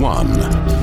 one. 0.00 0.28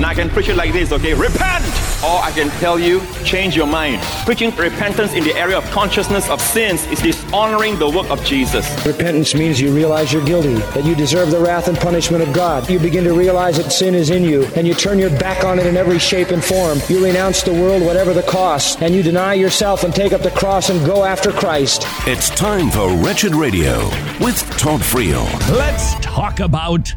Now 0.00 0.08
I 0.08 0.14
can 0.14 0.30
preach 0.30 0.48
it 0.48 0.56
like 0.56 0.72
this, 0.72 0.92
okay? 0.92 1.14
Repent! 1.14 1.64
Or 2.02 2.18
I 2.18 2.30
can 2.34 2.48
tell 2.60 2.78
you, 2.78 3.02
change 3.24 3.54
your 3.54 3.66
mind. 3.66 4.02
Preaching 4.24 4.50
repentance 4.56 5.12
in 5.12 5.22
the 5.22 5.34
area 5.34 5.58
of 5.58 5.64
consciousness 5.70 6.30
of 6.30 6.40
sins 6.40 6.86
is 6.86 7.00
dishonoring 7.00 7.78
the 7.78 7.90
work 7.90 8.08
of 8.08 8.24
Jesus. 8.24 8.66
Repentance 8.86 9.34
means 9.34 9.60
you 9.60 9.70
realize 9.74 10.10
you're 10.10 10.24
guilty, 10.24 10.54
that 10.54 10.84
you 10.84 10.94
deserve 10.94 11.30
the 11.30 11.38
wrath 11.38 11.68
and 11.68 11.76
punishment 11.76 12.22
of 12.22 12.32
God. 12.32 12.70
You 12.70 12.78
begin 12.78 13.04
to 13.04 13.12
realize 13.12 13.58
that 13.58 13.70
sin 13.70 13.94
is 13.94 14.08
in 14.08 14.24
you, 14.24 14.46
and 14.56 14.66
you 14.66 14.72
turn 14.72 14.98
your 14.98 15.10
back 15.18 15.44
on 15.44 15.58
it 15.58 15.66
in 15.66 15.76
every 15.76 15.98
shape 15.98 16.30
and 16.30 16.42
form. 16.42 16.78
You 16.88 17.04
renounce 17.04 17.42
the 17.42 17.52
world, 17.52 17.82
whatever 17.82 18.14
the 18.14 18.22
cost, 18.22 18.80
and 18.80 18.94
you 18.94 19.02
deny 19.02 19.34
yourself 19.34 19.84
and 19.84 19.94
take 19.94 20.12
up 20.12 20.22
the 20.22 20.30
cross 20.30 20.70
and 20.70 20.84
go 20.86 21.04
after 21.04 21.30
Christ. 21.30 21.84
It's 22.06 22.30
time 22.30 22.70
for 22.70 22.90
Wretched 22.96 23.34
Radio 23.34 23.84
with 24.20 24.40
Todd 24.56 24.80
Friel. 24.80 25.26
Let's 25.50 25.94
talk 25.96 26.40
about 26.40 26.94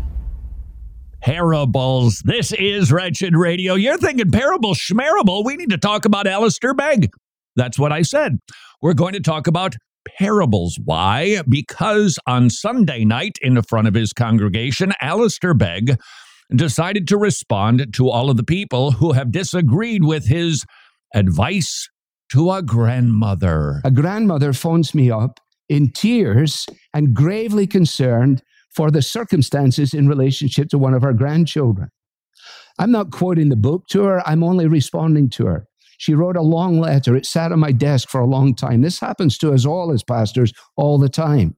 parables. 1.23 2.21
This 2.25 2.51
is 2.51 2.91
Wretched 2.91 3.33
Radio. 3.33 3.75
You're 3.75 3.97
thinking 3.97 4.29
parable 4.29 4.73
schmarable. 4.73 5.45
We 5.45 5.55
need 5.55 5.69
to 5.69 5.77
talk 5.77 6.03
about 6.03 6.27
Alistair 6.27 6.73
Begg. 6.73 7.09
That's 7.55 7.79
what 7.79 7.93
I 7.93 8.01
said. 8.01 8.39
We're 8.81 8.93
going 8.93 9.13
to 9.13 9.21
talk 9.21 9.47
about 9.47 9.77
parables. 10.17 10.77
Why? 10.83 11.41
Because 11.47 12.19
on 12.27 12.49
Sunday 12.49 13.05
night, 13.05 13.37
in 13.41 13.53
the 13.53 13.63
front 13.63 13.87
of 13.87 13.93
his 13.93 14.11
congregation, 14.11 14.91
Alistair 15.01 15.53
Begg 15.53 15.97
decided 16.53 17.07
to 17.07 17.17
respond 17.17 17.93
to 17.93 18.09
all 18.09 18.29
of 18.29 18.35
the 18.35 18.43
people 18.43 18.91
who 18.91 19.13
have 19.13 19.31
disagreed 19.31 20.03
with 20.03 20.27
his 20.27 20.65
advice 21.15 21.87
to 22.33 22.51
a 22.51 22.61
grandmother. 22.61 23.79
A 23.85 23.91
grandmother 23.91 24.51
phones 24.51 24.93
me 24.93 25.09
up 25.09 25.39
in 25.69 25.89
tears 25.93 26.65
and 26.93 27.13
gravely 27.13 27.65
concerned 27.65 28.41
for 28.75 28.91
the 28.91 29.01
circumstances 29.01 29.93
in 29.93 30.07
relationship 30.07 30.69
to 30.69 30.77
one 30.77 30.93
of 30.93 31.01
her 31.01 31.13
grandchildren. 31.13 31.89
I'm 32.79 32.91
not 32.91 33.11
quoting 33.11 33.49
the 33.49 33.55
book 33.55 33.87
to 33.89 34.03
her, 34.03 34.27
I'm 34.27 34.43
only 34.43 34.67
responding 34.67 35.29
to 35.31 35.45
her. 35.45 35.67
She 35.97 36.15
wrote 36.15 36.35
a 36.35 36.41
long 36.41 36.79
letter. 36.79 37.15
It 37.15 37.25
sat 37.25 37.51
on 37.51 37.59
my 37.59 37.71
desk 37.71 38.09
for 38.09 38.19
a 38.19 38.25
long 38.25 38.55
time. 38.55 38.81
This 38.81 38.99
happens 38.99 39.37
to 39.37 39.53
us 39.53 39.65
all 39.65 39.91
as 39.91 40.03
pastors 40.03 40.51
all 40.75 40.97
the 40.97 41.07
time. 41.07 41.55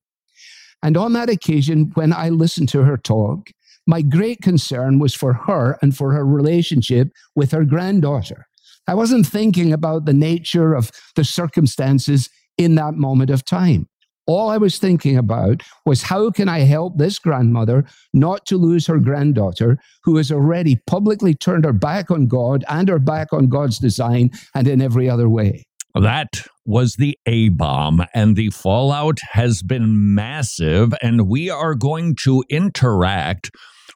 And 0.83 0.97
on 0.97 1.13
that 1.13 1.29
occasion, 1.29 1.91
when 1.95 2.13
I 2.13 2.29
listened 2.29 2.69
to 2.69 2.83
her 2.83 2.97
talk, 2.97 3.49
my 3.87 4.01
great 4.01 4.41
concern 4.41 4.99
was 4.99 5.15
for 5.15 5.33
her 5.33 5.77
and 5.81 5.95
for 5.95 6.13
her 6.13 6.25
relationship 6.25 7.09
with 7.35 7.51
her 7.51 7.65
granddaughter. 7.65 8.45
I 8.87 8.93
wasn't 8.93 9.25
thinking 9.25 9.73
about 9.73 10.05
the 10.05 10.13
nature 10.13 10.75
of 10.75 10.91
the 11.15 11.23
circumstances 11.23 12.29
in 12.57 12.75
that 12.75 12.93
moment 12.93 13.31
of 13.31 13.45
time. 13.45 13.87
All 14.27 14.49
I 14.49 14.57
was 14.57 14.79
thinking 14.79 15.17
about 15.17 15.61
was 15.85 16.01
how 16.01 16.31
can 16.31 16.49
I 16.49 16.59
help 16.59 16.97
this 16.97 17.19
grandmother 17.19 17.85
not 18.13 18.45
to 18.47 18.57
lose 18.57 18.87
her 18.87 18.97
granddaughter 18.97 19.77
who 20.03 20.17
has 20.17 20.31
already 20.31 20.77
publicly 20.87 21.35
turned 21.35 21.65
her 21.65 21.73
back 21.73 22.09
on 22.09 22.27
God 22.27 22.63
and 22.67 22.89
her 22.89 22.99
back 22.99 23.33
on 23.33 23.47
God's 23.47 23.77
design 23.77 24.31
and 24.55 24.67
in 24.67 24.81
every 24.81 25.09
other 25.09 25.29
way. 25.29 25.65
That 25.93 26.43
was 26.65 26.95
the 26.95 27.17
A 27.25 27.49
bomb, 27.49 28.03
and 28.13 28.35
the 28.35 28.49
fallout 28.49 29.19
has 29.31 29.61
been 29.61 30.13
massive. 30.13 30.93
And 31.01 31.29
we 31.29 31.49
are 31.49 31.73
going 31.73 32.15
to 32.23 32.43
interact 32.49 33.51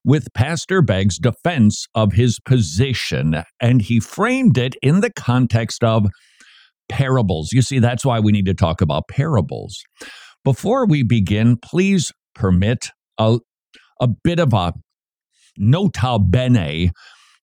with 0.05 0.33
Pastor 0.33 0.81
Begg's 0.81 1.17
defense 1.17 1.87
of 1.93 2.13
his 2.13 2.39
position. 2.39 3.43
And 3.59 3.81
he 3.81 3.99
framed 3.99 4.57
it 4.57 4.75
in 4.81 5.01
the 5.01 5.11
context 5.11 5.83
of 5.83 6.07
parables. 6.89 7.49
You 7.53 7.61
see, 7.61 7.79
that's 7.79 8.05
why 8.05 8.19
we 8.19 8.31
need 8.31 8.45
to 8.45 8.53
talk 8.53 8.81
about 8.81 9.07
parables. 9.07 9.81
Before 10.43 10.85
we 10.85 11.03
begin, 11.03 11.57
please 11.57 12.11
permit 12.35 12.89
a, 13.17 13.39
a 13.99 14.07
bit 14.07 14.39
of 14.39 14.53
a 14.53 14.73
nota 15.57 16.19
bene. 16.19 16.91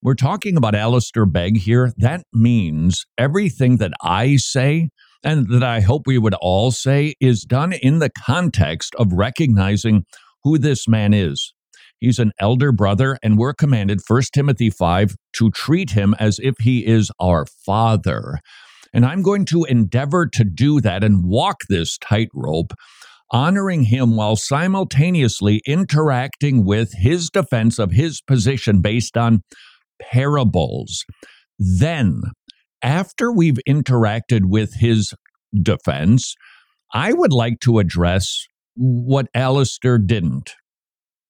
We're 0.03 0.15
talking 0.15 0.57
about 0.57 0.75
Alistair 0.75 1.27
Begg 1.27 1.59
here. 1.59 1.93
That 1.97 2.23
means 2.33 3.05
everything 3.19 3.79
that 3.79 3.93
I 4.03 4.37
say 4.37 4.89
and 5.25 5.49
that 5.49 5.63
I 5.63 5.81
hope 5.81 6.03
we 6.07 6.19
would 6.19 6.35
all 6.35 6.71
say 6.71 7.15
is 7.21 7.43
done 7.43 7.73
in 7.73 7.99
the 7.99 8.11
context 8.11 8.95
of 8.97 9.13
recognizing 9.13 10.05
who 10.45 10.59
this 10.59 10.87
man 10.87 11.13
is. 11.13 11.53
He's 11.99 12.19
an 12.19 12.33
elder 12.39 12.73
brother, 12.73 13.19
and 13.23 13.39
we're 13.39 13.55
commanded, 13.55 14.01
1 14.07 14.23
Timothy 14.33 14.71
5, 14.71 15.17
to 15.39 15.51
treat 15.51 15.91
him 15.91 16.15
as 16.19 16.39
if 16.43 16.55
he 16.61 16.87
is 16.87 17.11
our 17.19 17.47
father. 17.65 18.39
And 18.97 19.05
I'm 19.05 19.21
going 19.21 19.45
to 19.47 19.65
endeavor 19.65 20.27
to 20.27 20.43
do 20.43 20.81
that 20.81 21.05
and 21.05 21.23
walk 21.23 21.59
this 21.69 21.99
tightrope, 21.99 22.73
honoring 23.31 23.83
him 23.83 24.17
while 24.17 24.37
simultaneously 24.37 25.61
interacting 25.67 26.65
with 26.65 26.95
his 26.95 27.29
defense 27.29 27.79
of 27.79 27.93
his 27.93 28.23
position 28.23 28.81
based 28.81 29.19
on 29.19 29.43
parables. 30.01 31.05
Then, 31.59 32.23
after 32.81 33.31
we've 33.31 33.59
interacted 33.69 34.47
with 34.47 34.73
his 34.77 35.13
defense, 35.63 36.35
I 36.95 37.13
would 37.13 37.35
like 37.35 37.61
to 37.61 37.79
address 37.79 38.47
what 38.77 39.27
Alistair 39.35 39.99
didn't. 39.99 40.55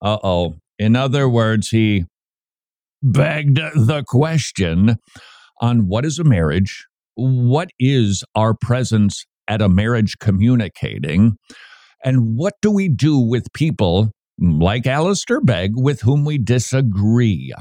Uh 0.00 0.18
oh. 0.22 0.54
In 0.78 0.94
other 0.94 1.28
words, 1.28 1.70
he 1.70 2.04
begged 3.02 3.56
the 3.56 4.04
question 4.06 4.98
on 5.60 5.88
what 5.88 6.04
is 6.04 6.20
a 6.20 6.24
marriage, 6.24 6.86
what 7.16 7.70
is 7.80 8.22
our 8.34 8.54
presence 8.54 9.24
at 9.48 9.62
a 9.62 9.68
marriage 9.68 10.14
communicating, 10.20 11.36
and 12.04 12.36
what 12.36 12.54
do 12.62 12.70
we 12.70 12.88
do 12.88 13.18
with 13.18 13.52
people 13.52 14.10
like 14.38 14.86
Alistair 14.86 15.40
Begg 15.40 15.72
with 15.74 16.02
whom 16.02 16.24
we 16.24 16.38
disagree? 16.38 17.52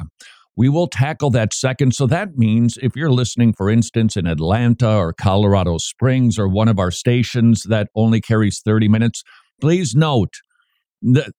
We 0.58 0.70
will 0.70 0.88
tackle 0.88 1.30
that 1.32 1.54
second. 1.54 1.96
So 1.96 2.08
that 2.08 2.38
means 2.38 2.78
if 2.82 2.96
you're 2.96 3.12
listening, 3.12 3.54
for 3.54 3.70
instance, 3.70 4.16
in 4.16 4.26
Atlanta 4.26 4.96
or 4.96 5.14
Colorado 5.14 5.78
Springs 5.78 6.40
or 6.40 6.48
one 6.48 6.70
of 6.70 6.80
our 6.80 6.92
stations 6.92 7.64
that 7.64 7.90
only 7.96 8.22
carries 8.22 8.62
30 8.64 8.88
minutes, 8.88 9.24
please 9.60 9.96
note 9.96 10.34
that 11.02 11.32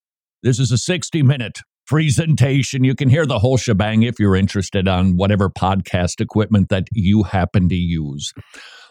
this 0.43 0.59
is 0.59 0.71
a 0.71 0.77
60 0.77 1.23
minute 1.23 1.59
presentation. 1.87 2.83
You 2.83 2.95
can 2.95 3.09
hear 3.09 3.25
the 3.25 3.39
whole 3.39 3.57
shebang 3.57 4.03
if 4.03 4.19
you're 4.19 4.35
interested 4.35 4.87
on 4.87 5.15
whatever 5.15 5.49
podcast 5.49 6.19
equipment 6.21 6.69
that 6.69 6.87
you 6.91 7.23
happen 7.23 7.69
to 7.69 7.75
use. 7.75 8.33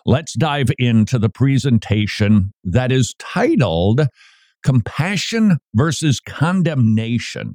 Let's 0.04 0.34
dive 0.34 0.70
into 0.78 1.18
the 1.18 1.28
presentation 1.28 2.52
that 2.64 2.90
is 2.90 3.14
titled 3.18 4.06
Compassion 4.64 5.58
versus 5.74 6.20
Condemnation. 6.20 7.54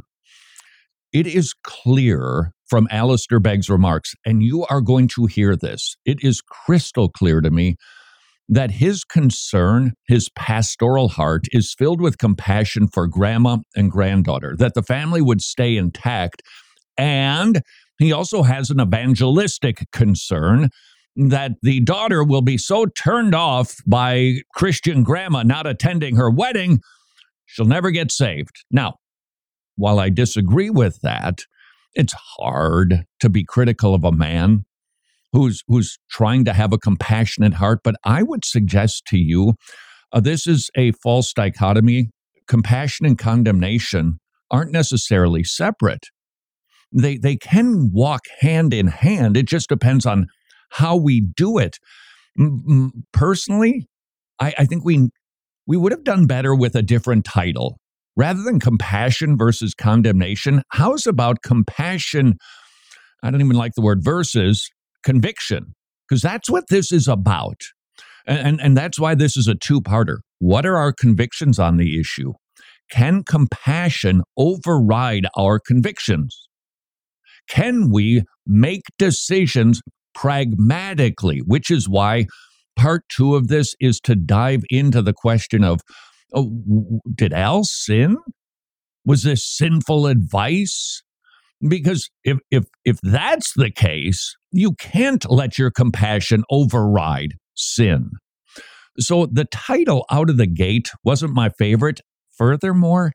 It 1.12 1.28
is 1.28 1.53
clear 1.63 2.53
from 2.69 2.88
Alistair 2.90 3.40
Begg's 3.40 3.69
remarks, 3.69 4.13
and 4.25 4.41
you 4.41 4.66
are 4.69 4.81
going 4.81 5.09
to 5.09 5.25
hear 5.25 5.58
this. 5.58 5.97
It 6.06 6.23
is 6.23 6.41
crystal 6.41 7.09
clear 7.09 7.41
to 7.41 7.52
me 7.52 7.75
that 8.51 8.69
his 8.69 9.06
concern, 9.06 9.94
his 10.09 10.29
pastoral 10.35 11.07
heart, 11.07 11.45
is 11.51 11.73
filled 11.73 12.01
with 12.01 12.17
compassion 12.17 12.88
for 12.88 13.07
grandma 13.07 13.57
and 13.75 13.89
granddaughter, 13.89 14.56
that 14.59 14.73
the 14.73 14.84
family 14.84 15.22
would 15.22 15.41
stay 15.41 15.78
intact. 15.78 16.44
And 16.97 17.61
he 17.97 18.11
also 18.11 18.44
has 18.44 18.69
an 18.69 18.81
evangelistic 18.81 19.85
concern 19.94 20.69
that 21.16 21.53
the 21.61 21.79
daughter 21.79 22.25
will 22.25 22.41
be 22.41 22.57
so 22.57 22.85
turned 22.85 23.34
off 23.34 23.78
by 23.88 24.40
Christian 24.53 25.03
grandma 25.03 25.44
not 25.44 25.66
attending 25.66 26.17
her 26.17 26.29
wedding, 26.29 26.81
she'll 27.45 27.66
never 27.66 27.90
get 27.90 28.11
saved. 28.11 28.66
Now, 28.69 28.95
while 29.78 29.97
I 29.97 30.09
disagree 30.09 30.69
with 30.69 31.00
that, 31.03 31.40
it's 31.94 32.13
hard 32.38 33.06
to 33.22 33.29
be 33.29 33.45
critical 33.45 33.95
of 33.95 34.03
a 34.03 34.11
man 34.11 34.66
who's 35.31 35.63
who's 35.67 35.97
trying 36.09 36.45
to 36.45 36.53
have 36.53 36.73
a 36.73 36.77
compassionate 36.77 37.53
heart. 37.53 37.79
But 37.83 37.95
I 38.03 38.23
would 38.23 38.45
suggest 38.45 39.05
to 39.07 39.17
you, 39.17 39.53
uh, 40.11 40.19
this 40.19 40.47
is 40.47 40.69
a 40.75 40.91
false 41.03 41.33
dichotomy. 41.33 42.09
Compassion 42.47 43.05
and 43.05 43.17
condemnation 43.17 44.19
aren't 44.49 44.72
necessarily 44.72 45.43
separate. 45.43 46.07
They 46.91 47.17
they 47.17 47.37
can 47.37 47.91
walk 47.93 48.22
hand 48.39 48.73
in 48.73 48.87
hand. 48.87 49.37
It 49.37 49.45
just 49.45 49.69
depends 49.69 50.05
on 50.05 50.28
how 50.72 50.97
we 50.97 51.22
do 51.22 51.57
it. 51.57 51.77
Personally, 53.13 53.87
I, 54.39 54.53
I 54.59 54.66
think 54.66 54.84
we 54.84 55.09
we 55.67 55.77
would 55.77 55.91
have 55.91 56.03
done 56.03 56.27
better 56.27 56.53
with 56.53 56.75
a 56.75 56.81
different 56.81 57.23
title 57.23 57.77
rather 58.17 58.41
than 58.43 58.59
compassion 58.59 59.37
versus 59.37 59.73
condemnation. 59.73 60.63
How's 60.69 61.07
about 61.07 61.41
compassion? 61.43 62.37
I 63.23 63.31
don't 63.31 63.41
even 63.41 63.55
like 63.55 63.73
the 63.75 63.81
word 63.81 63.99
versus 64.03 64.69
conviction, 65.03 65.73
because 66.07 66.21
that's 66.21 66.49
what 66.49 66.65
this 66.69 66.91
is 66.91 67.07
about. 67.07 67.61
And, 68.25 68.39
and, 68.39 68.61
and 68.61 68.77
that's 68.77 68.99
why 68.99 69.15
this 69.15 69.35
is 69.35 69.47
a 69.47 69.55
two 69.55 69.81
parter. 69.81 70.17
What 70.39 70.65
are 70.65 70.77
our 70.77 70.93
convictions 70.93 71.59
on 71.59 71.77
the 71.77 71.99
issue? 71.99 72.33
Can 72.91 73.23
compassion 73.23 74.21
override 74.37 75.25
our 75.37 75.59
convictions? 75.59 76.47
Can 77.49 77.89
we 77.91 78.23
make 78.45 78.81
decisions 78.97 79.81
pragmatically? 80.13 81.39
Which 81.39 81.71
is 81.71 81.87
why 81.87 82.25
part 82.75 83.03
two 83.09 83.35
of 83.35 83.47
this 83.47 83.75
is 83.79 83.99
to 84.01 84.15
dive 84.15 84.63
into 84.69 85.01
the 85.01 85.13
question 85.13 85.63
of 85.63 85.81
oh, 86.33 87.01
did 87.13 87.33
Al 87.33 87.63
sin? 87.63 88.17
Was 89.05 89.23
this 89.23 89.45
sinful 89.45 90.07
advice? 90.07 91.01
Because 91.67 92.09
if 92.23 92.40
if 92.49 92.66
if 92.85 92.99
that's 93.02 93.53
the 93.53 93.69
case, 93.69 94.35
you 94.52 94.73
can't 94.73 95.29
let 95.29 95.58
your 95.58 95.72
compassion 95.72 96.43
override 96.49 97.35
sin. 97.55 98.11
So 98.99 99.28
the 99.28 99.46
title 99.46 100.05
out 100.11 100.29
of 100.29 100.37
the 100.37 100.47
gate 100.47 100.90
wasn't 101.03 101.34
my 101.34 101.49
favorite. 101.49 102.02
Furthermore, 102.37 103.11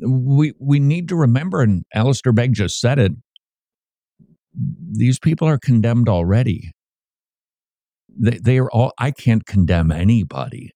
we 0.00 0.52
we 0.58 0.80
need 0.80 1.08
to 1.08 1.16
remember, 1.16 1.62
and 1.62 1.84
Alistair 1.94 2.32
Begg 2.32 2.54
just 2.54 2.80
said 2.80 2.98
it, 2.98 3.12
these 4.92 5.18
people 5.18 5.48
are 5.48 5.58
condemned 5.58 6.08
already. 6.08 6.72
They, 8.08 8.38
they 8.42 8.58
are 8.58 8.70
all, 8.70 8.92
I 8.98 9.10
can't 9.10 9.46
condemn 9.46 9.92
anybody. 9.92 10.72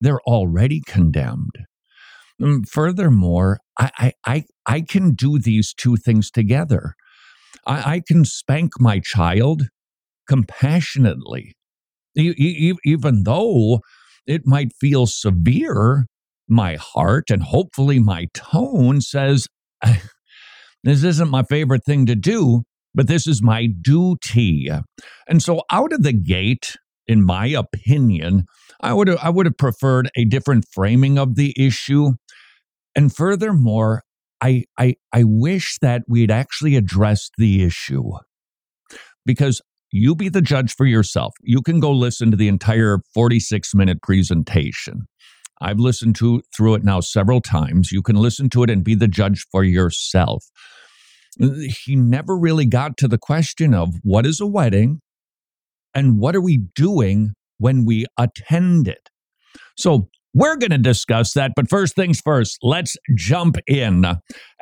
They're 0.00 0.20
already 0.22 0.82
condemned. 0.86 1.52
And 2.40 2.68
furthermore, 2.68 3.60
I, 3.78 3.90
I, 3.98 4.12
I, 4.26 4.44
I 4.66 4.80
can 4.80 5.12
do 5.14 5.38
these 5.38 5.74
two 5.74 5.96
things 5.96 6.30
together. 6.30 6.94
I, 7.66 7.94
I 7.94 8.02
can 8.06 8.24
spank 8.24 8.72
my 8.80 9.00
child 9.00 9.64
compassionately, 10.28 11.54
e- 12.16 12.34
e- 12.36 12.74
even 12.84 13.24
though 13.24 13.80
it 14.26 14.42
might 14.46 14.72
feel 14.80 15.06
severe. 15.06 16.06
My 16.52 16.74
heart 16.74 17.30
and 17.30 17.44
hopefully 17.44 18.00
my 18.00 18.26
tone 18.34 19.00
says, 19.00 19.46
This 20.82 21.04
isn't 21.04 21.30
my 21.30 21.42
favorite 21.42 21.84
thing 21.84 22.06
to 22.06 22.16
do, 22.16 22.62
but 22.94 23.06
this 23.06 23.26
is 23.26 23.42
my 23.42 23.66
duty. 23.66 24.68
And 25.28 25.42
so 25.42 25.62
out 25.70 25.92
of 25.92 26.02
the 26.02 26.12
gate, 26.12 26.76
in 27.10 27.24
my 27.24 27.46
opinion, 27.46 28.44
I 28.80 28.94
would 28.94 29.08
have, 29.08 29.18
I 29.20 29.30
would 29.30 29.46
have 29.46 29.58
preferred 29.58 30.08
a 30.16 30.24
different 30.24 30.64
framing 30.72 31.18
of 31.18 31.34
the 31.34 31.52
issue. 31.58 32.12
And 32.94 33.12
furthermore, 33.12 34.04
I, 34.40 34.62
I, 34.78 34.94
I 35.12 35.24
wish 35.24 35.76
that 35.82 36.02
we'd 36.06 36.30
actually 36.30 36.76
addressed 36.76 37.32
the 37.36 37.64
issue 37.64 38.12
because 39.26 39.60
you 39.90 40.14
be 40.14 40.28
the 40.28 40.40
judge 40.40 40.72
for 40.72 40.86
yourself. 40.86 41.34
You 41.42 41.62
can 41.62 41.80
go 41.80 41.90
listen 41.90 42.30
to 42.30 42.36
the 42.36 42.46
entire 42.46 43.00
46 43.12 43.74
minute 43.74 44.00
presentation. 44.02 45.08
I've 45.60 45.80
listened 45.80 46.14
to 46.16 46.42
through 46.56 46.74
it 46.74 46.84
now 46.84 47.00
several 47.00 47.40
times. 47.40 47.90
You 47.90 48.02
can 48.02 48.14
listen 48.14 48.48
to 48.50 48.62
it 48.62 48.70
and 48.70 48.84
be 48.84 48.94
the 48.94 49.08
judge 49.08 49.44
for 49.50 49.64
yourself. 49.64 50.44
He 51.84 51.96
never 51.96 52.38
really 52.38 52.66
got 52.66 52.96
to 52.98 53.08
the 53.08 53.18
question 53.18 53.74
of 53.74 53.94
what 54.04 54.26
is 54.26 54.40
a 54.40 54.46
wedding 54.46 55.00
and 55.94 56.18
what 56.18 56.36
are 56.36 56.40
we 56.40 56.58
doing 56.74 57.32
when 57.58 57.84
we 57.84 58.06
attend 58.18 58.88
it. 58.88 59.10
So 59.76 60.08
we're 60.34 60.56
going 60.56 60.70
to 60.70 60.78
discuss 60.78 61.34
that, 61.34 61.52
but 61.54 61.68
first 61.68 61.94
things 61.94 62.20
first, 62.20 62.58
let's 62.62 62.96
jump 63.16 63.56
in. 63.66 64.04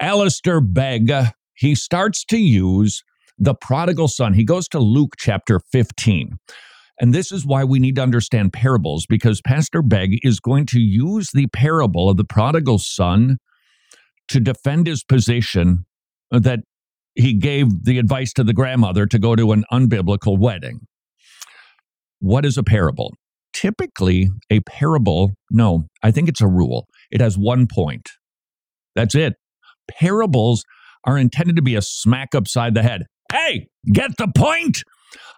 Alistair 0.01 0.61
Begg, 0.61 1.13
he 1.55 1.75
starts 1.75 2.25
to 2.27 2.39
use 2.39 3.03
the 3.39 3.55
prodigal 3.55 4.09
son. 4.09 4.35
He 4.35 4.45
goes 4.45 4.69
to 4.69 4.81
Luke 4.81 5.15
chapter 5.19 5.61
15. 5.73 6.39
And 7.01 7.15
this 7.15 7.31
is 7.31 7.47
why 7.47 7.63
we 7.63 7.79
need 7.79 7.97
to 7.97 8.03
understand 8.03 8.53
parables 8.53 9.07
because 9.09 9.41
Pastor 9.41 9.83
Begg 9.83 10.19
is 10.25 10.41
going 10.41 10.67
to 10.67 10.81
use 10.81 11.31
the 11.33 11.47
parable 11.49 12.09
of 12.09 12.17
the 12.17 12.25
prodigal 12.25 12.79
son 12.79 13.39
to 14.29 14.41
defend 14.41 14.89
his 14.89 15.05
position 15.05 15.87
that 16.31 16.61
he 17.15 17.35
gave 17.35 17.85
the 17.85 17.99
advice 17.99 18.33
to 18.33 18.45
the 18.45 18.53
grandmother 18.53 19.07
to 19.07 19.19
go 19.19 19.37
to 19.37 19.53
an 19.53 19.65
unbiblical 19.73 20.39
wedding. 20.39 20.81
What 22.21 22.45
is 22.45 22.59
a 22.59 22.63
parable? 22.63 23.15
Typically, 23.53 24.29
a 24.51 24.61
parable, 24.61 25.33
no, 25.51 25.87
I 26.03 26.11
think 26.11 26.29
it's 26.29 26.41
a 26.41 26.49
rule. 26.49 26.87
It 27.11 27.21
has 27.21 27.37
one 27.37 27.67
point. 27.67 28.11
That's 28.95 29.15
it. 29.15 29.35
Parables 29.91 30.65
are 31.05 31.19
intended 31.19 31.57
to 31.57 31.63
be 31.63 31.75
a 31.75 31.83
smack 31.83 32.35
upside 32.35 32.75
the 32.75 32.83
head. 32.83 33.05
Hey, 33.33 33.67
get 33.93 34.17
the 34.19 34.29
point? 34.37 34.83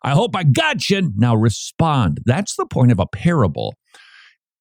I 0.03 0.11
hope 0.11 0.35
I 0.35 0.45
got 0.45 0.89
you. 0.89 1.13
Now 1.17 1.35
respond. 1.37 2.19
That's 2.25 2.57
the 2.57 2.67
point 2.67 2.93
of 2.93 2.99
a 2.99 3.07
parable. 3.07 3.75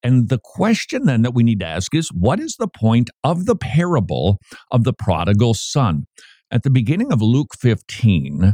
And 0.03 0.29
the 0.29 0.39
question 0.41 1.05
then 1.05 1.23
that 1.23 1.33
we 1.33 1.43
need 1.43 1.59
to 1.59 1.65
ask 1.65 1.93
is 1.93 2.09
what 2.09 2.39
is 2.39 2.55
the 2.57 2.67
point 2.67 3.09
of 3.23 3.45
the 3.45 3.55
parable 3.55 4.37
of 4.71 4.83
the 4.83 4.93
prodigal 4.93 5.53
son? 5.53 6.03
At 6.51 6.63
the 6.63 6.69
beginning 6.69 7.11
of 7.11 7.21
Luke 7.21 7.51
15, 7.59 8.53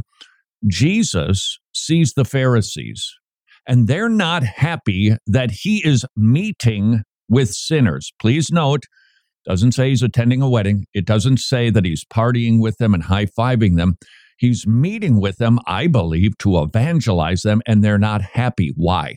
Jesus 0.68 1.58
sees 1.72 2.12
the 2.14 2.24
Pharisees, 2.24 3.14
and 3.66 3.88
they're 3.88 4.08
not 4.08 4.42
happy 4.42 5.16
that 5.26 5.50
he 5.50 5.86
is 5.86 6.04
meeting 6.16 7.02
with 7.28 7.50
sinners. 7.50 8.12
Please 8.20 8.50
note, 8.50 8.84
doesn't 9.46 9.72
say 9.72 9.90
he's 9.90 10.02
attending 10.02 10.42
a 10.42 10.50
wedding. 10.50 10.86
It 10.94 11.04
doesn't 11.06 11.38
say 11.38 11.70
that 11.70 11.84
he's 11.84 12.04
partying 12.04 12.60
with 12.60 12.78
them 12.78 12.94
and 12.94 13.04
high 13.04 13.26
fiving 13.26 13.76
them. 13.76 13.96
He's 14.38 14.66
meeting 14.66 15.20
with 15.20 15.38
them, 15.38 15.58
I 15.66 15.86
believe, 15.86 16.36
to 16.38 16.58
evangelize 16.58 17.42
them, 17.42 17.62
and 17.66 17.82
they're 17.82 17.98
not 17.98 18.20
happy. 18.20 18.72
Why? 18.76 19.14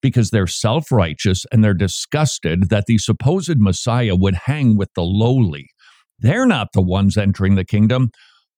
Because 0.00 0.30
they're 0.30 0.46
self 0.46 0.90
righteous 0.90 1.44
and 1.52 1.62
they're 1.62 1.74
disgusted 1.74 2.70
that 2.70 2.86
the 2.86 2.98
supposed 2.98 3.58
Messiah 3.58 4.16
would 4.16 4.36
hang 4.46 4.76
with 4.76 4.88
the 4.94 5.02
lowly. 5.02 5.68
They're 6.18 6.46
not 6.46 6.68
the 6.72 6.80
ones 6.82 7.18
entering 7.18 7.56
the 7.56 7.64
kingdom. 7.64 8.10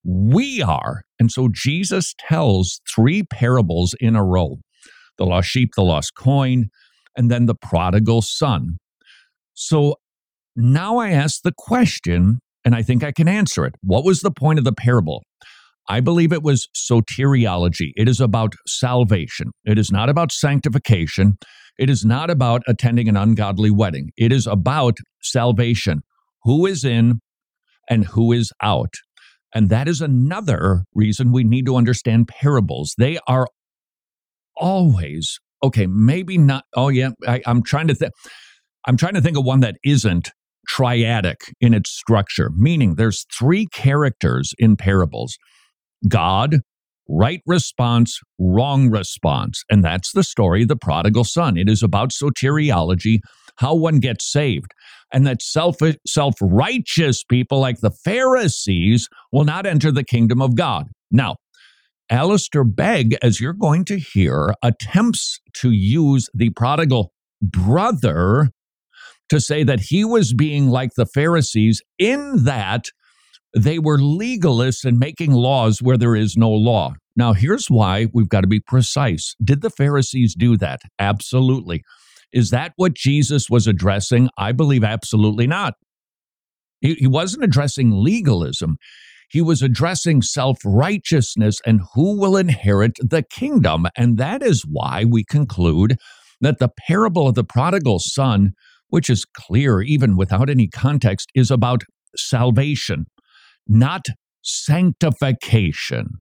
We 0.04 0.62
are. 0.62 1.02
And 1.18 1.32
so 1.32 1.48
Jesus 1.52 2.14
tells 2.18 2.80
three 2.94 3.24
parables 3.24 3.94
in 3.98 4.14
a 4.14 4.22
row 4.22 4.58
the 5.18 5.24
lost 5.24 5.48
sheep, 5.48 5.70
the 5.76 5.82
lost 5.82 6.12
coin, 6.16 6.66
and 7.16 7.30
then 7.30 7.46
the 7.46 7.54
prodigal 7.54 8.22
son. 8.22 8.76
So 9.54 9.96
now 10.54 10.98
I 10.98 11.10
ask 11.10 11.42
the 11.42 11.54
question, 11.56 12.38
and 12.64 12.74
I 12.74 12.82
think 12.82 13.02
I 13.02 13.12
can 13.12 13.28
answer 13.28 13.64
it. 13.64 13.74
What 13.82 14.04
was 14.04 14.20
the 14.20 14.30
point 14.30 14.58
of 14.58 14.64
the 14.64 14.72
parable? 14.72 15.22
I 15.88 16.00
believe 16.00 16.32
it 16.32 16.42
was 16.42 16.68
soteriology. 16.74 17.92
It 17.96 18.08
is 18.08 18.20
about 18.20 18.54
salvation. 18.66 19.52
It 19.64 19.78
is 19.78 19.92
not 19.92 20.08
about 20.08 20.32
sanctification. 20.32 21.38
It 21.78 21.88
is 21.88 22.04
not 22.04 22.30
about 22.30 22.62
attending 22.66 23.08
an 23.08 23.16
ungodly 23.16 23.70
wedding. 23.70 24.10
It 24.16 24.32
is 24.32 24.46
about 24.46 24.96
salvation. 25.22 26.00
Who 26.42 26.66
is 26.66 26.84
in 26.84 27.20
and 27.88 28.04
who 28.04 28.32
is 28.32 28.52
out. 28.62 28.94
And 29.54 29.70
that 29.70 29.88
is 29.88 30.00
another 30.00 30.84
reason 30.94 31.32
we 31.32 31.44
need 31.44 31.66
to 31.66 31.76
understand 31.76 32.28
parables. 32.28 32.94
They 32.98 33.18
are 33.28 33.46
always, 34.56 35.38
okay, 35.62 35.86
maybe 35.86 36.38
not. 36.38 36.64
Oh, 36.74 36.88
yeah, 36.88 37.10
I, 37.26 37.42
am 37.46 37.62
trying 37.62 37.88
to 37.88 37.94
think. 37.94 38.12
I'm 38.86 38.96
trying 38.96 39.14
to 39.14 39.20
think 39.20 39.36
of 39.36 39.44
one 39.44 39.60
that 39.60 39.76
isn't 39.84 40.30
triadic 40.68 41.52
in 41.60 41.74
its 41.74 41.90
structure, 41.90 42.50
meaning 42.56 42.94
there's 42.94 43.24
three 43.36 43.66
characters 43.66 44.52
in 44.58 44.76
parables 44.76 45.36
God, 46.08 46.60
right 47.08 47.40
response, 47.46 48.20
wrong 48.38 48.90
response. 48.90 49.62
And 49.70 49.84
that's 49.84 50.12
the 50.12 50.22
story 50.22 50.64
the 50.64 50.76
prodigal 50.76 51.24
son. 51.24 51.56
It 51.56 51.68
is 51.68 51.82
about 51.82 52.10
soteriology, 52.10 53.20
how 53.56 53.74
one 53.74 53.98
gets 54.00 54.30
saved. 54.30 54.72
And 55.12 55.26
that 55.26 55.40
self 55.40 55.76
self 56.06 56.34
righteous 56.40 57.22
people 57.24 57.60
like 57.60 57.80
the 57.80 57.92
Pharisees 57.92 59.08
will 59.32 59.44
not 59.44 59.66
enter 59.66 59.92
the 59.92 60.04
kingdom 60.04 60.42
of 60.42 60.56
God. 60.56 60.88
Now, 61.10 61.36
Alistair 62.10 62.64
Begg, 62.64 63.16
as 63.22 63.40
you're 63.40 63.52
going 63.52 63.84
to 63.86 63.98
hear, 63.98 64.54
attempts 64.62 65.40
to 65.54 65.70
use 65.70 66.28
the 66.32 66.50
prodigal 66.50 67.12
brother 67.42 68.50
to 69.28 69.40
say 69.40 69.64
that 69.64 69.80
he 69.80 70.04
was 70.04 70.32
being 70.32 70.68
like 70.68 70.94
the 70.96 71.06
Pharisees 71.06 71.82
in 71.98 72.44
that 72.44 72.86
they 73.56 73.78
were 73.78 73.98
legalists 73.98 74.84
and 74.84 74.98
making 74.98 75.32
laws 75.32 75.82
where 75.82 75.96
there 75.96 76.14
is 76.14 76.36
no 76.36 76.50
law. 76.50 76.94
Now, 77.16 77.32
here's 77.32 77.70
why 77.70 78.06
we've 78.12 78.28
got 78.28 78.42
to 78.42 78.46
be 78.46 78.60
precise. 78.60 79.34
Did 79.42 79.62
the 79.62 79.70
Pharisees 79.70 80.34
do 80.34 80.56
that? 80.58 80.80
Absolutely. 80.98 81.82
Is 82.32 82.50
that 82.50 82.72
what 82.76 82.94
Jesus 82.94 83.48
was 83.48 83.66
addressing? 83.66 84.28
I 84.36 84.52
believe 84.52 84.84
absolutely 84.84 85.46
not. 85.46 85.74
He, 86.80 86.94
he 86.94 87.06
wasn't 87.06 87.44
addressing 87.44 87.90
legalism. 87.92 88.76
He 89.28 89.42
was 89.42 89.62
addressing 89.62 90.22
self 90.22 90.58
righteousness 90.64 91.60
and 91.66 91.80
who 91.94 92.18
will 92.18 92.36
inherit 92.36 92.96
the 93.00 93.22
kingdom. 93.22 93.86
And 93.96 94.18
that 94.18 94.42
is 94.42 94.62
why 94.62 95.04
we 95.04 95.24
conclude 95.24 95.96
that 96.40 96.58
the 96.58 96.70
parable 96.86 97.28
of 97.28 97.34
the 97.34 97.44
prodigal 97.44 97.98
son, 97.98 98.52
which 98.88 99.10
is 99.10 99.24
clear 99.24 99.80
even 99.80 100.16
without 100.16 100.50
any 100.50 100.68
context, 100.68 101.30
is 101.34 101.50
about 101.50 101.82
salvation, 102.16 103.06
not 103.66 104.06
sanctification. 104.42 106.18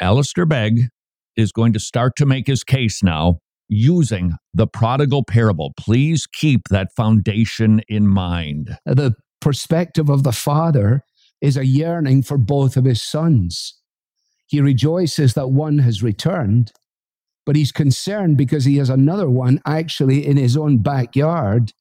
Alistair 0.00 0.46
Begg 0.46 0.88
is 1.36 1.52
going 1.52 1.72
to 1.72 1.80
start 1.80 2.14
to 2.16 2.26
make 2.26 2.46
his 2.46 2.64
case 2.64 3.02
now 3.02 3.38
using 3.68 4.34
the 4.54 4.66
prodigal 4.66 5.24
parable. 5.24 5.72
Please 5.78 6.26
keep 6.26 6.62
that 6.70 6.88
foundation 6.96 7.80
in 7.88 8.06
mind. 8.08 8.76
The 8.84 9.14
perspective 9.40 10.08
of 10.08 10.22
the 10.22 10.32
father 10.32 11.02
is 11.40 11.56
a 11.56 11.66
yearning 11.66 12.22
for 12.22 12.38
both 12.38 12.76
of 12.76 12.84
his 12.84 13.02
sons. 13.02 13.74
He 14.46 14.60
rejoices 14.60 15.34
that 15.34 15.48
one 15.48 15.78
has 15.78 16.02
returned, 16.02 16.72
but 17.44 17.56
he's 17.56 17.72
concerned 17.72 18.36
because 18.36 18.64
he 18.64 18.78
has 18.78 18.90
another 18.90 19.28
one 19.28 19.60
actually 19.66 20.26
in 20.26 20.36
his 20.36 20.56
own 20.56 20.78
backyard 20.78 21.72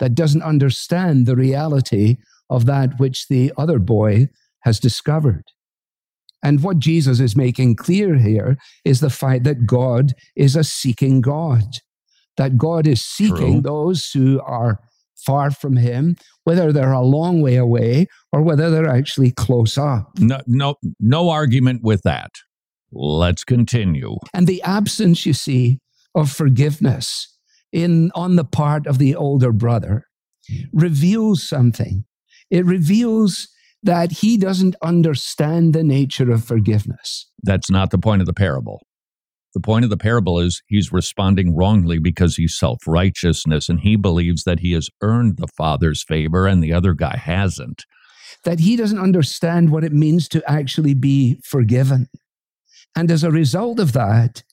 that 0.00 0.14
doesn't 0.14 0.42
understand 0.42 1.26
the 1.26 1.36
reality 1.36 2.16
of 2.48 2.66
that 2.66 2.98
which 2.98 3.28
the 3.28 3.52
other 3.56 3.78
boy 3.78 4.28
has 4.60 4.80
discovered. 4.80 5.44
And 6.42 6.62
what 6.62 6.78
Jesus 6.78 7.20
is 7.20 7.36
making 7.36 7.76
clear 7.76 8.16
here 8.16 8.56
is 8.84 9.00
the 9.00 9.10
fact 9.10 9.44
that 9.44 9.66
God 9.66 10.14
is 10.34 10.56
a 10.56 10.64
seeking 10.64 11.20
God, 11.20 11.64
that 12.36 12.56
God 12.56 12.86
is 12.86 13.04
seeking 13.04 13.62
True. 13.62 13.62
those 13.62 14.10
who 14.10 14.40
are 14.40 14.80
far 15.24 15.50
from 15.50 15.76
Him, 15.76 16.16
whether 16.44 16.72
they're 16.72 16.92
a 16.92 17.02
long 17.02 17.40
way 17.40 17.56
away 17.56 18.06
or 18.32 18.42
whether 18.42 18.70
they're 18.70 18.88
actually 18.88 19.30
close 19.30 19.78
up. 19.78 20.10
No, 20.18 20.40
no, 20.46 20.76
no 20.98 21.30
argument 21.30 21.82
with 21.82 22.02
that. 22.02 22.30
Let's 22.92 23.44
continue. 23.44 24.16
And 24.34 24.46
the 24.46 24.62
absence, 24.62 25.24
you 25.24 25.32
see, 25.32 25.78
of 26.14 26.30
forgiveness 26.30 27.36
in 27.72 28.10
on 28.14 28.36
the 28.36 28.44
part 28.44 28.86
of 28.86 28.98
the 28.98 29.14
older 29.14 29.52
brother 29.52 30.06
reveals 30.72 31.48
something. 31.48 32.04
It 32.50 32.64
reveals 32.64 33.48
that 33.82 34.12
he 34.12 34.36
doesn't 34.36 34.76
understand 34.82 35.72
the 35.72 35.84
nature 35.84 36.30
of 36.30 36.44
forgiveness. 36.44 37.30
That's 37.42 37.70
not 37.70 37.90
the 37.90 37.98
point 37.98 38.22
of 38.22 38.26
the 38.26 38.34
parable. 38.34 38.82
The 39.52 39.60
point 39.60 39.84
of 39.84 39.90
the 39.90 39.96
parable 39.96 40.38
is 40.38 40.62
he's 40.68 40.92
responding 40.92 41.56
wrongly 41.56 41.98
because 41.98 42.36
he's 42.36 42.56
self 42.56 42.78
righteousness 42.86 43.68
and 43.68 43.80
he 43.80 43.96
believes 43.96 44.44
that 44.44 44.60
he 44.60 44.72
has 44.72 44.88
earned 45.02 45.38
the 45.38 45.48
Father's 45.56 46.04
favor 46.04 46.46
and 46.46 46.62
the 46.62 46.72
other 46.72 46.94
guy 46.94 47.16
hasn't. 47.16 47.84
That 48.44 48.60
he 48.60 48.76
doesn't 48.76 48.98
understand 48.98 49.70
what 49.70 49.84
it 49.84 49.92
means 49.92 50.28
to 50.28 50.50
actually 50.50 50.94
be 50.94 51.40
forgiven. 51.44 52.08
And 52.96 53.10
as 53.10 53.24
a 53.24 53.30
result 53.30 53.80
of 53.80 53.92
that, 53.92 54.44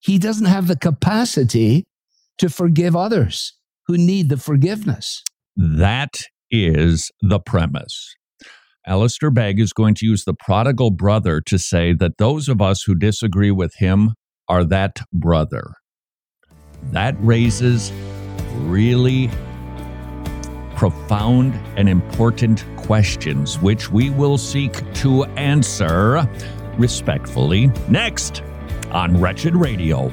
he 0.00 0.18
doesn't 0.18 0.46
have 0.46 0.68
the 0.68 0.76
capacity 0.76 1.86
to 2.38 2.50
forgive 2.50 2.94
others 2.94 3.54
who 3.86 3.96
need 3.96 4.28
the 4.28 4.36
forgiveness. 4.36 5.22
That 5.56 6.14
is 6.50 7.10
the 7.22 7.40
premise. 7.40 8.14
Alistair 8.86 9.30
Begg 9.30 9.58
is 9.58 9.72
going 9.72 9.94
to 9.94 10.06
use 10.06 10.24
the 10.24 10.34
prodigal 10.34 10.90
brother 10.90 11.40
to 11.46 11.58
say 11.58 11.94
that 11.94 12.18
those 12.18 12.48
of 12.48 12.60
us 12.60 12.82
who 12.82 12.94
disagree 12.94 13.50
with 13.50 13.74
him 13.78 14.12
are 14.48 14.64
that 14.64 15.00
brother. 15.12 15.74
That 16.92 17.16
raises 17.18 17.92
really 18.54 19.30
profound 20.76 21.54
and 21.76 21.88
important 21.88 22.64
questions, 22.76 23.58
which 23.58 23.90
we 23.90 24.10
will 24.10 24.38
seek 24.38 24.92
to 24.94 25.24
answer 25.36 26.28
respectfully 26.76 27.68
next 27.88 28.42
on 28.90 29.18
Wretched 29.20 29.56
Radio. 29.56 30.12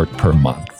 per 0.05 0.33
month? 0.33 0.70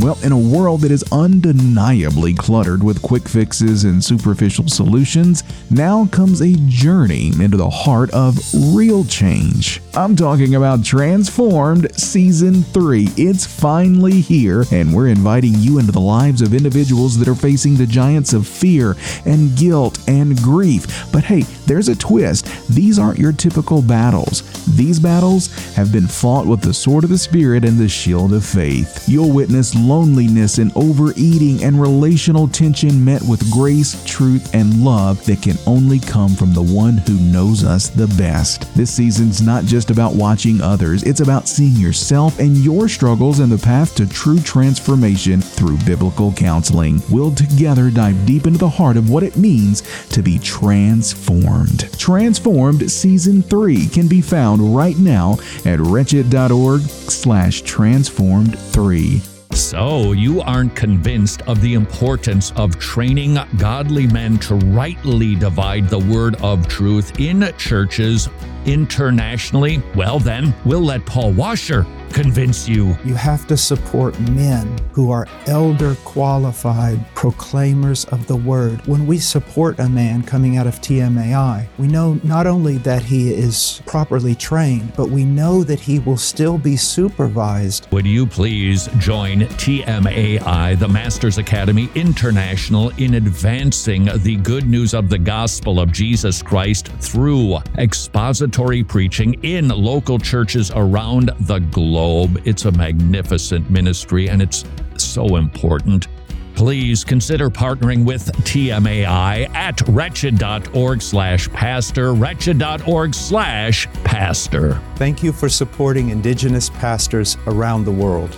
Well, 0.00 0.18
in 0.22 0.32
a 0.32 0.38
world 0.38 0.80
that 0.80 0.90
is 0.90 1.04
undeniably 1.12 2.32
cluttered 2.32 2.82
with 2.82 3.02
quick 3.02 3.28
fixes 3.28 3.84
and 3.84 4.02
superficial 4.02 4.66
solutions, 4.66 5.44
now 5.70 6.06
comes 6.06 6.40
a 6.40 6.56
journey 6.66 7.26
into 7.38 7.58
the 7.58 7.68
heart 7.68 8.10
of 8.12 8.38
real 8.74 9.04
change. 9.04 9.82
I'm 9.92 10.16
talking 10.16 10.54
about 10.54 10.82
Transformed 10.82 11.94
Season 12.00 12.62
3. 12.62 13.08
It's 13.18 13.44
finally 13.44 14.22
here, 14.22 14.64
and 14.72 14.94
we're 14.94 15.08
inviting 15.08 15.52
you 15.56 15.78
into 15.78 15.92
the 15.92 16.00
lives 16.00 16.40
of 16.40 16.54
individuals 16.54 17.18
that 17.18 17.28
are 17.28 17.34
facing 17.34 17.76
the 17.76 17.86
giants 17.86 18.32
of 18.32 18.46
fear 18.46 18.96
and 19.26 19.54
guilt 19.58 19.98
and 20.08 20.40
grief. 20.40 21.12
But 21.12 21.24
hey, 21.24 21.42
there's 21.66 21.88
a 21.88 21.96
twist. 21.96 22.46
These 22.70 22.98
aren't 22.98 23.18
your 23.18 23.32
typical 23.32 23.82
battles. 23.82 24.42
These 24.74 24.98
battles 24.98 25.52
have 25.74 25.92
been 25.92 26.06
fought 26.06 26.46
with 26.46 26.62
the 26.62 26.72
sword 26.72 27.04
of 27.04 27.10
the 27.10 27.18
Spirit 27.18 27.66
and 27.66 27.78
the 27.78 27.90
shield 27.90 28.32
of 28.32 28.42
faith. 28.42 29.06
You'll 29.06 29.30
witness 29.30 29.74
loneliness 29.86 30.58
and 30.58 30.72
overeating 30.76 31.62
and 31.62 31.80
relational 31.80 32.48
tension 32.48 33.04
met 33.04 33.22
with 33.22 33.50
grace, 33.50 34.02
truth, 34.04 34.54
and 34.54 34.84
love 34.84 35.24
that 35.26 35.42
can 35.42 35.56
only 35.66 35.98
come 35.98 36.34
from 36.34 36.52
the 36.52 36.62
one 36.62 36.98
who 36.98 37.14
knows 37.18 37.64
us 37.64 37.88
the 37.88 38.06
best. 38.18 38.72
This 38.74 38.90
season's 38.90 39.42
not 39.42 39.64
just 39.64 39.90
about 39.90 40.14
watching 40.14 40.60
others, 40.60 41.02
it's 41.02 41.20
about 41.20 41.48
seeing 41.48 41.76
yourself 41.76 42.38
and 42.38 42.56
your 42.58 42.88
struggles 42.88 43.40
and 43.40 43.50
the 43.50 43.58
path 43.58 43.94
to 43.96 44.08
true 44.08 44.40
transformation 44.40 45.40
through 45.40 45.78
biblical 45.84 46.32
counseling. 46.32 47.02
We'll 47.10 47.34
together 47.34 47.90
dive 47.90 48.26
deep 48.26 48.46
into 48.46 48.58
the 48.58 48.68
heart 48.68 48.96
of 48.96 49.10
what 49.10 49.22
it 49.22 49.36
means 49.36 49.82
to 50.08 50.22
be 50.22 50.38
transformed. 50.38 51.90
Transformed 51.98 52.90
Season 52.90 53.42
3 53.42 53.88
can 53.88 54.08
be 54.08 54.20
found 54.20 54.74
right 54.74 54.98
now 54.98 55.36
at 55.64 55.80
wretched.org 55.80 56.80
slash 56.82 57.62
transformed 57.62 58.58
3. 58.58 59.31
So, 59.54 60.12
you 60.12 60.40
aren't 60.40 60.74
convinced 60.74 61.42
of 61.42 61.60
the 61.60 61.74
importance 61.74 62.52
of 62.56 62.78
training 62.78 63.38
godly 63.58 64.06
men 64.06 64.38
to 64.38 64.54
rightly 64.54 65.34
divide 65.34 65.88
the 65.90 65.98
word 65.98 66.36
of 66.42 66.66
truth 66.68 67.20
in 67.20 67.52
churches 67.58 68.30
internationally? 68.64 69.82
Well, 69.94 70.18
then, 70.18 70.54
we'll 70.64 70.80
let 70.80 71.04
Paul 71.04 71.32
Washer 71.32 71.86
convince 72.12 72.68
you. 72.68 72.96
You 73.04 73.14
have 73.14 73.46
to 73.48 73.56
support 73.56 74.18
men 74.20 74.78
who 74.92 75.10
are 75.10 75.26
elder 75.46 75.96
qualified 76.04 77.04
proclaimers 77.14 78.04
of 78.06 78.26
the 78.26 78.36
word. 78.36 78.86
When 78.86 79.06
we 79.06 79.18
support 79.18 79.78
a 79.78 79.88
man 79.88 80.22
coming 80.22 80.56
out 80.56 80.66
of 80.66 80.80
TMAI, 80.80 81.66
we 81.78 81.88
know 81.88 82.20
not 82.22 82.46
only 82.46 82.78
that 82.78 83.02
he 83.02 83.32
is 83.32 83.82
properly 83.86 84.34
trained, 84.34 84.92
but 84.96 85.08
we 85.08 85.24
know 85.24 85.64
that 85.64 85.80
he 85.80 85.98
will 85.98 86.16
still 86.16 86.58
be 86.58 86.76
supervised. 86.76 87.90
Would 87.90 88.06
you 88.06 88.26
please 88.26 88.88
join 88.98 89.40
TMAI, 89.40 90.78
the 90.78 90.88
Masters 90.88 91.38
Academy 91.38 91.88
International, 91.94 92.90
in 92.98 93.14
advancing 93.14 94.08
the 94.22 94.36
good 94.36 94.68
news 94.68 94.94
of 94.94 95.08
the 95.08 95.18
gospel 95.18 95.80
of 95.80 95.92
Jesus 95.92 96.42
Christ 96.42 96.88
through 97.00 97.58
expository 97.78 98.82
preaching 98.82 99.34
in 99.42 99.68
local 99.68 100.18
churches 100.18 100.70
around 100.74 101.30
the 101.40 101.60
globe? 102.02 102.42
It's 102.44 102.64
a 102.64 102.72
magnificent 102.72 103.70
ministry 103.70 104.28
and 104.28 104.42
it's 104.42 104.64
so 104.96 105.36
important. 105.36 106.08
Please 106.56 107.04
consider 107.04 107.48
partnering 107.48 108.04
with 108.04 108.24
TMAI 108.42 109.48
at 109.54 109.80
wretched.org 109.88 111.00
slash 111.00 111.48
pastor, 111.50 112.12
wretched.org 112.12 113.14
slash 113.14 113.86
pastor. 114.02 114.80
Thank 114.96 115.22
you 115.22 115.32
for 115.32 115.48
supporting 115.48 116.08
Indigenous 116.10 116.70
pastors 116.70 117.36
around 117.46 117.84
the 117.84 117.92
world. 117.92 118.36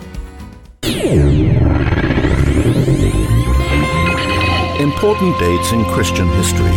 Important 4.78 5.38
dates 5.40 5.72
in 5.72 5.84
Christian 5.86 6.28
history 6.28 6.70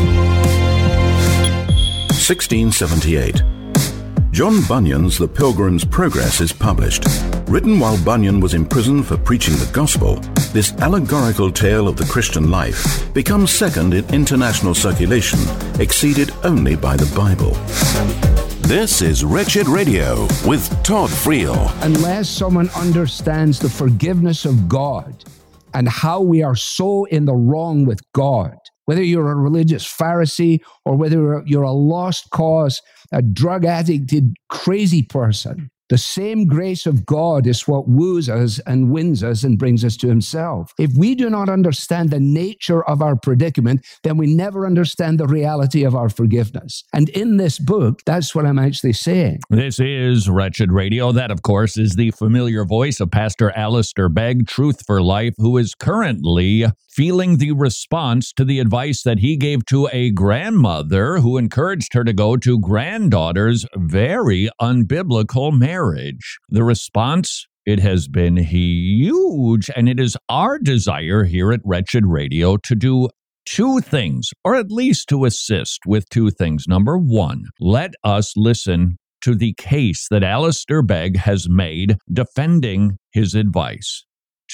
1678. 2.16 3.57
John 4.38 4.62
Bunyan's 4.68 5.18
The 5.18 5.28
Pilgrim's 5.28 5.84
Progress 5.84 6.42
is 6.42 6.54
published. 6.54 7.06
Written 7.48 7.80
while 7.80 7.98
Bunyan 8.06 8.40
was 8.40 8.54
in 8.54 8.68
prison 8.68 9.02
for 9.02 9.18
preaching 9.18 9.56
the 9.56 9.68
gospel, 9.74 10.18
this 10.54 10.74
allegorical 10.74 11.52
tale 11.52 11.88
of 11.88 11.98
the 11.98 12.06
Christian 12.06 12.52
life 12.52 13.12
becomes 13.16 13.50
second 13.50 13.96
in 13.96 14.06
international 14.14 14.76
circulation, 14.76 15.40
exceeded 15.82 16.30
only 16.44 16.76
by 16.76 16.96
the 16.96 17.12
Bible. 17.16 17.54
This 18.68 19.02
is 19.02 19.26
Wretched 19.26 19.68
Radio 19.68 20.28
with 20.46 20.70
Todd 20.84 21.10
Friel. 21.10 21.72
Unless 21.82 22.30
someone 22.30 22.70
understands 22.76 23.58
the 23.58 23.72
forgiveness 23.72 24.46
of 24.46 24.70
God 24.70 25.16
and 25.74 25.90
how 25.90 26.22
we 26.22 26.44
are 26.44 26.56
so 26.56 27.06
in 27.06 27.26
the 27.26 27.34
wrong 27.34 27.86
with 27.86 28.02
God, 28.14 28.56
whether 28.88 29.04
you're 29.04 29.32
a 29.32 29.36
religious 29.36 29.86
Pharisee 29.86 30.62
or 30.86 30.96
whether 30.96 31.44
you're 31.46 31.64
a 31.64 31.72
lost 31.72 32.30
cause, 32.32 32.82
a 33.12 33.22
drug 33.22 33.66
addicted, 33.66 34.34
crazy 34.50 35.04
person. 35.04 35.70
The 35.90 35.98
same 35.98 36.48
grace 36.48 36.86
of 36.86 37.06
God 37.06 37.48
is 37.48 37.66
what 37.66 37.88
woos 37.88 38.28
us 38.28 38.60
and 38.68 38.92
wins 38.92 39.24
us 39.24 39.46
and 39.46 39.58
brings 39.58 39.86
us 39.86 39.96
to 39.98 40.10
Himself. 40.10 40.74
If 40.78 40.98
we 40.98 41.16
do 41.16 41.30
not 41.30 41.48
understand 41.48 42.10
the 42.10 42.20
nature 42.20 42.84
of 42.84 43.02
our 43.02 43.16
predicament, 43.16 43.86
then 44.04 44.18
we 44.18 44.28
never 44.28 44.66
understand 44.66 45.18
the 45.18 45.28
reality 45.28 45.86
of 45.86 45.96
our 45.96 46.10
forgiveness. 46.10 46.84
And 46.92 47.08
in 47.10 47.38
this 47.38 47.58
book, 47.58 48.02
that's 48.06 48.36
what 48.36 48.46
I'm 48.46 48.60
actually 48.60 48.94
saying. 48.94 49.40
This 49.50 49.80
is 49.80 50.30
Wretched 50.30 50.74
Radio. 50.74 51.14
That, 51.14 51.32
of 51.32 51.42
course, 51.42 51.78
is 51.78 51.96
the 51.96 52.12
familiar 52.12 52.66
voice 52.66 53.00
of 53.00 53.10
Pastor 53.10 53.52
Alistair 53.52 54.10
Begg, 54.10 54.46
Truth 54.46 54.86
for 54.86 55.02
Life, 55.02 55.36
who 55.38 55.58
is 55.58 55.74
currently 55.74 56.66
feeling 56.90 57.38
the 57.38 57.52
response 57.52 58.34
to 58.34 58.44
the 58.44 58.60
advice 58.60 59.04
that 59.04 59.20
he 59.20 59.38
gave 59.38 59.64
to 59.68 59.88
a 59.94 60.10
grandmother 60.10 61.20
who 61.20 61.38
encouraged 61.38 61.94
her 61.94 62.04
to 62.04 62.12
go 62.12 62.36
to 62.36 62.60
granddaughter's 62.60 63.68
very 63.76 64.50
unbiblical 64.60 65.56
marriage 65.58 65.77
marriage. 65.78 66.40
The 66.50 66.64
response 66.64 67.46
it 67.66 67.80
has 67.80 68.08
been 68.08 68.38
huge, 68.38 69.70
and 69.76 69.88
it 69.88 70.00
is 70.00 70.18
our 70.28 70.58
desire 70.58 71.26
here 71.26 71.52
at 71.52 71.60
Wretched 71.64 72.06
Radio 72.08 72.58
to 72.58 72.76
do 72.76 73.10
two 73.46 73.80
things, 73.82 74.32
or 74.44 74.56
at 74.56 74.72
least 74.72 75.08
to 75.10 75.26
assist 75.26 75.82
with 75.86 76.10
two 76.10 76.32
things. 76.32 76.66
Number 76.68 76.98
one, 76.98 77.44
let 77.60 77.92
us 78.04 78.34
listen 78.36 78.98
to 79.22 79.36
the 79.36 79.54
case 79.58 80.08
that 80.10 80.24
Alistair 80.24 80.82
Begg 80.82 81.18
has 81.18 81.48
made 81.48 81.98
defending 82.12 82.98
his 83.12 83.36
advice. 83.36 84.04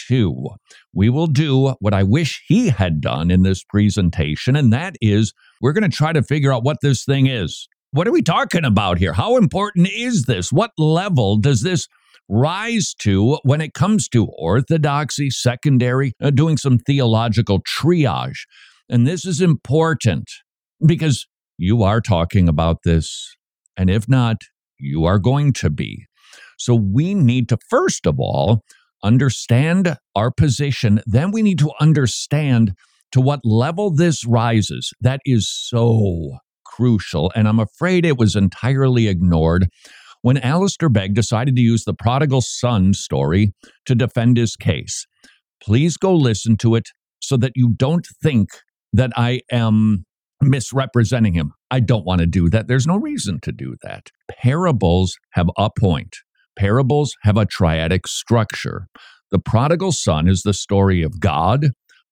Two, 0.07 0.49
we 0.93 1.09
will 1.09 1.27
do 1.27 1.75
what 1.79 1.93
I 1.93 2.03
wish 2.03 2.43
he 2.47 2.69
had 2.69 2.99
done 2.99 3.31
in 3.31 3.43
this 3.43 3.63
presentation, 3.63 4.57
and 4.57 4.73
that 4.73 4.95
is 4.99 5.33
we're 5.61 5.73
going 5.73 5.89
to 5.89 5.97
try 5.97 6.11
to 6.11 6.23
figure 6.23 6.51
out 6.51 6.63
what 6.65 6.77
this 6.81 7.05
thing 7.05 7.27
is. 7.27 7.69
What 7.93 8.07
are 8.07 8.11
we 8.11 8.23
talking 8.23 8.65
about 8.65 8.97
here? 8.97 9.13
How 9.13 9.37
important 9.37 9.87
is 9.87 10.23
this? 10.23 10.51
What 10.51 10.71
level 10.79 11.37
does 11.37 11.61
this 11.61 11.87
rise 12.27 12.95
to 13.01 13.37
when 13.43 13.61
it 13.61 13.75
comes 13.75 14.09
to 14.09 14.25
orthodoxy, 14.25 15.29
secondary, 15.29 16.13
uh, 16.19 16.31
doing 16.31 16.57
some 16.57 16.79
theological 16.79 17.61
triage? 17.61 18.47
And 18.89 19.05
this 19.05 19.25
is 19.25 19.41
important 19.41 20.27
because 20.83 21.27
you 21.59 21.83
are 21.83 22.01
talking 22.01 22.49
about 22.49 22.77
this. 22.83 23.35
And 23.77 23.91
if 23.91 24.09
not, 24.09 24.37
you 24.79 25.05
are 25.05 25.19
going 25.19 25.53
to 25.53 25.69
be. 25.69 26.07
So 26.57 26.73
we 26.73 27.13
need 27.13 27.47
to, 27.49 27.59
first 27.69 28.07
of 28.07 28.19
all, 28.19 28.63
understand 29.03 29.97
our 30.15 30.31
position. 30.31 30.99
Then 31.05 31.29
we 31.29 31.43
need 31.43 31.59
to 31.59 31.69
understand 31.79 32.73
to 33.11 33.21
what 33.21 33.41
level 33.43 33.93
this 33.93 34.25
rises. 34.25 34.91
That 34.99 35.19
is 35.25 35.47
so 35.47 36.39
crucial, 36.73 37.31
and 37.35 37.47
I'm 37.47 37.59
afraid 37.59 38.05
it 38.05 38.17
was 38.17 38.35
entirely 38.35 39.07
ignored 39.07 39.67
when 40.21 40.37
Alistair 40.37 40.89
Begg 40.89 41.13
decided 41.13 41.55
to 41.55 41.61
use 41.61 41.83
the 41.83 41.93
prodigal 41.93 42.41
son 42.41 42.93
story 42.93 43.53
to 43.85 43.93
defend 43.93 44.37
his 44.37 44.55
case. 44.55 45.05
Please 45.61 45.97
go 45.97 46.15
listen 46.15 46.57
to 46.57 46.75
it 46.75 46.89
so 47.19 47.37
that 47.37 47.51
you 47.55 47.69
don't 47.75 48.07
think 48.21 48.49
that 48.91 49.11
I 49.15 49.41
am 49.51 50.05
misrepresenting 50.41 51.33
him. 51.33 51.53
I 51.69 51.79
don't 51.79 52.05
want 52.05 52.21
to 52.21 52.27
do 52.27 52.49
that. 52.49 52.67
There's 52.67 52.87
no 52.87 52.97
reason 52.97 53.39
to 53.41 53.51
do 53.51 53.75
that. 53.83 54.07
Parables 54.29 55.15
have 55.31 55.49
a 55.57 55.69
point. 55.69 56.17
Parables 56.57 57.15
have 57.21 57.37
a 57.37 57.45
triadic 57.45 58.07
structure. 58.07 58.87
The 59.31 59.39
prodigal 59.39 59.91
son 59.91 60.27
is 60.27 60.41
the 60.41 60.53
story 60.53 61.01
of 61.03 61.19
God, 61.19 61.67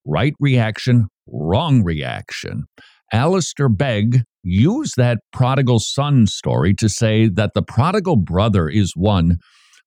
right 0.05 0.33
reaction, 0.39 1.07
wrong 1.27 1.83
reaction. 1.83 2.65
Alistair 3.11 3.69
Begg 3.69 4.23
used 4.43 4.95
that 4.97 5.19
prodigal 5.31 5.79
son 5.79 6.27
story 6.27 6.73
to 6.75 6.89
say 6.89 7.27
that 7.27 7.51
the 7.53 7.61
prodigal 7.61 8.15
brother 8.15 8.69
is 8.69 8.93
one 8.95 9.37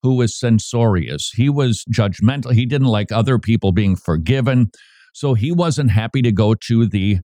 who 0.03 0.17
was 0.17 0.39
censorious. 0.39 1.31
He 1.35 1.49
was 1.49 1.85
judgmental. 1.93 2.53
He 2.53 2.67
didn't 2.67 2.89
like 2.89 3.11
other 3.11 3.39
people 3.39 3.73
being 3.73 3.97
forgiven. 3.97 4.71
So 5.15 5.35
he 5.35 5.51
wasn't 5.51 5.91
happy 5.91 6.21
to 6.23 6.33
go 6.33 6.55
to 6.67 6.87
the 6.87 7.19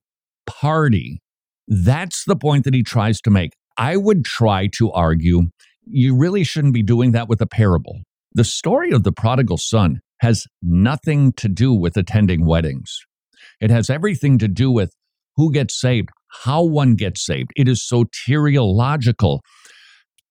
party. 0.47 1.21
That's 1.67 2.25
the 2.25 2.35
point 2.35 2.63
that 2.65 2.73
he 2.73 2.83
tries 2.83 3.21
to 3.21 3.29
make. 3.29 3.51
I 3.77 3.97
would 3.97 4.25
try 4.25 4.67
to 4.77 4.91
argue 4.91 5.43
you 5.85 6.15
really 6.15 6.43
shouldn't 6.43 6.73
be 6.73 6.83
doing 6.83 7.11
that 7.11 7.29
with 7.29 7.41
a 7.41 7.47
parable. 7.47 7.99
The 8.33 8.43
story 8.43 8.91
of 8.91 9.03
the 9.03 9.11
prodigal 9.11 9.57
son 9.57 9.99
has 10.21 10.45
nothing 10.61 11.33
to 11.33 11.47
do 11.47 11.73
with 11.73 11.97
attending 11.97 12.45
weddings. 12.45 12.99
It 13.59 13.69
has 13.69 13.89
everything 13.89 14.37
to 14.39 14.47
do 14.47 14.71
with 14.71 14.91
who 15.35 15.51
gets 15.51 15.79
saved, 15.79 16.09
how 16.43 16.63
one 16.63 16.95
gets 16.95 17.25
saved. 17.25 17.51
It 17.55 17.67
is 17.67 17.87
soteriological. 17.87 19.39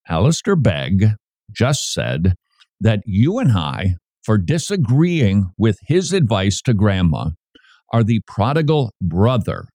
Alistair 0.08 0.56
Begg 0.56 1.06
just 1.52 1.92
said 1.92 2.34
that 2.80 3.00
you 3.04 3.38
and 3.38 3.52
I, 3.52 3.94
for 4.24 4.38
disagreeing 4.38 5.50
with 5.58 5.78
his 5.86 6.12
advice 6.12 6.60
to 6.62 6.74
grandma, 6.74 7.30
are 7.92 8.04
the 8.04 8.20
prodigal 8.26 8.92
brother, 9.00 9.66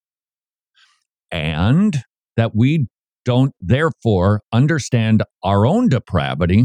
and 1.30 2.02
that 2.36 2.54
we 2.54 2.86
don't 3.24 3.52
therefore 3.60 4.40
understand 4.52 5.22
our 5.42 5.66
own 5.66 5.88
depravity 5.88 6.64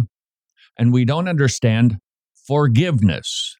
and 0.77 0.93
we 0.93 1.03
don't 1.03 1.27
understand 1.27 1.97
forgiveness. 2.47 3.55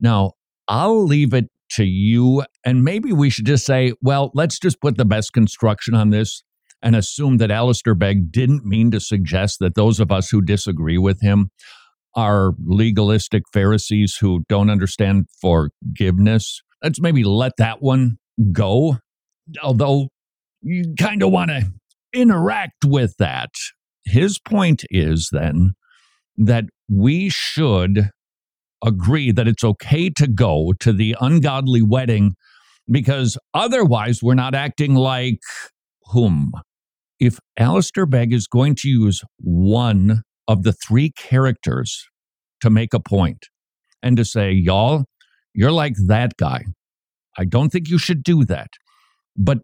Now, 0.00 0.32
I'll 0.68 1.04
leave 1.04 1.32
it 1.32 1.46
to 1.76 1.84
you. 1.84 2.44
And 2.64 2.84
maybe 2.84 3.12
we 3.12 3.30
should 3.30 3.46
just 3.46 3.64
say, 3.64 3.92
well, 4.02 4.30
let's 4.34 4.58
just 4.58 4.80
put 4.80 4.96
the 4.96 5.04
best 5.04 5.32
construction 5.32 5.94
on 5.94 6.10
this 6.10 6.42
and 6.82 6.96
assume 6.96 7.36
that 7.38 7.50
Alistair 7.50 7.94
Begg 7.94 8.32
didn't 8.32 8.64
mean 8.64 8.90
to 8.90 9.00
suggest 9.00 9.58
that 9.60 9.74
those 9.74 10.00
of 10.00 10.10
us 10.10 10.30
who 10.30 10.42
disagree 10.42 10.98
with 10.98 11.20
him 11.20 11.50
are 12.14 12.52
legalistic 12.64 13.42
Pharisees 13.52 14.16
who 14.20 14.44
don't 14.48 14.68
understand 14.68 15.26
forgiveness. 15.40 16.60
Let's 16.82 17.00
maybe 17.00 17.24
let 17.24 17.52
that 17.58 17.80
one 17.80 18.18
go. 18.52 18.98
Although 19.62 20.08
you 20.62 20.94
kind 20.98 21.22
of 21.22 21.30
want 21.30 21.50
to 21.50 21.70
interact 22.12 22.84
with 22.84 23.14
that. 23.18 23.50
His 24.04 24.38
point 24.38 24.84
is 24.90 25.28
then 25.32 25.72
that 26.36 26.64
we 26.90 27.28
should 27.28 28.10
agree 28.84 29.30
that 29.32 29.48
it's 29.48 29.64
okay 29.64 30.10
to 30.10 30.26
go 30.26 30.72
to 30.80 30.92
the 30.92 31.16
ungodly 31.20 31.82
wedding 31.82 32.34
because 32.90 33.38
otherwise 33.54 34.22
we're 34.22 34.34
not 34.34 34.54
acting 34.54 34.94
like 34.94 35.40
whom? 36.06 36.52
If 37.20 37.38
Alistair 37.56 38.06
Begg 38.06 38.32
is 38.32 38.48
going 38.48 38.74
to 38.76 38.88
use 38.88 39.22
one 39.38 40.22
of 40.48 40.64
the 40.64 40.72
three 40.72 41.12
characters 41.12 42.04
to 42.60 42.70
make 42.70 42.92
a 42.92 43.00
point 43.00 43.46
and 44.02 44.16
to 44.16 44.24
say, 44.24 44.50
y'all, 44.50 45.04
you're 45.54 45.72
like 45.72 45.94
that 46.06 46.36
guy. 46.36 46.64
I 47.38 47.44
don't 47.44 47.70
think 47.70 47.88
you 47.88 47.98
should 47.98 48.22
do 48.22 48.44
that. 48.46 48.70
But 49.36 49.58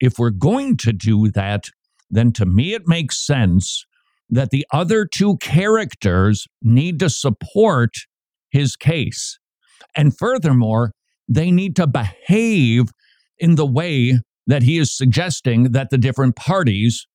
if 0.00 0.18
we're 0.18 0.30
going 0.30 0.76
to 0.78 0.92
do 0.92 1.30
that, 1.30 1.64
then 2.10 2.32
to 2.32 2.44
me 2.44 2.74
it 2.74 2.82
makes 2.86 3.24
sense 3.24 3.84
that 4.28 4.50
the 4.50 4.66
other 4.72 5.06
two 5.06 5.36
characters 5.38 6.46
need 6.62 6.98
to 6.98 7.08
support 7.08 7.92
his 8.54 8.76
case. 8.76 9.38
And 9.96 10.16
furthermore, 10.16 10.92
they 11.28 11.50
need 11.50 11.74
to 11.76 11.86
behave 11.86 12.84
in 13.38 13.56
the 13.56 13.66
way 13.66 14.20
that 14.46 14.62
he 14.62 14.78
is 14.78 14.96
suggesting 14.96 15.72
that 15.72 15.90
the 15.90 15.98
different 15.98 16.36
parties 16.36 17.06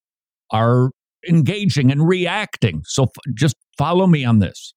are 0.52 0.92
engaging 1.28 1.92
and 1.92 2.08
reacting. 2.08 2.82
So 2.86 3.04
f- 3.04 3.34
just 3.36 3.56
follow 3.78 4.06
me 4.06 4.26
on 4.26 4.40
this. 4.40 4.74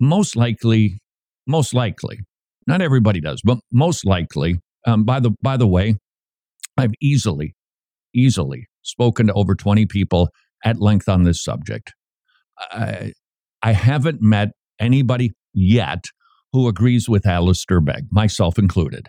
Most 0.00 0.34
likely, 0.34 0.98
most 1.46 1.74
likely, 1.74 2.20
not 2.66 2.80
everybody 2.80 3.20
does, 3.20 3.42
but 3.44 3.58
most 3.70 4.06
likely, 4.06 4.58
um, 4.86 5.04
by 5.04 5.20
the 5.20 5.32
by 5.42 5.56
the 5.58 5.66
way, 5.66 5.96
I've 6.78 6.94
easily, 7.02 7.54
easily 8.14 8.66
spoken 8.82 9.26
to 9.26 9.34
over 9.34 9.54
20 9.54 9.84
people 9.86 10.30
at 10.64 10.80
length 10.80 11.08
on 11.08 11.24
this 11.24 11.44
subject. 11.44 11.92
I, 12.58 13.12
I 13.62 13.72
haven't 13.72 14.22
met 14.22 14.50
anybody 14.78 15.32
yet 15.52 16.04
who 16.52 16.68
agrees 16.68 17.08
with 17.08 17.26
Alistair 17.26 17.80
Begg, 17.80 18.06
myself 18.10 18.58
included. 18.58 19.08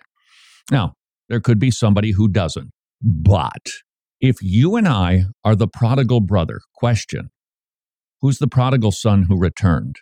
Now, 0.72 0.94
there 1.30 1.40
could 1.40 1.60
be 1.60 1.72
somebody 1.72 2.12
who 2.12 2.28
doesn't. 2.28 2.72
But 3.02 3.68
if 4.20 4.38
you 4.42 4.76
and 4.76 4.88
I 4.88 5.26
are 5.44 5.56
the 5.56 5.68
prodigal 5.68 6.22
brother, 6.22 6.60
question 6.74 7.30
who's 8.22 8.40
the 8.40 8.48
prodigal 8.48 8.92
son 8.92 9.24
who 9.24 9.38
returned? 9.38 9.98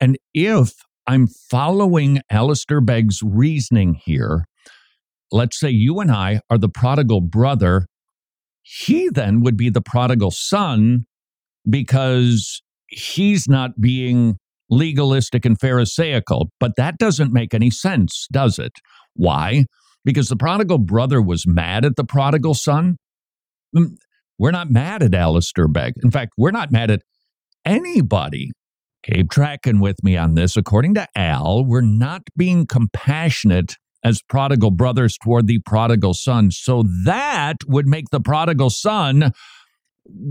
And 0.00 0.18
if 0.34 0.72
I'm 1.06 1.26
following 1.26 2.20
Alistair 2.30 2.80
Begg's 2.80 3.22
reasoning 3.22 3.94
here, 3.94 4.46
let's 5.30 5.58
say 5.58 5.70
you 5.70 6.00
and 6.00 6.10
I 6.10 6.40
are 6.50 6.58
the 6.58 6.68
prodigal 6.68 7.20
brother, 7.20 7.86
he 8.62 9.08
then 9.08 9.40
would 9.42 9.56
be 9.56 9.70
the 9.70 9.80
prodigal 9.80 10.30
son 10.30 11.06
because 11.68 12.62
he's 12.88 13.48
not 13.48 13.80
being 13.80 14.36
legalistic 14.70 15.44
and 15.44 15.58
Pharisaical, 15.58 16.50
but 16.60 16.72
that 16.76 16.98
doesn't 16.98 17.32
make 17.32 17.54
any 17.54 17.70
sense, 17.70 18.26
does 18.30 18.58
it? 18.58 18.72
Why? 19.14 19.64
because 20.08 20.28
the 20.28 20.36
prodigal 20.36 20.78
brother 20.78 21.20
was 21.20 21.46
mad 21.46 21.84
at 21.84 21.96
the 21.96 22.04
prodigal 22.04 22.54
son. 22.54 22.96
Mm, 23.76 23.96
we're 24.38 24.50
not 24.50 24.70
mad 24.70 25.02
at 25.02 25.14
Alistair 25.14 25.68
Begg. 25.68 25.92
In 26.02 26.10
fact, 26.10 26.32
we're 26.38 26.50
not 26.50 26.72
mad 26.72 26.90
at 26.90 27.02
anybody. 27.64 28.52
Keep 29.02 29.30
tracking 29.30 29.80
with 29.80 30.02
me 30.02 30.16
on 30.16 30.34
this. 30.34 30.56
According 30.56 30.94
to 30.94 31.06
Al, 31.14 31.62
we're 31.62 31.82
not 31.82 32.22
being 32.38 32.66
compassionate 32.66 33.76
as 34.02 34.22
prodigal 34.22 34.70
brothers 34.70 35.18
toward 35.22 35.46
the 35.46 35.58
prodigal 35.66 36.14
son. 36.14 36.52
So 36.52 36.84
that 37.04 37.56
would 37.66 37.86
make 37.86 38.08
the 38.10 38.20
prodigal 38.20 38.70
son 38.70 39.32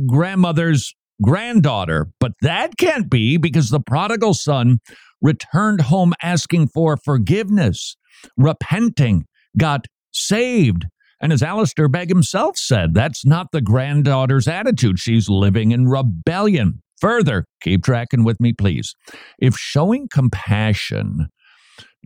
grandmother's 0.07 0.95
granddaughter. 1.21 2.07
But 2.19 2.33
that 2.41 2.77
can't 2.77 3.09
be 3.09 3.37
because 3.37 3.69
the 3.69 3.79
prodigal 3.79 4.33
son 4.33 4.79
returned 5.21 5.81
home 5.81 6.13
asking 6.21 6.69
for 6.69 6.97
forgiveness, 6.97 7.95
repenting, 8.37 9.25
got 9.57 9.85
saved. 10.11 10.85
And 11.19 11.33
as 11.33 11.41
Alistair 11.41 11.87
Begg 11.87 12.09
himself 12.09 12.57
said, 12.57 12.93
that's 12.93 13.25
not 13.25 13.47
the 13.51 13.61
granddaughter's 13.61 14.47
attitude. 14.47 14.99
She's 14.99 15.29
living 15.29 15.71
in 15.71 15.87
rebellion. 15.87 16.81
Further, 17.01 17.45
keep 17.61 17.83
tracking 17.83 18.23
with 18.23 18.39
me, 18.39 18.53
please. 18.53 18.93
If 19.39 19.55
showing 19.55 20.07
compassion 20.11 21.27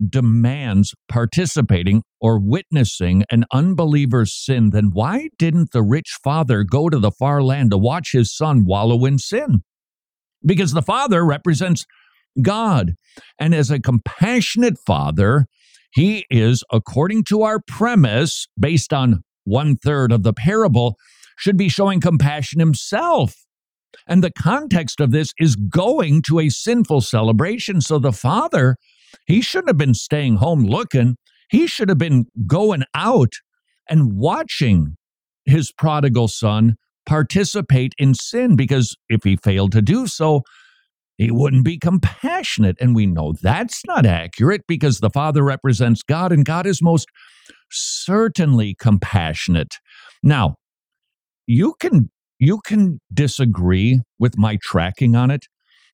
demands 0.08 0.94
participating 1.08 2.02
or 2.20 2.38
witnessing 2.38 3.24
an 3.30 3.44
unbeliever's 3.52 4.32
sin, 4.32 4.70
then 4.70 4.90
why 4.92 5.28
didn't 5.38 5.72
the 5.72 5.82
rich 5.82 6.16
father 6.22 6.64
go 6.64 6.88
to 6.88 6.98
the 6.98 7.10
far 7.10 7.42
land 7.42 7.70
to 7.70 7.78
watch 7.78 8.12
his 8.12 8.34
son 8.34 8.64
wallow 8.64 9.04
in 9.04 9.18
sin? 9.18 9.62
Because 10.44 10.72
the 10.72 10.82
father 10.82 11.24
represents 11.24 11.86
God. 12.40 12.94
And 13.38 13.54
as 13.54 13.70
a 13.70 13.80
compassionate 13.80 14.78
father, 14.78 15.46
he 15.92 16.24
is, 16.30 16.64
according 16.72 17.24
to 17.24 17.42
our 17.42 17.60
premise, 17.60 18.46
based 18.58 18.92
on 18.92 19.22
one 19.44 19.76
third 19.76 20.10
of 20.10 20.22
the 20.22 20.32
parable, 20.32 20.96
should 21.36 21.56
be 21.56 21.68
showing 21.68 22.00
compassion 22.00 22.60
himself. 22.60 23.34
And 24.06 24.24
the 24.24 24.32
context 24.32 25.00
of 25.00 25.10
this 25.10 25.32
is 25.38 25.54
going 25.54 26.22
to 26.22 26.40
a 26.40 26.48
sinful 26.48 27.02
celebration. 27.02 27.80
So 27.80 27.98
the 27.98 28.12
father 28.12 28.76
he 29.26 29.40
shouldn't 29.40 29.68
have 29.68 29.78
been 29.78 29.94
staying 29.94 30.36
home 30.36 30.64
looking. 30.64 31.16
He 31.50 31.66
should 31.66 31.88
have 31.88 31.98
been 31.98 32.26
going 32.46 32.84
out 32.94 33.32
and 33.88 34.16
watching 34.16 34.96
his 35.44 35.72
prodigal 35.72 36.28
son 36.28 36.76
participate 37.04 37.92
in 37.98 38.14
sin 38.14 38.56
because 38.56 38.96
if 39.08 39.24
he 39.24 39.36
failed 39.36 39.72
to 39.72 39.82
do 39.82 40.06
so, 40.06 40.42
he 41.18 41.30
wouldn't 41.30 41.64
be 41.64 41.78
compassionate. 41.78 42.76
And 42.80 42.94
we 42.94 43.06
know 43.06 43.34
that's 43.42 43.84
not 43.86 44.06
accurate 44.06 44.62
because 44.66 45.00
the 45.00 45.10
Father 45.10 45.42
represents 45.42 46.02
God 46.02 46.32
and 46.32 46.44
God 46.44 46.66
is 46.66 46.82
most 46.82 47.08
certainly 47.70 48.74
compassionate. 48.78 49.74
Now, 50.22 50.56
you 51.46 51.74
can 51.80 52.10
you 52.38 52.60
can 52.64 53.00
disagree 53.12 54.00
with 54.18 54.36
my 54.36 54.58
tracking 54.62 55.14
on 55.14 55.30
it, 55.30 55.46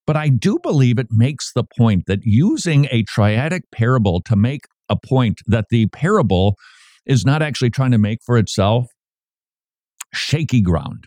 but 0.08 0.16
I 0.16 0.30
do 0.30 0.58
believe 0.62 0.98
it 0.98 1.08
makes 1.10 1.52
the 1.52 1.64
point 1.76 2.04
that 2.06 2.20
using 2.22 2.86
a 2.90 3.04
triadic 3.04 3.64
parable 3.70 4.22
to 4.22 4.36
make 4.36 4.62
a 4.88 4.96
point 4.96 5.42
that 5.46 5.66
the 5.68 5.84
parable 5.88 6.56
is 7.04 7.26
not 7.26 7.42
actually 7.42 7.68
trying 7.68 7.90
to 7.90 7.98
make 7.98 8.20
for 8.24 8.38
itself 8.38 8.86
shaky 10.14 10.62
ground. 10.62 11.04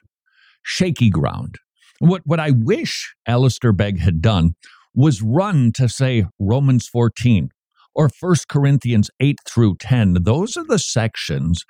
Shaky 0.62 1.10
ground. 1.10 1.56
What, 1.98 2.22
what 2.26 2.40
I 2.40 2.52
wish 2.52 3.16
Alistair 3.26 3.74
Begg 3.74 4.00
had 4.00 4.22
done 4.22 4.52
was 4.94 5.24
run 5.24 5.72
to, 5.78 5.90
say, 5.90 6.26
Romans 6.38 6.88
14 6.88 7.50
or 7.96 8.08
1 8.20 8.36
Corinthians 8.48 9.10
8 9.20 9.40
through 9.48 9.78
10. 9.80 10.18
Those 10.26 10.56
are 10.56 10.66
the 10.66 10.78
sections 10.78 11.66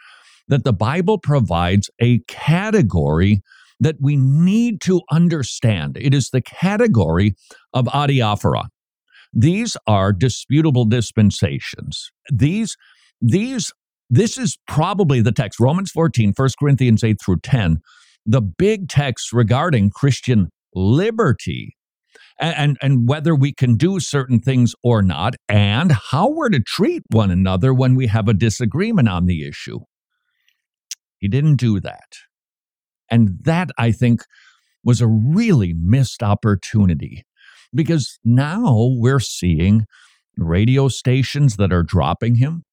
that 0.49 0.65
the 0.65 0.73
Bible 0.73 1.17
provides 1.17 1.89
a 2.01 2.19
category 2.27 3.41
that 3.81 3.97
we 3.99 4.15
need 4.15 4.79
to 4.81 5.01
understand. 5.11 5.97
It 5.99 6.13
is 6.13 6.29
the 6.29 6.41
category 6.41 7.35
of 7.73 7.85
adiaphora. 7.87 8.65
These 9.33 9.75
are 9.87 10.13
disputable 10.13 10.85
dispensations. 10.85 12.11
These, 12.31 12.77
these, 13.19 13.73
this 14.09 14.37
is 14.37 14.57
probably 14.67 15.21
the 15.21 15.31
text, 15.31 15.59
Romans 15.59 15.91
14, 15.91 16.33
1 16.35 16.49
Corinthians 16.59 17.03
8 17.03 17.17
through 17.23 17.39
10, 17.41 17.79
the 18.25 18.41
big 18.41 18.87
text 18.87 19.33
regarding 19.33 19.89
Christian 19.89 20.49
liberty 20.75 21.75
and, 22.39 22.77
and 22.81 23.07
whether 23.07 23.35
we 23.35 23.53
can 23.53 23.75
do 23.75 23.99
certain 23.99 24.39
things 24.39 24.73
or 24.83 25.01
not, 25.01 25.35
and 25.47 25.91
how 25.91 26.29
we're 26.29 26.49
to 26.49 26.59
treat 26.59 27.03
one 27.11 27.29
another 27.29 27.73
when 27.73 27.95
we 27.95 28.07
have 28.07 28.27
a 28.27 28.33
disagreement 28.33 29.07
on 29.07 29.27
the 29.27 29.47
issue. 29.47 29.79
He 31.19 31.27
didn't 31.27 31.57
do 31.57 31.79
that. 31.81 32.15
And 33.11 33.37
that, 33.43 33.69
I 33.77 33.91
think, 33.91 34.23
was 34.83 35.01
a 35.01 35.07
really 35.07 35.73
missed 35.73 36.23
opportunity 36.23 37.25
because 37.73 38.17
now 38.23 38.89
we're 38.95 39.19
seeing 39.19 39.85
radio 40.37 40.87
stations 40.87 41.57
that 41.57 41.71
are 41.71 41.83
dropping 41.83 42.35
him. 42.35 42.63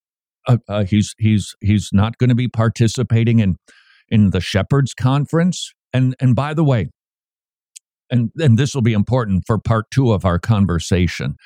Uh, 0.46 0.59
uh, 0.68 0.85
he's 0.85 1.14
he's 1.18 1.55
he's 1.61 1.90
not 1.92 2.16
going 2.16 2.31
to 2.31 2.35
be 2.35 2.48
participating 2.48 3.40
in 3.40 3.57
in 4.09 4.31
the 4.31 4.40
shepherds 4.40 4.94
conference. 4.94 5.72
And 5.92 6.14
and 6.20 6.35
by 6.35 6.55
the 6.55 6.64
way, 6.64 6.88
and 8.11 8.31
and 8.38 8.59
this 8.59 8.74
will 8.74 8.83
be 8.83 8.92
important 8.92 9.44
for 9.46 9.59
part 9.59 9.90
two 9.90 10.12
of 10.12 10.24
our 10.24 10.38
conversation. 10.38 11.37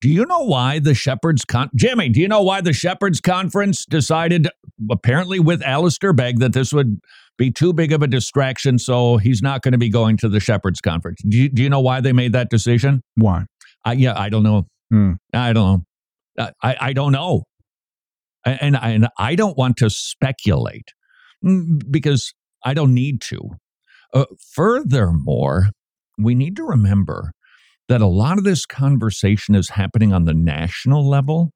Do 0.00 0.08
you 0.08 0.24
know 0.26 0.40
why 0.40 0.78
the 0.78 0.94
Shepherds 0.94 1.44
Con- 1.44 1.70
Jimmy, 1.74 2.08
do 2.08 2.20
you 2.20 2.28
know 2.28 2.42
why 2.42 2.60
the 2.60 2.72
Shepherds 2.72 3.20
Conference 3.20 3.84
decided 3.84 4.48
apparently 4.90 5.40
with 5.40 5.60
Alistair 5.62 6.12
Begg 6.12 6.38
that 6.38 6.52
this 6.52 6.72
would 6.72 7.00
be 7.38 7.50
too 7.50 7.72
big 7.72 7.92
of 7.92 8.02
a 8.02 8.06
distraction 8.06 8.78
so 8.78 9.16
he's 9.16 9.40
not 9.40 9.62
going 9.62 9.72
to 9.72 9.78
be 9.78 9.88
going 9.88 10.16
to 10.18 10.28
the 10.28 10.40
Shepherds 10.40 10.80
Conference. 10.80 11.20
Do 11.26 11.38
you, 11.38 11.48
do 11.48 11.62
you 11.62 11.70
know 11.70 11.80
why 11.80 12.00
they 12.00 12.12
made 12.12 12.32
that 12.32 12.50
decision? 12.50 13.00
Why? 13.14 13.44
I, 13.84 13.92
yeah, 13.92 14.18
I 14.18 14.28
don't 14.28 14.42
know. 14.42 14.66
Hmm. 14.90 15.12
I 15.32 15.52
don't 15.52 15.84
know. 16.36 16.50
I, 16.62 16.76
I 16.80 16.92
don't 16.92 17.12
know. 17.12 17.44
And, 18.44 18.76
and 18.76 19.08
I 19.18 19.34
don't 19.34 19.56
want 19.56 19.76
to 19.78 19.90
speculate 19.90 20.88
mm, 21.44 21.80
because 21.90 22.32
I 22.64 22.74
don't 22.74 22.94
need 22.94 23.20
to. 23.22 23.40
Uh, 24.14 24.24
furthermore, 24.54 25.68
we 26.18 26.34
need 26.34 26.56
to 26.56 26.64
remember 26.64 27.32
that 27.88 28.00
a 28.00 28.06
lot 28.06 28.38
of 28.38 28.44
this 28.44 28.66
conversation 28.66 29.54
is 29.54 29.70
happening 29.70 30.12
on 30.12 30.24
the 30.24 30.34
national 30.34 31.08
level. 31.08 31.50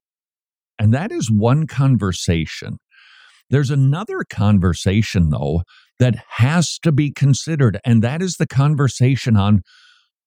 And 0.79 0.93
that 0.93 1.11
is 1.11 1.29
one 1.31 1.67
conversation. 1.67 2.77
There's 3.53 3.69
another 3.69 4.23
conversation, 4.27 5.29
though, 5.29 5.61
that 5.99 6.15
has 6.37 6.79
to 6.79 6.91
be 6.91 7.11
considered, 7.11 7.79
and 7.85 8.01
that 8.01 8.19
is 8.19 8.37
the 8.37 8.47
conversation 8.47 9.37
on 9.37 9.61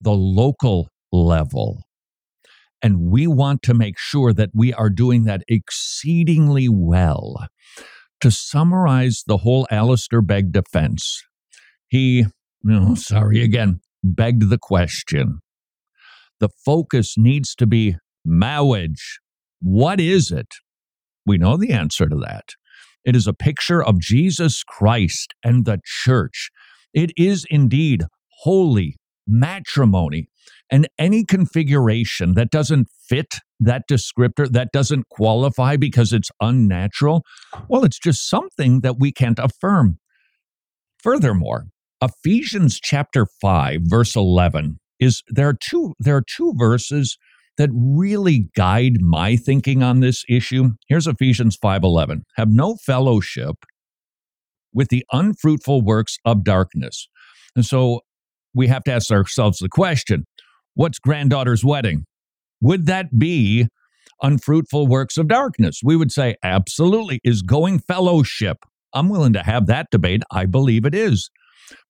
the 0.00 0.12
local 0.12 0.90
level. 1.10 1.82
And 2.80 3.00
we 3.00 3.26
want 3.26 3.62
to 3.62 3.74
make 3.74 3.98
sure 3.98 4.32
that 4.32 4.50
we 4.54 4.72
are 4.72 4.88
doing 4.90 5.24
that 5.24 5.42
exceedingly 5.48 6.68
well. 6.68 7.48
To 8.20 8.30
summarize 8.30 9.24
the 9.26 9.38
whole 9.38 9.66
Alistair 9.72 10.22
Begg 10.22 10.52
defense, 10.52 11.20
he, 11.88 12.26
oh, 12.70 12.94
sorry 12.94 13.42
again, 13.42 13.80
begged 14.04 14.50
the 14.50 14.58
question 14.58 15.40
the 16.38 16.50
focus 16.64 17.18
needs 17.18 17.56
to 17.56 17.66
be 17.66 17.96
marriage. 18.24 19.18
What 19.60 19.98
is 19.98 20.30
it? 20.30 20.54
We 21.26 21.38
know 21.38 21.56
the 21.56 21.72
answer 21.72 22.08
to 22.08 22.16
that. 22.18 22.50
It 23.06 23.16
is 23.16 23.26
a 23.26 23.32
picture 23.32 23.82
of 23.82 24.00
Jesus 24.00 24.64
Christ 24.64 25.32
and 25.44 25.64
the 25.64 25.78
church. 25.84 26.50
It 26.92 27.12
is 27.16 27.46
indeed 27.48 28.02
holy 28.40 28.96
matrimony. 29.26 30.28
And 30.70 30.88
any 30.98 31.24
configuration 31.24 32.34
that 32.34 32.50
doesn't 32.50 32.88
fit 33.08 33.36
that 33.60 33.84
descriptor, 33.88 34.50
that 34.50 34.72
doesn't 34.72 35.08
qualify 35.08 35.76
because 35.76 36.12
it's 36.12 36.30
unnatural, 36.40 37.22
well, 37.68 37.84
it's 37.84 37.98
just 37.98 38.28
something 38.28 38.80
that 38.80 38.98
we 38.98 39.12
can't 39.12 39.38
affirm. 39.38 39.98
Furthermore, 40.98 41.66
Ephesians 42.02 42.80
chapter 42.82 43.26
5, 43.40 43.82
verse 43.84 44.16
11 44.16 44.78
is 44.98 45.22
there 45.28 45.48
are 45.48 45.58
two 45.58 45.94
there 45.98 46.16
are 46.16 46.24
two 46.26 46.54
verses 46.56 47.18
that 47.58 47.70
really 47.72 48.48
guide 48.54 49.00
my 49.00 49.36
thinking 49.36 49.82
on 49.82 50.00
this 50.00 50.24
issue. 50.28 50.70
Here's 50.88 51.06
Ephesians 51.06 51.56
5:11. 51.56 52.24
Have 52.36 52.50
no 52.50 52.76
fellowship 52.76 53.56
with 54.72 54.88
the 54.88 55.04
unfruitful 55.12 55.82
works 55.82 56.18
of 56.24 56.44
darkness. 56.44 57.08
And 57.54 57.64
so 57.64 58.00
we 58.54 58.66
have 58.68 58.84
to 58.84 58.92
ask 58.92 59.10
ourselves 59.10 59.58
the 59.58 59.68
question, 59.68 60.24
what's 60.74 60.98
granddaughter's 60.98 61.64
wedding? 61.64 62.04
Would 62.60 62.86
that 62.86 63.18
be 63.18 63.68
unfruitful 64.22 64.86
works 64.86 65.16
of 65.16 65.28
darkness? 65.28 65.80
We 65.82 65.96
would 65.96 66.12
say 66.12 66.36
absolutely. 66.42 67.20
Is 67.24 67.42
going 67.42 67.78
fellowship? 67.78 68.58
I'm 68.92 69.08
willing 69.08 69.32
to 69.34 69.42
have 69.42 69.66
that 69.66 69.88
debate. 69.90 70.22
I 70.30 70.46
believe 70.46 70.84
it 70.84 70.94
is. 70.94 71.30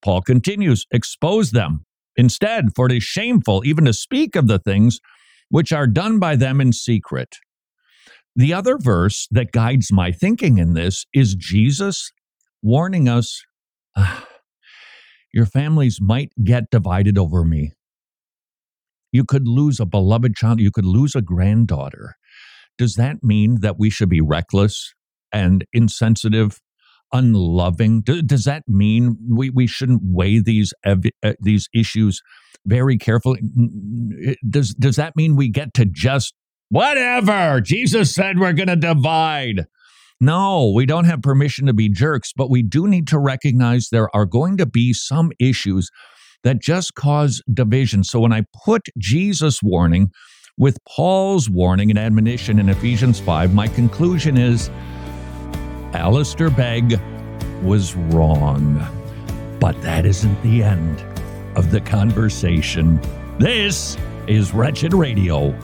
Paul 0.03 0.23
continues, 0.23 0.87
expose 0.91 1.51
them 1.51 1.87
Instead, 2.17 2.75
for 2.75 2.87
it 2.87 2.93
is 2.93 3.03
shameful 3.03 3.63
even 3.65 3.85
to 3.85 3.93
speak 3.93 4.37
of 4.37 4.47
the 4.47 4.59
things 4.59 5.01
which 5.49 5.73
are 5.73 5.87
done 5.87 6.19
by 6.19 6.37
them 6.37 6.61
in 6.61 6.73
secret. 6.73 7.37
The 8.35 8.53
other 8.53 8.77
verse 8.79 9.27
that 9.31 9.53
guides 9.53 9.93
my 9.93 10.13
thinking 10.13 10.59
in 10.59 10.75
this 10.75 11.07
is 11.15 11.35
Jesus 11.35 12.13
warning 12.63 13.09
us 13.09 13.43
ah, 13.97 14.27
your 15.33 15.47
families 15.47 15.99
might 16.01 16.33
get 16.45 16.71
divided 16.71 17.19
over 17.19 17.45
me. 17.45 17.73
You 19.13 19.25
could 19.25 19.47
lose 19.47 19.81
a 19.81 19.87
beloved 19.87 20.35
child, 20.35 20.61
you 20.61 20.71
could 20.71 20.85
lose 20.85 21.15
a 21.15 21.23
granddaughter. 21.23 22.17
Does 22.79 22.95
that 22.95 23.23
mean 23.23 23.61
that 23.61 23.79
we 23.79 23.89
should 23.89 24.11
be 24.11 24.21
reckless 24.21 24.95
and 25.33 25.65
insensitive, 25.73 26.59
unloving? 27.12 28.03
does 28.03 28.45
that 28.45 28.62
mean 28.66 29.16
we, 29.29 29.51
we 29.51 29.66
shouldn't 29.66 30.03
weigh 30.05 30.40
these 30.40 30.73
uh, 30.85 30.97
these 31.40 31.69
issues 31.75 32.21
very 32.64 32.99
carefully? 32.99 33.40
Does 34.49 34.75
does 34.75 34.97
that 34.97 35.16
mean 35.16 35.37
we 35.37 35.49
get 35.49 35.75
to 35.75 35.85
just 35.85 36.35
whatever? 36.69 37.61
Jesus 37.61 38.14
said 38.14 38.38
we're 38.38 38.53
going 38.53 38.69
to 38.69 38.77
divide. 38.77 39.66
No, 40.21 40.73
we 40.75 40.87
don't 40.87 41.05
have 41.05 41.21
permission 41.21 41.66
to 41.66 41.75
be 41.75 41.90
jerks, 41.90 42.33
but 42.35 42.49
we 42.49 42.62
do 42.62 42.87
need 42.87 43.07
to 43.09 43.19
recognize 43.19 43.88
there 43.90 44.14
are 44.16 44.25
going 44.25 44.57
to 44.57 44.66
be 44.66 44.95
some 44.95 45.31
issues 45.38 45.90
that 46.42 46.61
just 46.61 46.95
cause 46.95 47.42
division. 47.53 48.03
So 48.03 48.21
when 48.21 48.33
I 48.33 48.45
put 48.64 48.83
Jesus' 48.99 49.62
warning 49.62 50.11
with 50.57 50.79
Paul's 50.88 51.51
warning 51.51 51.90
and 51.90 51.99
admonition 51.99 52.59
in 52.59 52.71
Ephesians 52.71 53.21
5, 53.21 53.53
my 53.53 53.69
conclusion 53.69 54.38
is 54.38 54.71
Alistair 55.97 56.51
Begg 56.51 57.01
was 57.63 57.97
wrong. 57.97 58.87
But 59.59 59.81
that 59.81 60.05
isn't 60.05 60.41
the 60.43 60.63
end 60.63 61.03
of 61.57 61.71
the 61.71 61.81
conversation. 61.81 63.01
This 63.39 63.97
is 64.27 64.53
Wretched 64.53 64.93
Radio. 64.93 65.55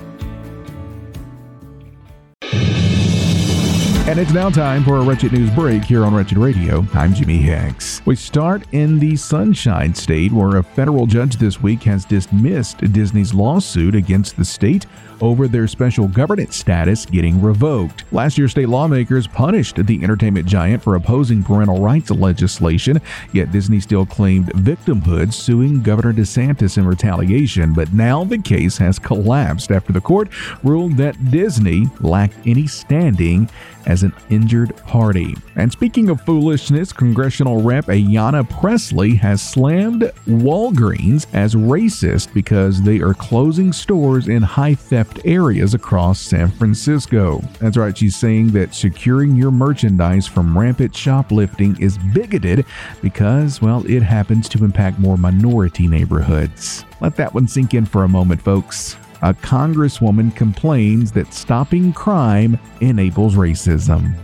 And 4.08 4.18
it's 4.18 4.32
now 4.32 4.48
time 4.48 4.84
for 4.84 4.96
a 4.96 5.02
Wretched 5.02 5.32
News 5.32 5.50
break 5.50 5.84
here 5.84 6.02
on 6.02 6.14
Wretched 6.14 6.38
Radio. 6.38 6.86
I'm 6.94 7.12
Jimmy 7.12 7.36
Hicks. 7.36 7.91
We 8.04 8.16
start 8.16 8.64
in 8.72 8.98
the 8.98 9.14
Sunshine 9.14 9.94
State, 9.94 10.32
where 10.32 10.56
a 10.56 10.62
federal 10.62 11.06
judge 11.06 11.36
this 11.36 11.62
week 11.62 11.84
has 11.84 12.04
dismissed 12.04 12.78
Disney's 12.92 13.32
lawsuit 13.32 13.94
against 13.94 14.36
the 14.36 14.44
state 14.44 14.86
over 15.20 15.46
their 15.46 15.68
special 15.68 16.08
governance 16.08 16.56
status 16.56 17.06
getting 17.06 17.40
revoked. 17.40 18.02
Last 18.10 18.36
year, 18.36 18.48
state 18.48 18.68
lawmakers 18.68 19.28
punished 19.28 19.86
the 19.86 20.02
entertainment 20.02 20.48
giant 20.48 20.82
for 20.82 20.96
opposing 20.96 21.44
parental 21.44 21.80
rights 21.80 22.10
legislation, 22.10 23.00
yet 23.32 23.52
Disney 23.52 23.78
still 23.78 24.04
claimed 24.04 24.46
victimhood, 24.54 25.32
suing 25.32 25.80
Governor 25.80 26.12
DeSantis 26.12 26.78
in 26.78 26.86
retaliation. 26.86 27.72
But 27.72 27.92
now 27.92 28.24
the 28.24 28.38
case 28.38 28.76
has 28.78 28.98
collapsed 28.98 29.70
after 29.70 29.92
the 29.92 30.00
court 30.00 30.28
ruled 30.64 30.96
that 30.96 31.30
Disney 31.30 31.86
lacked 32.00 32.34
any 32.44 32.66
standing 32.66 33.48
as 33.86 34.02
an 34.02 34.12
injured 34.28 34.76
party. 34.86 35.34
And 35.56 35.70
speaking 35.70 36.08
of 36.08 36.20
foolishness, 36.22 36.92
congressional 36.92 37.62
rep 37.62 37.88
Ayanna 37.92 38.48
Pressley 38.48 39.14
has 39.16 39.42
slammed 39.42 40.10
Walgreens 40.26 41.26
as 41.34 41.54
racist 41.54 42.32
because 42.32 42.80
they 42.80 43.00
are 43.00 43.12
closing 43.12 43.70
stores 43.70 44.28
in 44.28 44.40
high 44.40 44.74
theft 44.74 45.20
areas 45.26 45.74
across 45.74 46.18
San 46.18 46.50
Francisco. 46.50 47.42
That's 47.60 47.76
right, 47.76 47.96
she's 47.96 48.16
saying 48.16 48.52
that 48.52 48.74
securing 48.74 49.36
your 49.36 49.50
merchandise 49.50 50.26
from 50.26 50.56
rampant 50.58 50.96
shoplifting 50.96 51.78
is 51.82 51.98
bigoted 52.14 52.64
because, 53.02 53.60
well, 53.60 53.84
it 53.84 54.02
happens 54.02 54.48
to 54.50 54.64
impact 54.64 54.98
more 54.98 55.18
minority 55.18 55.86
neighborhoods. 55.86 56.86
Let 57.02 57.16
that 57.16 57.34
one 57.34 57.46
sink 57.46 57.74
in 57.74 57.84
for 57.84 58.04
a 58.04 58.08
moment, 58.08 58.40
folks 58.40 58.96
a 59.24 59.32
congresswoman 59.32 60.34
complains 60.34 61.12
that 61.12 61.32
stopping 61.32 61.92
crime 61.92 62.58
enables 62.80 63.36
racism. 63.36 64.16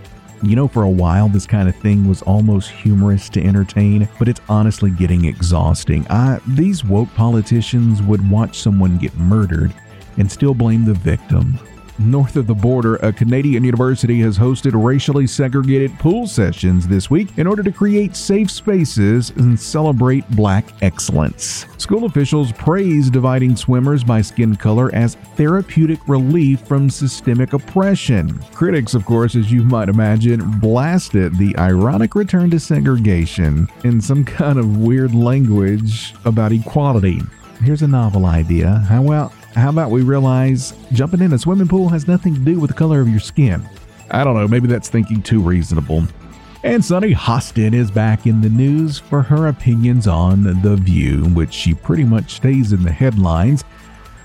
You 0.43 0.55
know, 0.55 0.69
for 0.69 0.85
a 0.85 0.91
while, 0.91 1.29
this 1.29 1.47
kind 1.47 1.69
of 1.69 1.75
thing 1.77 2.09
was 2.09 2.23
almost 2.23 2.71
humorous 2.71 3.29
to 3.31 3.45
entertain, 3.45 4.09
but 4.19 4.29
it's 4.29 4.41
honestly 4.49 4.91
getting 4.91 5.25
exhausting. 5.25 6.07
I, 6.09 6.39
these 6.47 6.85
woke 6.85 7.13
politicians 7.15 8.01
would 8.03 8.29
watch 8.31 8.61
someone 8.61 8.99
get 8.99 9.17
murdered 9.17 9.75
and 10.17 10.31
still 10.31 10.55
blame 10.55 10.85
the 10.85 10.95
victim. 10.95 11.59
North 11.99 12.37
of 12.37 12.47
the 12.47 12.55
border, 12.55 12.95
a 12.97 13.13
Canadian 13.13 13.65
university 13.65 14.21
has 14.21 14.39
hosted 14.39 14.73
racially 14.81 15.27
segregated 15.27 15.99
pool 15.99 16.29
sessions 16.29 16.87
this 16.87 17.11
week 17.11 17.37
in 17.39 17.47
order 17.49 17.63
to 17.65 17.73
create 17.73 18.15
safe 18.15 18.53
spaces 18.53 19.31
and 19.31 19.59
celebrate 19.59 20.29
black 20.31 20.65
excellence. 20.81 21.67
School 21.77 22.05
officials 22.05 22.53
praise 22.53 23.11
dividing 23.11 23.57
swimmers 23.57 24.05
by 24.05 24.21
skin 24.21 24.55
color 24.55 24.95
as 24.95 25.17
therapeutic 25.35 25.99
relief 26.07 26.61
from 26.61 26.89
systemic 26.89 27.53
oppression. 27.53 28.39
Critics, 28.53 28.95
of 28.95 29.05
course, 29.05 29.35
as 29.35 29.51
you 29.51 29.65
might 29.65 29.89
imagine, 29.89 30.61
blasted 30.61 31.37
the 31.37 31.57
ironic 31.59 32.15
return 32.15 32.49
to 32.51 32.61
segregation 32.61 33.69
in 33.83 34.01
some 34.01 34.25
kind 34.25 34.61
of 34.61 34.79
weird 34.79 35.17
language 35.17 36.15
about 36.25 36.53
equality. 36.53 37.21
Here's 37.61 37.83
a 37.83 37.89
novel 37.89 38.27
idea. 38.27 38.85
How 38.89 39.05
about 39.05 39.33
how 39.59 39.71
about 39.71 39.91
we 39.91 40.03
realize 40.03 40.73
jumping 40.93 41.21
in 41.21 41.33
a 41.33 41.39
swimming 41.39 41.69
pool 41.69 41.89
has 41.89 42.07
nothing 42.07 42.35
to 42.35 42.41
do 42.41 42.59
with 42.61 42.71
the 42.71 42.77
color 42.77 43.01
of 43.01 43.09
your 43.09 43.21
skin? 43.21 43.69
I 44.11 44.25
don't 44.25 44.35
know, 44.35 44.49
maybe 44.49 44.69
that's 44.69 44.89
thinking 44.89 45.23
too 45.23 45.41
reasonable. 45.41 46.05
And 46.65 46.85
Sunny 46.85 47.15
Hostin 47.15 47.73
is 47.73 47.91
back 47.91 48.27
in 48.27 48.41
the 48.41 48.49
news 48.49 48.99
for 48.99 49.23
her 49.23 49.47
opinions 49.47 50.09
on 50.09 50.43
The 50.63 50.77
View, 50.77 51.27
which 51.27 51.53
she 51.53 51.73
pretty 51.73 52.05
much 52.05 52.35
stays 52.35 52.73
in 52.73 52.83
the 52.83 52.91
headlines 52.91 53.65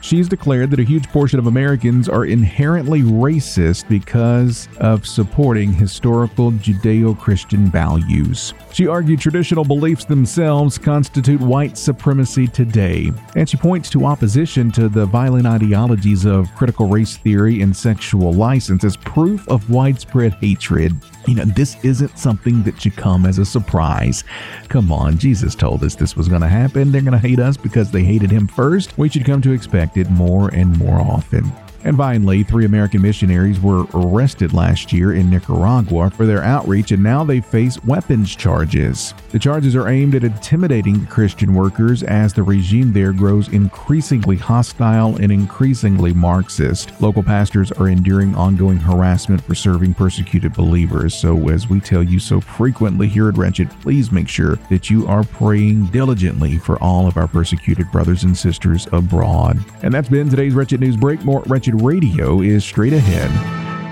She's 0.04 0.28
declared 0.28 0.70
that 0.72 0.82
a 0.82 0.84
huge 0.84 1.08
portion 1.08 1.40
of 1.40 1.48
Americans 1.48 2.10
are 2.10 2.26
inherently 2.26 3.04
racist 3.04 3.88
because 3.88 4.68
of 4.80 5.08
supporting 5.08 5.72
historical 5.72 6.52
Judeo 6.52 7.18
Christian 7.18 7.72
values. 7.72 8.54
She 8.74 8.86
argued 8.86 9.22
traditional 9.22 9.64
beliefs 9.64 10.04
themselves 10.04 10.78
constitute 10.78 11.40
white 11.40 11.78
supremacy 11.78 12.48
today, 12.48 13.14
and 13.38 13.48
she 13.48 13.56
points 13.56 13.90
to 13.92 14.06
opposition 14.06 14.74
to 14.74 14.90
the 14.90 15.06
violent 15.06 15.46
ideologies 15.46 16.26
of 16.26 16.54
critical 16.54 16.90
race 16.90 17.16
theory 17.16 17.62
and 17.62 17.74
sexual 17.74 18.34
license 18.34 18.84
as 18.84 18.98
proof 18.98 19.48
of 19.48 19.70
widespread 19.70 20.34
hatred. 20.34 20.98
You 21.28 21.36
know, 21.36 21.46
this 21.46 21.78
isn't 21.84 22.18
something 22.18 22.64
that 22.64 22.82
should 22.82 22.96
come 22.96 23.26
as 23.26 23.38
a 23.38 23.46
surprise. 23.46 24.24
Come 24.68 24.92
on, 24.92 25.18
Jesus 25.18 25.56
told 25.56 25.84
us 25.84 25.96
this 25.96 26.18
was 26.18 26.28
going 26.28 26.42
to 26.42 26.50
happen. 26.50 26.92
They're 26.92 27.02
going 27.02 27.14
to 27.14 27.18
hate 27.18 27.40
us 27.40 27.56
because 27.56 27.92
they 27.92 28.04
hated 28.04 28.30
him 28.30 28.48
first. 28.48 28.98
We 28.98 29.10
should 29.10 29.26
come 29.26 29.42
to 29.44 29.52
expect 29.52 29.98
it 29.98 30.10
more 30.10 30.50
and 30.54 30.78
more 30.78 31.00
often. 31.00 31.52
And 31.86 31.98
finally, 31.98 32.44
three 32.44 32.66
American 32.66 33.02
missionaries 33.02 33.60
were 33.60 33.86
arrested 33.94 34.54
last 34.54 34.94
year 34.94 35.14
in 35.14 35.30
Nicaragua 35.30 36.10
for 36.10 36.26
their 36.26 36.44
outreach, 36.44 36.92
and 36.92 37.04
now 37.04 37.24
they 37.24 37.42
face 37.42 37.84
weapons 37.84 38.36
charges. 38.36 39.14
The 39.32 39.40
charges 39.40 39.76
are 39.76 39.90
aimed 39.90 40.16
at 40.16 40.24
intimidating 40.24 41.02
the 41.02 41.08
Christian 41.08 41.54
workers 41.54 42.04
as 42.04 42.34
the 42.34 42.44
regime 42.44 42.94
there 42.94 43.12
grows 43.12 43.50
increasingly 43.50 44.38
hostile 44.38 45.16
and 45.18 45.32
increasingly 45.32 46.14
Marxist. 46.14 47.02
Local 47.02 47.24
pastors 47.24 47.72
are 47.74 47.90
enduring 47.90 48.36
ongoing 48.36 48.78
harassment 48.78 49.42
for 49.42 49.56
serving 49.56 49.94
persecuted 49.94 50.54
believers. 50.54 51.14
So, 51.14 51.50
as 51.50 51.68
we 51.68 51.80
tell 51.80 52.04
you 52.04 52.20
so 52.20 52.40
frequently 52.40 53.08
here 53.08 53.28
at 53.28 53.38
Wretched, 53.38 53.70
please 53.82 54.12
make 54.12 54.30
sure 54.30 54.56
that 54.70 54.90
you 54.90 55.06
are 55.08 55.24
praying 55.24 55.88
diligently 55.88 56.58
for 56.58 56.78
all 56.82 57.08
of 57.08 57.18
our 57.18 57.28
persecuted 57.28 57.92
brothers 57.92 58.24
and 58.24 58.38
sisters 58.38 58.88
abroad. 58.92 59.60
And 59.82 59.94
that's 59.94 60.10
been 60.10 60.30
today's 60.30 60.54
Wretched 60.54 60.80
News 60.80 60.96
Break. 60.96 61.24
More 61.26 61.44
Wretched 61.48 61.73
Radio 61.82 62.42
is 62.42 62.64
straight 62.64 62.94
ahead. 62.94 63.32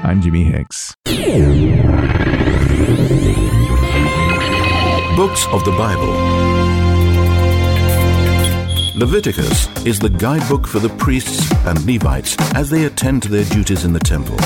I'm 0.05 0.21
Jimmy 0.21 0.43
Hicks. 0.43 0.93
Books 5.15 5.47
of 5.47 5.65
the 5.65 5.73
Bible. 5.77 6.11
Leviticus 8.95 9.67
is 9.85 9.99
the 9.99 10.09
guidebook 10.09 10.67
for 10.67 10.79
the 10.79 10.89
priests 10.89 11.51
and 11.65 11.83
Levites 11.85 12.35
as 12.53 12.69
they 12.69 12.85
attend 12.85 13.23
to 13.23 13.29
their 13.29 13.45
duties 13.45 13.83
in 13.83 13.93
the 13.93 13.99
temple. 13.99 14.37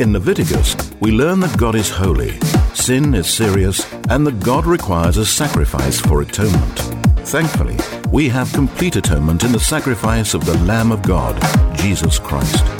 In 0.00 0.12
Leviticus, 0.12 0.76
we 1.00 1.10
learn 1.12 1.40
that 1.40 1.56
God 1.56 1.74
is 1.74 1.88
holy, 1.88 2.38
sin 2.74 3.14
is 3.14 3.32
serious, 3.32 3.90
and 4.10 4.26
that 4.26 4.40
God 4.40 4.66
requires 4.66 5.16
a 5.16 5.24
sacrifice 5.24 6.00
for 6.00 6.20
atonement. 6.22 6.78
Thankfully, 7.26 7.76
we 8.10 8.28
have 8.28 8.52
complete 8.52 8.96
atonement 8.96 9.44
in 9.44 9.52
the 9.52 9.60
sacrifice 9.60 10.34
of 10.34 10.44
the 10.44 10.58
Lamb 10.58 10.92
of 10.92 11.02
God, 11.02 11.40
Jesus 11.76 12.18
Christ. 12.18 12.73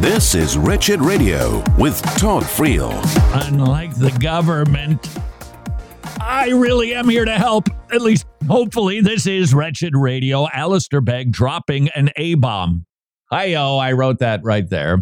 This 0.00 0.34
is 0.34 0.58
Wretched 0.58 1.00
Radio 1.00 1.64
with 1.78 2.02
Todd 2.18 2.42
Friel. 2.42 2.92
Unlike 3.48 3.94
the 3.96 4.10
government, 4.20 5.08
I 6.20 6.50
really 6.50 6.94
am 6.94 7.08
here 7.08 7.24
to 7.24 7.32
help. 7.32 7.70
At 7.90 8.02
least, 8.02 8.26
hopefully, 8.46 9.00
this 9.00 9.26
is 9.26 9.54
Wretched 9.54 9.96
Radio. 9.96 10.48
Alistair 10.52 11.00
Begg 11.00 11.32
dropping 11.32 11.88
an 11.88 12.10
A 12.16 12.34
bomb. 12.34 12.84
Hi, 13.30 13.46
yo, 13.46 13.78
I 13.78 13.92
wrote 13.92 14.18
that 14.18 14.40
right 14.44 14.68
there. 14.68 14.98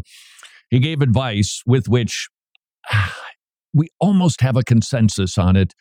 He 0.70 0.78
gave 0.78 1.02
advice 1.02 1.60
with 1.66 1.88
which 1.88 2.28
ah, 2.88 3.18
we 3.74 3.88
almost 3.98 4.42
have 4.42 4.56
a 4.56 4.62
consensus 4.62 5.36
on 5.36 5.56
it 5.56 5.74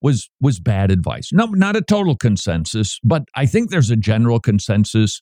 was 0.00 0.30
was 0.40 0.60
bad 0.60 0.90
advice. 0.90 1.28
No, 1.30 1.44
not 1.44 1.76
a 1.76 1.82
total 1.82 2.16
consensus, 2.16 2.98
but 3.04 3.24
I 3.34 3.44
think 3.44 3.68
there's 3.68 3.90
a 3.90 3.96
general 3.96 4.40
consensus 4.40 5.20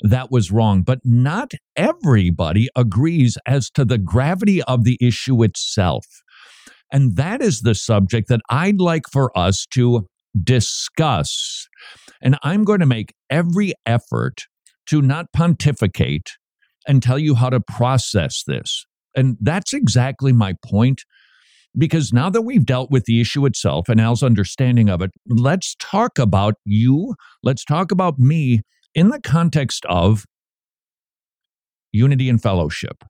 that 0.00 0.30
was 0.30 0.50
wrong. 0.50 0.82
But 0.82 1.00
not 1.04 1.52
everybody 1.76 2.68
agrees 2.76 3.36
as 3.46 3.70
to 3.70 3.84
the 3.84 3.98
gravity 3.98 4.62
of 4.62 4.84
the 4.84 4.98
issue 5.00 5.42
itself. 5.42 6.06
And 6.92 7.16
that 7.16 7.42
is 7.42 7.60
the 7.60 7.74
subject 7.74 8.28
that 8.28 8.40
I'd 8.50 8.80
like 8.80 9.04
for 9.10 9.36
us 9.36 9.66
to 9.74 10.06
discuss. 10.42 11.68
And 12.20 12.36
I'm 12.42 12.64
going 12.64 12.80
to 12.80 12.86
make 12.86 13.14
every 13.30 13.72
effort 13.86 14.42
to 14.86 15.00
not 15.00 15.32
pontificate 15.32 16.30
and 16.86 17.02
tell 17.02 17.18
you 17.18 17.34
how 17.34 17.50
to 17.50 17.60
process 17.60 18.42
this. 18.46 18.84
And 19.16 19.36
that's 19.40 19.72
exactly 19.72 20.32
my 20.32 20.54
point. 20.64 21.02
Because 21.76 22.12
now 22.12 22.30
that 22.30 22.42
we've 22.42 22.64
dealt 22.64 22.92
with 22.92 23.04
the 23.04 23.20
issue 23.20 23.46
itself 23.46 23.88
and 23.88 24.00
Al's 24.00 24.22
understanding 24.22 24.88
of 24.88 25.02
it, 25.02 25.10
let's 25.26 25.74
talk 25.80 26.20
about 26.20 26.54
you. 26.64 27.16
Let's 27.42 27.64
talk 27.64 27.90
about 27.90 28.18
me 28.18 28.60
in 28.94 29.08
the 29.08 29.20
context 29.20 29.84
of 29.86 30.24
unity 31.92 32.28
and 32.28 32.42
fellowship. 32.42 33.04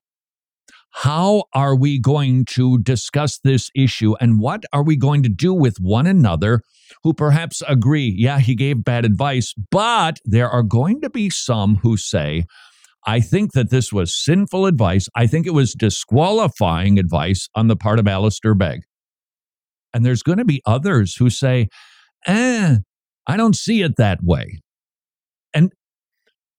How 0.91 1.45
are 1.53 1.75
we 1.75 1.99
going 1.99 2.45
to 2.51 2.79
discuss 2.79 3.39
this 3.43 3.69
issue 3.75 4.15
and 4.21 4.39
what 4.39 4.65
are 4.73 4.85
we 4.85 4.97
going 4.97 5.25
to 5.25 5.29
do 5.29 5.53
with 5.53 5.79
one 5.81 6.07
another 6.07 6.61
who 7.03 7.13
perhaps 7.13 7.63
agree, 7.67 8.15
yeah, 8.17 8.39
he 8.39 8.55
gave 8.55 8.85
bad 8.85 9.05
advice, 9.05 9.55
but 9.71 10.19
there 10.25 10.49
are 10.49 10.63
going 10.63 11.01
to 11.01 11.11
be 11.11 11.31
some 11.31 11.77
who 11.77 11.97
say, 11.97 12.45
I 13.07 13.21
think 13.21 13.53
that 13.53 13.71
this 13.71 13.93
was 13.93 14.15
sinful 14.15 14.67
advice. 14.67 15.09
I 15.15 15.27
think 15.27 15.47
it 15.47 15.53
was 15.53 15.75
disqualifying 15.75 16.99
advice 16.99 17.49
on 17.55 17.67
the 17.67 17.77
part 17.77 17.99
of 17.99 18.07
Alistair 18.07 18.55
Begg. 18.55 18.83
And 19.93 20.07
there's 20.07 20.23
going 20.23 20.39
to 20.39 20.45
be 20.45 20.63
others 20.65 21.17
who 21.17 21.29
say, 21.29 21.69
eh, 22.27 22.77
I 23.27 23.37
don't 23.37 23.57
see 23.57 23.83
it 23.83 23.97
that 23.97 24.21
way. 24.23 24.61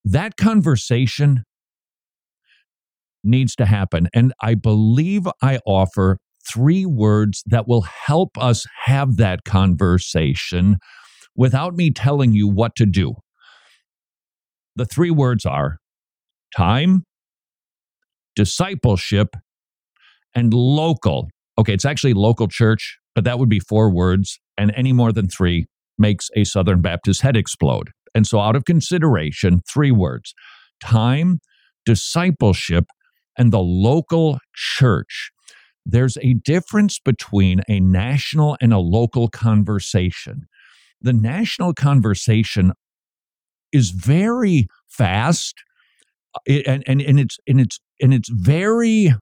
That 0.06 0.38
conversation 0.38 1.44
needs 3.24 3.56
to 3.56 3.65
happen. 3.65 4.08
And 4.13 4.34
I 4.39 4.54
believe 4.54 5.28
I 5.41 5.60
offer 5.65 6.20
three 6.48 6.86
words 6.86 7.44
that 7.48 7.68
will 7.68 7.82
help 7.82 8.38
us 8.38 8.65
have 8.86 9.18
that 9.18 9.44
conversation 9.46 10.78
without 11.36 11.76
me 11.76 11.89
telling 11.89 12.34
you 12.34 12.48
what 12.48 12.76
to 12.76 12.86
do. 12.86 13.15
The 14.76 14.86
three 14.86 15.10
words 15.10 15.44
are 15.44 15.78
time, 16.56 17.04
discipleship, 18.36 19.36
and 20.36 20.54
local. 20.54 21.30
Okay, 21.58 21.74
it's 21.74 21.86
actually 21.86 22.13
local 22.13 22.48
church, 22.48 23.00
but 23.15 23.24
that 23.24 23.39
would 23.39 23.50
be 23.50 23.60
four 23.60 23.89
words, 23.89 24.39
and 24.56 24.72
any 24.76 24.94
more 24.94 25.12
than 25.12 25.28
three 25.28 25.65
makes 25.98 26.30
a 26.36 26.44
Southern 26.44 26.82
Baptist 26.82 27.22
head 27.22 27.36
explode. 27.36 27.89
And 28.15 28.25
so, 28.25 28.39
out 28.39 28.56
of 28.56 28.65
consideration, 28.65 29.62
three 29.71 29.91
words 29.91 30.34
time, 30.82 31.39
discipleship, 31.86 32.86
and 33.38 33.51
the 33.51 33.60
local 33.60 34.39
church. 34.56 35.32
There's 35.86 36.17
a 36.23 36.34
difference 36.34 36.97
between 36.97 37.62
a 37.69 37.80
national 37.80 38.58
and 38.60 38.73
a 38.73 38.80
local 38.80 39.28
conversation. 39.30 40.47
The 40.99 41.13
national 41.13 41.73
conversation 41.73 42.71
is 43.71 43.91
very 43.91 44.67
fast 44.88 45.54
and, 46.47 46.84
and, 46.88 47.01
and 47.01 47.19
it's 47.19 47.38
and 47.47 47.62
it's 47.62 47.80
and 48.01 48.13
it's 48.13 48.30
very 48.30 49.13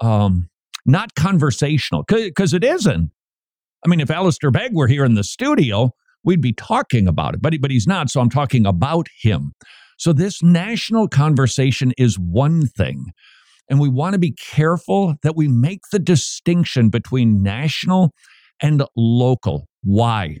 um, 0.00 0.48
not 0.86 1.14
conversational 1.14 2.04
because 2.06 2.54
it 2.54 2.64
isn't. 2.64 3.10
I 3.84 3.88
mean, 3.88 4.00
if 4.00 4.10
Alistair 4.10 4.50
Begg 4.50 4.74
were 4.74 4.88
here 4.88 5.04
in 5.04 5.14
the 5.14 5.24
studio, 5.24 5.92
we'd 6.24 6.40
be 6.40 6.52
talking 6.52 7.08
about 7.08 7.34
it, 7.34 7.42
but, 7.42 7.54
but 7.60 7.70
he's 7.70 7.86
not. 7.86 8.10
So 8.10 8.20
I'm 8.20 8.30
talking 8.30 8.66
about 8.66 9.06
him. 9.22 9.52
So 9.98 10.12
this 10.12 10.42
national 10.42 11.08
conversation 11.08 11.92
is 11.98 12.18
one 12.18 12.66
thing. 12.66 13.06
And 13.68 13.78
we 13.78 13.88
want 13.88 14.14
to 14.14 14.18
be 14.18 14.32
careful 14.32 15.14
that 15.22 15.36
we 15.36 15.46
make 15.46 15.80
the 15.92 15.98
distinction 15.98 16.88
between 16.88 17.42
national 17.42 18.10
and 18.60 18.82
local. 18.96 19.66
Why? 19.82 20.38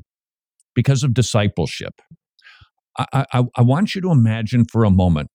Because 0.74 1.04
of 1.04 1.14
discipleship. 1.14 2.00
I, 2.98 3.24
I, 3.32 3.44
I 3.56 3.62
want 3.62 3.94
you 3.94 4.00
to 4.00 4.10
imagine 4.10 4.64
for 4.64 4.84
a 4.84 4.90
moment 4.90 5.28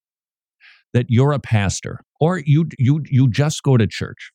that 0.92 1.06
you're 1.08 1.32
a 1.32 1.38
pastor 1.38 2.00
or 2.20 2.42
you, 2.44 2.66
you, 2.78 3.02
you 3.06 3.30
just 3.30 3.62
go 3.62 3.76
to 3.76 3.86
church 3.86 4.30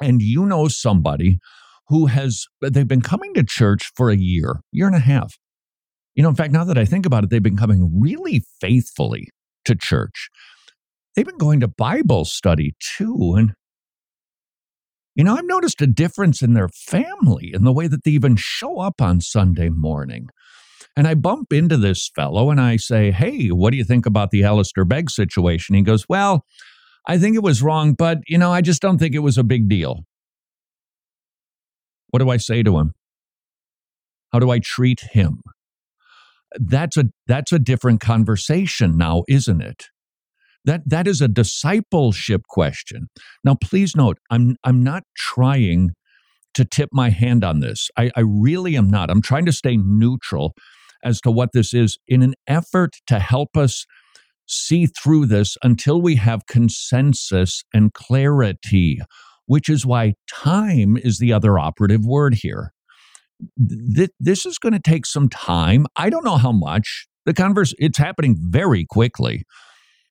and 0.00 0.22
you 0.22 0.46
know 0.46 0.68
somebody 0.68 1.38
who 1.88 2.06
has, 2.06 2.46
they've 2.62 2.88
been 2.88 3.02
coming 3.02 3.34
to 3.34 3.44
church 3.44 3.90
for 3.94 4.10
a 4.10 4.16
year, 4.16 4.60
year 4.72 4.86
and 4.86 4.96
a 4.96 5.00
half. 5.00 5.38
You 6.14 6.22
know, 6.22 6.28
in 6.28 6.36
fact, 6.36 6.52
now 6.52 6.64
that 6.64 6.78
I 6.78 6.84
think 6.84 7.06
about 7.06 7.24
it, 7.24 7.30
they've 7.30 7.42
been 7.42 7.56
coming 7.56 8.00
really 8.00 8.42
faithfully 8.60 9.28
to 9.64 9.74
church 9.74 10.30
they've 11.14 11.26
been 11.26 11.38
going 11.38 11.60
to 11.60 11.68
Bible 11.68 12.24
study 12.24 12.74
too. 12.96 13.34
And, 13.36 13.52
you 15.14 15.24
know, 15.24 15.36
I've 15.36 15.46
noticed 15.46 15.80
a 15.80 15.86
difference 15.86 16.42
in 16.42 16.54
their 16.54 16.68
family 16.68 17.52
in 17.54 17.64
the 17.64 17.72
way 17.72 17.86
that 17.86 18.04
they 18.04 18.12
even 18.12 18.36
show 18.36 18.80
up 18.80 19.00
on 19.00 19.20
Sunday 19.20 19.68
morning. 19.68 20.28
And 20.96 21.08
I 21.08 21.14
bump 21.14 21.52
into 21.52 21.76
this 21.76 22.10
fellow 22.14 22.50
and 22.50 22.60
I 22.60 22.76
say, 22.76 23.10
Hey, 23.10 23.48
what 23.48 23.70
do 23.70 23.76
you 23.76 23.84
think 23.84 24.06
about 24.06 24.30
the 24.30 24.44
Alistair 24.44 24.84
Begg 24.84 25.10
situation? 25.10 25.74
He 25.74 25.82
goes, 25.82 26.06
Well, 26.08 26.44
I 27.06 27.18
think 27.18 27.36
it 27.36 27.42
was 27.42 27.62
wrong, 27.62 27.94
but, 27.94 28.18
you 28.26 28.38
know, 28.38 28.52
I 28.52 28.60
just 28.60 28.80
don't 28.80 28.98
think 28.98 29.14
it 29.14 29.20
was 29.20 29.36
a 29.36 29.44
big 29.44 29.68
deal. 29.68 30.04
What 32.14 32.20
do 32.20 32.30
I 32.30 32.36
say 32.36 32.62
to 32.62 32.78
him? 32.78 32.92
How 34.32 34.38
do 34.38 34.48
I 34.48 34.60
treat 34.60 35.00
him? 35.00 35.40
That's 36.54 36.96
a 36.96 37.06
that's 37.26 37.50
a 37.50 37.58
different 37.58 38.00
conversation 38.00 38.96
now, 38.96 39.24
isn't 39.26 39.60
it? 39.60 39.86
That 40.64 40.82
that 40.86 41.08
is 41.08 41.20
a 41.20 41.26
discipleship 41.26 42.42
question. 42.48 43.08
Now, 43.42 43.56
please 43.60 43.96
note, 43.96 44.18
I'm 44.30 44.54
I'm 44.62 44.84
not 44.84 45.02
trying 45.16 45.90
to 46.54 46.64
tip 46.64 46.90
my 46.92 47.10
hand 47.10 47.42
on 47.42 47.58
this. 47.58 47.90
I, 47.96 48.12
I 48.14 48.20
really 48.20 48.76
am 48.76 48.88
not. 48.88 49.10
I'm 49.10 49.20
trying 49.20 49.46
to 49.46 49.52
stay 49.52 49.76
neutral 49.76 50.54
as 51.02 51.20
to 51.22 51.32
what 51.32 51.48
this 51.52 51.74
is 51.74 51.98
in 52.06 52.22
an 52.22 52.34
effort 52.46 52.92
to 53.08 53.18
help 53.18 53.56
us 53.56 53.86
see 54.46 54.86
through 54.86 55.26
this 55.26 55.56
until 55.64 56.00
we 56.00 56.14
have 56.14 56.46
consensus 56.46 57.64
and 57.74 57.92
clarity, 57.92 59.00
which 59.46 59.68
is 59.68 59.84
why 59.84 60.14
time 60.30 60.96
is 60.96 61.18
the 61.18 61.32
other 61.32 61.58
operative 61.58 62.04
word 62.04 62.34
here. 62.34 62.72
Th- 63.96 64.10
this 64.20 64.46
is 64.46 64.58
going 64.58 64.72
to 64.72 64.80
take 64.80 65.06
some 65.06 65.28
time. 65.28 65.86
I 65.96 66.10
don't 66.10 66.24
know 66.24 66.36
how 66.36 66.52
much. 66.52 67.06
The 67.26 67.34
converse 67.34 67.74
it's 67.78 67.98
happening 67.98 68.36
very 68.38 68.84
quickly. 68.84 69.44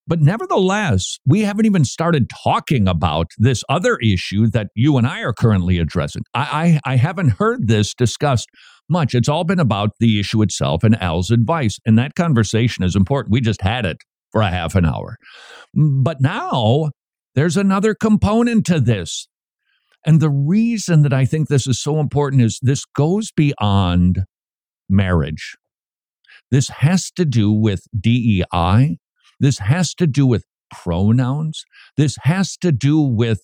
But 0.06 0.20
nevertheless, 0.20 1.18
we 1.26 1.42
haven't 1.42 1.66
even 1.66 1.86
started 1.86 2.30
talking 2.44 2.88
about 2.88 3.28
this 3.38 3.64
other 3.70 3.98
issue 3.98 4.48
that 4.48 4.68
you 4.76 4.98
and 4.98 5.08
I 5.08 5.22
are 5.22 5.32
currently 5.32 5.78
addressing. 5.80 6.24
I, 6.34 6.80
I, 6.86 6.94
I, 6.94 6.96
haven't 6.98 7.30
heard 7.40 7.70
this 7.70 7.94
discussed 7.94 8.50
much. 8.90 9.16
It's 9.16 9.30
all 9.30 9.46
been 9.46 9.62
about 9.62 9.92
the 10.00 10.20
issue 10.20 10.42
itself 10.42 10.84
and 10.84 11.02
Al's 11.02 11.32
advice. 11.32 11.80
And 11.86 11.98
that 11.98 12.16
conversation 12.16 12.84
is 12.84 12.98
important. 12.98 13.32
We 13.32 13.40
just 13.40 13.62
had 13.62 13.86
it 13.86 13.98
for 14.34 14.42
a 14.42 14.50
half 14.50 14.76
an 14.76 14.86
hour. 14.86 15.16
But 15.74 16.20
now 16.20 16.92
there's 17.36 17.58
another 17.58 17.96
component 17.96 18.66
to 18.68 18.80
this. 18.80 19.28
And 20.06 20.20
the 20.20 20.30
reason 20.30 21.02
that 21.04 21.14
I 21.14 21.26
think 21.26 21.48
this 21.48 21.66
is 21.66 21.80
so 21.80 22.00
important 22.00 22.42
is 22.42 22.60
this 22.62 22.86
goes 22.86 23.32
beyond 23.32 24.24
marriage. 24.90 25.56
This 26.52 26.68
has 26.70 27.10
to 27.12 27.26
do 27.26 27.52
with 27.52 27.86
DEI 27.98 28.98
this 29.44 29.60
has 29.60 29.94
to 29.96 30.08
do 30.08 30.26
with 30.26 30.46
pronouns. 30.72 31.66
This 31.98 32.18
has 32.22 32.56
to 32.58 32.72
do 32.72 33.02
with 33.02 33.42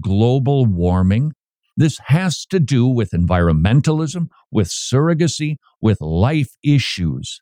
global 0.00 0.66
warming. 0.66 1.32
This 1.76 2.00
has 2.06 2.44
to 2.46 2.58
do 2.58 2.88
with 2.88 3.12
environmentalism, 3.12 4.30
with 4.50 4.66
surrogacy, 4.66 5.58
with 5.80 6.00
life 6.00 6.56
issues. 6.64 7.38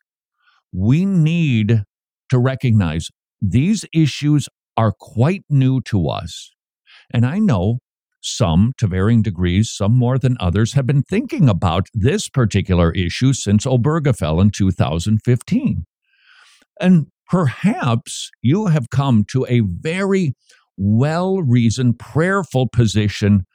We 0.71 1.05
need 1.05 1.85
to 2.29 2.37
recognize 2.37 3.09
these 3.41 3.83
issues 3.91 4.47
are 4.77 4.93
quite 4.97 5.43
new 5.49 5.81
to 5.81 6.07
us. 6.07 6.53
And 7.11 7.25
I 7.25 7.39
know 7.39 7.79
some, 8.21 8.73
to 8.77 8.87
varying 8.87 9.21
degrees, 9.21 9.71
some 9.71 9.97
more 9.97 10.17
than 10.17 10.37
others, 10.39 10.73
have 10.73 10.85
been 10.85 11.03
thinking 11.03 11.49
about 11.49 11.87
this 11.93 12.29
particular 12.29 12.91
issue 12.91 13.33
since 13.33 13.65
Obergefell 13.65 14.41
in 14.41 14.51
2015. 14.51 15.85
And 16.79 17.07
perhaps 17.29 18.29
you 18.41 18.67
have 18.67 18.89
come 18.89 19.25
to 19.31 19.45
a 19.49 19.61
very 19.61 20.33
well 20.77 21.41
reasoned, 21.41 21.99
prayerful 21.99 22.67
position 22.69 23.45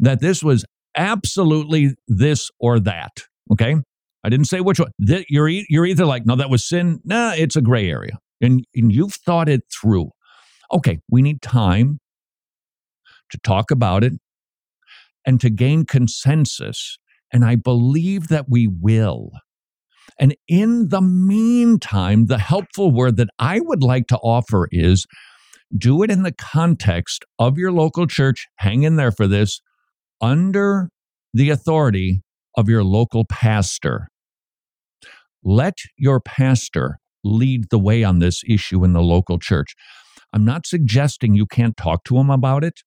that 0.00 0.20
this 0.20 0.42
was 0.42 0.64
absolutely 0.96 1.94
this 2.08 2.50
or 2.58 2.80
that. 2.80 3.12
Okay. 3.52 3.76
I 4.24 4.28
didn't 4.30 4.46
say 4.46 4.60
which 4.60 4.80
one. 4.80 4.90
You're, 4.98 5.48
you're 5.48 5.86
either 5.86 6.06
like, 6.06 6.24
no, 6.24 6.34
that 6.36 6.50
was 6.50 6.66
sin. 6.66 7.00
Nah, 7.04 7.34
it's 7.36 7.56
a 7.56 7.62
gray 7.62 7.90
area. 7.90 8.18
And, 8.40 8.64
and 8.74 8.90
you've 8.90 9.14
thought 9.14 9.48
it 9.48 9.62
through. 9.70 10.10
Okay. 10.74 10.98
We 11.08 11.22
need 11.22 11.40
time 11.40 12.00
to 13.30 13.38
talk 13.38 13.70
about 13.70 14.04
it 14.04 14.14
and 15.26 15.40
to 15.40 15.50
gain 15.50 15.84
consensus. 15.86 16.98
And 17.32 17.44
I 17.44 17.56
believe 17.56 18.28
that 18.28 18.46
we 18.48 18.68
will. 18.68 19.30
And 20.18 20.36
in 20.48 20.90
the 20.90 21.00
meantime, 21.00 22.26
the 22.26 22.38
helpful 22.38 22.92
word 22.92 23.16
that 23.16 23.30
I 23.38 23.60
would 23.60 23.82
like 23.82 24.06
to 24.08 24.18
offer 24.18 24.68
is 24.70 25.06
do 25.76 26.02
it 26.02 26.10
in 26.10 26.22
the 26.22 26.32
context 26.32 27.24
of 27.38 27.58
your 27.58 27.72
local 27.72 28.06
church. 28.06 28.46
Hang 28.56 28.84
in 28.84 28.96
there 28.96 29.10
for 29.10 29.26
this 29.26 29.60
under 30.20 30.90
the 31.32 31.50
authority 31.50 32.22
of 32.56 32.68
your 32.68 32.84
local 32.84 33.24
pastor. 33.24 34.08
Let 35.42 35.78
your 35.96 36.20
pastor 36.20 36.98
lead 37.24 37.70
the 37.70 37.78
way 37.78 38.04
on 38.04 38.20
this 38.20 38.42
issue 38.48 38.84
in 38.84 38.92
the 38.92 39.02
local 39.02 39.38
church. 39.38 39.74
I'm 40.34 40.44
not 40.44 40.66
suggesting 40.66 41.34
you 41.34 41.46
can't 41.46 41.76
talk 41.76 42.02
to 42.04 42.18
him 42.18 42.28
about 42.28 42.64
it. 42.64 42.80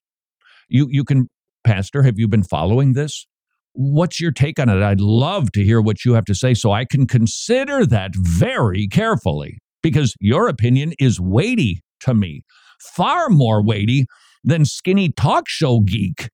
You 0.68 0.88
you 0.92 1.06
can 1.06 1.30
pastor, 1.64 2.04
have 2.04 2.20
you 2.20 2.28
been 2.28 2.44
following 2.44 2.92
this? 2.94 3.26
What's 3.72 4.20
your 4.20 4.32
take 4.32 4.60
on 4.60 4.70
it? 4.70 4.84
I'd 4.84 5.00
love 5.00 5.52
to 5.54 5.64
hear 5.64 5.82
what 5.82 6.04
you 6.04 6.14
have 6.14 6.26
to 6.26 6.36
say 6.36 6.54
so 6.54 6.72
I 6.72 6.84
can 6.84 7.08
consider 7.08 7.86
that 7.86 8.12
very 8.16 8.88
carefully 8.88 9.60
because 9.82 10.14
your 10.20 10.50
opinion 10.50 10.94
is 11.00 11.22
weighty 11.22 11.82
to 12.02 12.14
me, 12.14 12.44
far 12.80 13.30
more 13.30 13.64
weighty 13.64 14.08
than 14.44 14.66
skinny 14.66 15.10
talk 15.10 15.48
show 15.48 15.80
geek. 15.80 16.30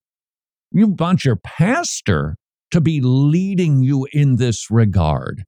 You 0.72 0.88
want 0.88 1.26
your 1.26 1.36
pastor 1.36 2.38
to 2.72 2.82
be 2.82 3.01
leading 3.01 3.84
you 3.84 4.07
in 4.14 4.38
this 4.38 4.72
regard. 4.72 5.43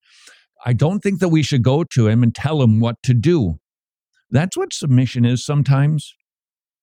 I 0.64 0.74
don't 0.74 1.00
think 1.00 1.22
that 1.22 1.30
we 1.30 1.42
should 1.42 1.64
go 1.64 1.84
to 1.84 2.08
him 2.08 2.22
and 2.22 2.36
tell 2.36 2.62
him 2.62 2.80
what 2.80 3.02
to 3.04 3.16
do. 3.16 3.58
That's 4.36 4.58
what 4.58 4.74
submission 4.74 5.24
is 5.24 5.46
sometimes. 5.46 6.14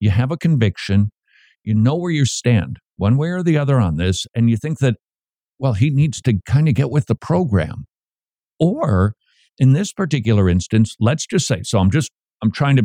You 0.00 0.08
have 0.08 0.32
a 0.32 0.38
conviction, 0.38 1.10
you 1.62 1.74
know 1.74 1.96
where 1.96 2.10
you 2.10 2.24
stand, 2.24 2.78
one 2.96 3.18
way 3.18 3.28
or 3.28 3.42
the 3.42 3.58
other 3.58 3.78
on 3.78 3.98
this, 3.98 4.26
and 4.34 4.48
you 4.48 4.56
think 4.56 4.78
that, 4.78 4.94
well, 5.58 5.74
he 5.74 5.90
needs 5.90 6.22
to 6.22 6.40
kind 6.46 6.66
of 6.66 6.74
get 6.74 6.90
with 6.90 7.08
the 7.08 7.14
program. 7.14 7.84
Or 8.58 9.12
in 9.58 9.74
this 9.74 9.92
particular 9.92 10.48
instance, 10.48 10.96
let's 10.98 11.26
just 11.26 11.46
say, 11.46 11.60
so 11.62 11.78
I'm 11.78 11.90
just, 11.90 12.10
I'm 12.42 12.52
trying 12.52 12.76
to 12.76 12.84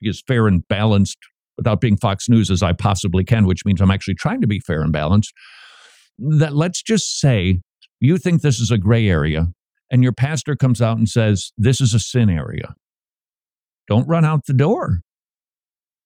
be 0.00 0.08
as 0.08 0.22
fair 0.28 0.46
and 0.46 0.62
balanced 0.68 1.18
without 1.56 1.80
being 1.80 1.96
Fox 1.96 2.28
News 2.28 2.52
as 2.52 2.62
I 2.62 2.72
possibly 2.72 3.24
can, 3.24 3.46
which 3.46 3.64
means 3.64 3.80
I'm 3.80 3.90
actually 3.90 4.14
trying 4.14 4.40
to 4.42 4.46
be 4.46 4.60
fair 4.60 4.82
and 4.82 4.92
balanced. 4.92 5.32
That 6.18 6.54
let's 6.54 6.82
just 6.82 7.18
say 7.18 7.62
you 7.98 8.18
think 8.18 8.42
this 8.42 8.60
is 8.60 8.70
a 8.70 8.78
gray 8.78 9.08
area 9.08 9.48
and 9.90 10.04
your 10.04 10.12
pastor 10.12 10.54
comes 10.54 10.80
out 10.80 10.98
and 10.98 11.08
says, 11.08 11.50
this 11.58 11.80
is 11.80 11.94
a 11.94 11.98
sin 11.98 12.30
area. 12.30 12.76
Don't 13.88 14.08
run 14.08 14.24
out 14.24 14.46
the 14.46 14.54
door. 14.54 15.00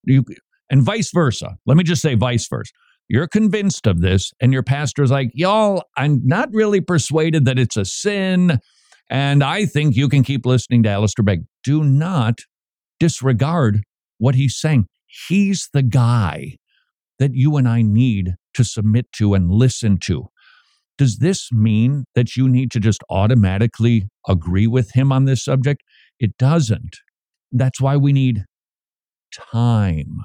You, 0.03 0.23
and 0.69 0.81
vice 0.81 1.11
versa. 1.13 1.57
Let 1.65 1.77
me 1.77 1.83
just 1.83 2.01
say 2.01 2.15
vice 2.15 2.47
versa. 2.47 2.71
You're 3.07 3.27
convinced 3.27 3.87
of 3.87 4.01
this, 4.01 4.31
and 4.39 4.53
your 4.53 4.61
pastor's 4.61 5.09
like, 5.09 5.31
y'all, 5.33 5.83
I'm 5.97 6.21
not 6.25 6.49
really 6.53 6.79
persuaded 6.79 7.45
that 7.45 7.57
it's 7.57 7.75
a 7.75 7.85
sin. 7.85 8.59
And 9.09 9.43
I 9.43 9.65
think 9.65 9.95
you 9.95 10.07
can 10.07 10.23
keep 10.23 10.45
listening 10.45 10.83
to 10.83 10.89
Alistair 10.89 11.23
Begg. 11.23 11.45
Do 11.63 11.83
not 11.83 12.39
disregard 12.99 13.81
what 14.19 14.35
he's 14.35 14.55
saying. 14.55 14.85
He's 15.27 15.69
the 15.73 15.81
guy 15.81 16.57
that 17.17 17.33
you 17.33 17.57
and 17.57 17.67
I 17.67 17.81
need 17.81 18.35
to 18.53 18.63
submit 18.63 19.11
to 19.13 19.33
and 19.33 19.49
listen 19.49 19.97
to. 20.03 20.27
Does 20.97 21.17
this 21.17 21.51
mean 21.51 22.05
that 22.13 22.35
you 22.35 22.47
need 22.47 22.69
to 22.71 22.79
just 22.79 23.03
automatically 23.09 24.07
agree 24.27 24.67
with 24.67 24.91
him 24.91 25.11
on 25.11 25.25
this 25.25 25.43
subject? 25.43 25.81
It 26.19 26.37
doesn't. 26.37 26.97
That's 27.51 27.81
why 27.81 27.97
we 27.97 28.13
need 28.13 28.45
time. 29.31 30.17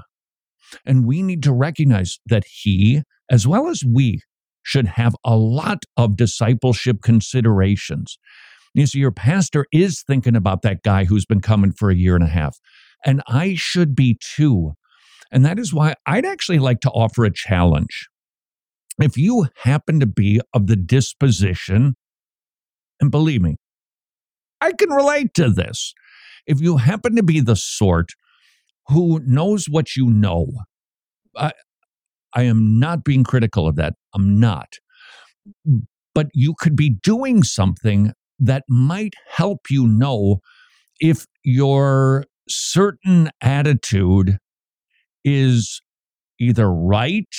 And 0.85 1.07
we 1.07 1.23
need 1.23 1.43
to 1.45 1.53
recognize 1.53 2.19
that 2.27 2.45
he, 2.47 3.03
as 3.31 3.47
well 3.47 3.69
as 3.69 3.83
we, 3.85 4.21
should 4.65 4.87
have 4.87 5.15
a 5.25 5.37
lot 5.37 5.85
of 5.97 6.17
discipleship 6.17 7.03
considerations. 7.03 8.19
You 8.75 8.87
see, 8.87 8.99
your 8.99 9.13
pastor 9.13 9.67
is 9.73 10.03
thinking 10.03 10.35
about 10.35 10.63
that 10.63 10.83
guy 10.83 11.05
who's 11.05 11.27
been 11.27 11.41
coming 11.41 11.71
for 11.71 11.91
a 11.91 11.95
year 11.95 12.17
and 12.17 12.25
a 12.25 12.29
half. 12.29 12.59
And 13.05 13.23
I 13.29 13.55
should 13.55 13.95
be 13.95 14.19
too. 14.21 14.73
And 15.31 15.45
that 15.45 15.59
is 15.59 15.73
why 15.73 15.95
I'd 16.07 16.25
actually 16.25 16.59
like 16.59 16.81
to 16.81 16.91
offer 16.91 17.25
a 17.25 17.33
challenge. 17.33 18.09
If 19.01 19.17
you 19.17 19.49
happen 19.63 20.01
to 20.01 20.07
be 20.07 20.41
of 20.53 20.67
the 20.67 20.77
disposition, 20.77 21.95
and 23.01 23.11
believe 23.11 23.43
me, 23.43 23.57
I 24.61 24.73
can 24.73 24.91
relate 24.91 25.35
to 25.35 25.51
this. 25.51 25.93
If 26.47 26.61
you 26.61 26.77
happen 26.79 27.17
to 27.17 27.23
be 27.23 27.41
the 27.41 27.57
sort 27.57 28.11
who 28.89 29.21
knows 29.25 29.67
what 29.69 29.97
you 29.97 30.11
know. 30.11 30.47
I, 31.37 31.53
I 32.35 32.43
am 32.43 32.79
not 32.79 33.05
being 33.05 33.25
critical 33.25 33.67
of 33.67 33.77
that. 33.77 33.95
I'm 34.15 34.39
not. 34.39 34.75
But 36.15 36.29
you 36.35 36.55
could 36.59 36.77
be 36.77 36.91
doing 36.91 37.43
something 37.43 38.13
that 38.39 38.65
might 38.69 39.15
help 39.31 39.61
you 39.71 39.87
know 39.87 40.39
if 41.01 41.27
your 41.45 42.25
certain 42.49 43.31
attitude 43.41 44.39
is 45.25 45.81
either 46.41 46.71
right 46.71 47.35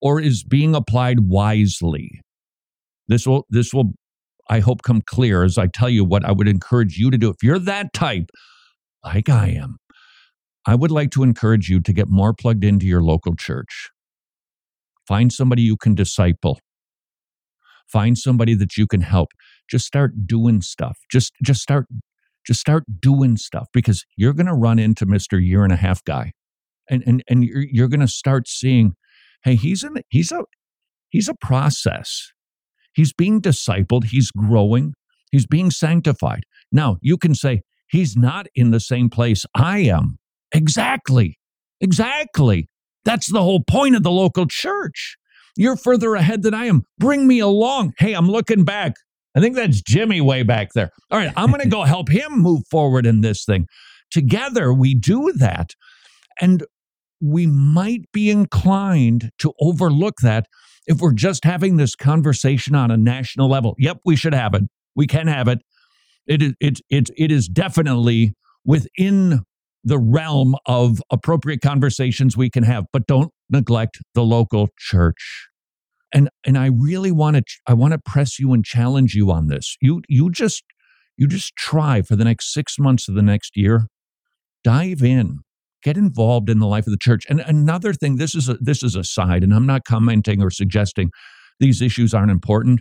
or 0.00 0.20
is 0.20 0.44
being 0.44 0.74
applied 0.74 1.20
wisely. 1.20 2.20
This 3.08 3.26
will 3.26 3.46
this 3.50 3.72
will 3.72 3.92
I 4.48 4.60
hope 4.60 4.82
come 4.82 5.02
clear 5.02 5.44
as 5.44 5.56
I 5.58 5.66
tell 5.66 5.88
you 5.88 6.04
what 6.04 6.24
I 6.24 6.32
would 6.32 6.48
encourage 6.48 6.98
you 6.98 7.10
to 7.10 7.18
do. 7.18 7.30
If 7.30 7.42
you're 7.42 7.58
that 7.58 7.92
type, 7.92 8.30
like 9.02 9.28
I 9.28 9.48
am, 9.48 9.78
I 10.66 10.74
would 10.74 10.90
like 10.90 11.10
to 11.12 11.22
encourage 11.22 11.68
you 11.68 11.80
to 11.80 11.92
get 11.92 12.08
more 12.08 12.34
plugged 12.34 12.64
into 12.64 12.86
your 12.86 13.02
local 13.02 13.34
church. 13.34 13.90
Find 15.06 15.32
somebody 15.32 15.62
you 15.62 15.76
can 15.76 15.94
disciple. 15.94 16.58
Find 17.86 18.16
somebody 18.16 18.54
that 18.54 18.76
you 18.76 18.86
can 18.86 19.02
help. 19.02 19.28
Just 19.70 19.86
start 19.86 20.26
doing 20.26 20.62
stuff. 20.62 20.98
Just 21.10 21.32
just 21.42 21.60
start 21.60 21.86
just 22.46 22.60
start 22.60 22.84
doing 23.00 23.36
stuff 23.36 23.68
because 23.72 24.04
you're 24.16 24.32
going 24.32 24.46
to 24.46 24.54
run 24.54 24.78
into 24.78 25.06
Mr. 25.06 25.42
Year 25.42 25.64
and 25.64 25.72
a 25.72 25.76
Half 25.76 26.04
guy. 26.04 26.32
And 26.88 27.02
and 27.06 27.22
and 27.28 27.44
you're, 27.44 27.64
you're 27.70 27.88
going 27.88 28.00
to 28.00 28.08
start 28.08 28.48
seeing 28.48 28.94
hey, 29.42 29.56
he's 29.56 29.84
in 29.84 29.96
he's 30.08 30.32
a 30.32 30.44
he's 31.10 31.28
a 31.28 31.34
process. 31.34 32.32
He's 32.94 33.12
being 33.12 33.40
discipled, 33.40 34.04
he's 34.04 34.30
growing, 34.30 34.94
he's 35.30 35.46
being 35.46 35.70
sanctified. 35.70 36.44
Now, 36.72 36.98
you 37.00 37.16
can 37.16 37.34
say 37.34 37.62
he's 37.88 38.16
not 38.16 38.46
in 38.54 38.70
the 38.70 38.80
same 38.80 39.10
place 39.10 39.44
I 39.54 39.78
am. 39.80 40.18
Exactly. 40.52 41.38
Exactly. 41.80 42.68
That's 43.04 43.30
the 43.30 43.42
whole 43.42 43.62
point 43.62 43.96
of 43.96 44.02
the 44.02 44.10
local 44.10 44.46
church. 44.46 45.16
You're 45.56 45.76
further 45.76 46.14
ahead 46.14 46.42
than 46.42 46.54
I 46.54 46.66
am. 46.66 46.82
Bring 46.98 47.26
me 47.26 47.38
along. 47.38 47.92
Hey, 47.98 48.14
I'm 48.14 48.28
looking 48.28 48.64
back. 48.64 48.94
I 49.36 49.40
think 49.40 49.56
that's 49.56 49.82
Jimmy 49.82 50.20
way 50.20 50.42
back 50.42 50.72
there. 50.74 50.90
All 51.10 51.18
right, 51.18 51.32
I'm 51.36 51.50
going 51.50 51.60
to 51.62 51.68
go 51.68 51.82
help 51.82 52.08
him 52.08 52.38
move 52.38 52.62
forward 52.70 53.06
in 53.06 53.20
this 53.20 53.44
thing. 53.44 53.66
Together, 54.10 54.72
we 54.72 54.94
do 54.94 55.32
that. 55.32 55.74
And 56.40 56.64
we 57.20 57.46
might 57.46 58.10
be 58.12 58.30
inclined 58.30 59.30
to 59.38 59.52
overlook 59.60 60.14
that 60.22 60.46
if 60.86 61.00
we're 61.00 61.12
just 61.12 61.44
having 61.44 61.76
this 61.76 61.94
conversation 61.94 62.74
on 62.74 62.90
a 62.90 62.96
national 62.96 63.48
level. 63.48 63.74
Yep, 63.78 64.00
we 64.04 64.16
should 64.16 64.34
have 64.34 64.54
it. 64.54 64.64
We 64.94 65.06
can 65.06 65.26
have 65.26 65.48
it. 65.48 65.60
It 66.26 66.42
is 66.42 66.54
it, 66.60 66.80
it, 66.90 67.10
it 67.16 67.30
is 67.30 67.48
definitely 67.48 68.34
within 68.64 69.42
the 69.82 69.98
realm 69.98 70.56
of 70.66 71.02
appropriate 71.10 71.60
conversations 71.60 72.36
we 72.36 72.48
can 72.48 72.62
have, 72.62 72.84
but 72.92 73.06
don't 73.06 73.30
neglect 73.50 73.98
the 74.14 74.22
local 74.22 74.68
church. 74.78 75.48
And 76.12 76.30
and 76.44 76.56
I 76.56 76.66
really 76.66 77.12
want 77.12 77.36
to 77.36 77.44
I 77.66 77.74
want 77.74 77.92
to 77.92 77.98
press 77.98 78.38
you 78.38 78.52
and 78.52 78.64
challenge 78.64 79.14
you 79.14 79.30
on 79.30 79.48
this. 79.48 79.76
You 79.80 80.02
you 80.08 80.30
just 80.30 80.64
you 81.16 81.26
just 81.26 81.54
try 81.56 82.02
for 82.02 82.16
the 82.16 82.24
next 82.24 82.52
6 82.52 82.78
months 82.78 83.08
of 83.08 83.14
the 83.14 83.22
next 83.22 83.56
year. 83.56 83.88
Dive 84.64 85.02
in. 85.02 85.43
Get 85.84 85.96
involved 85.98 86.48
in 86.48 86.58
the 86.58 86.66
life 86.66 86.86
of 86.86 86.90
the 86.90 86.98
church. 86.98 87.24
And 87.28 87.40
another 87.40 87.92
thing, 87.92 88.16
this 88.16 88.34
is 88.34 88.48
a 88.48 88.54
this 88.54 88.82
is 88.82 88.96
a 88.96 89.04
side 89.04 89.44
and 89.44 89.52
I'm 89.52 89.66
not 89.66 89.84
commenting 89.84 90.42
or 90.42 90.50
suggesting 90.50 91.10
these 91.60 91.80
issues 91.80 92.14
aren't 92.14 92.30
important, 92.30 92.80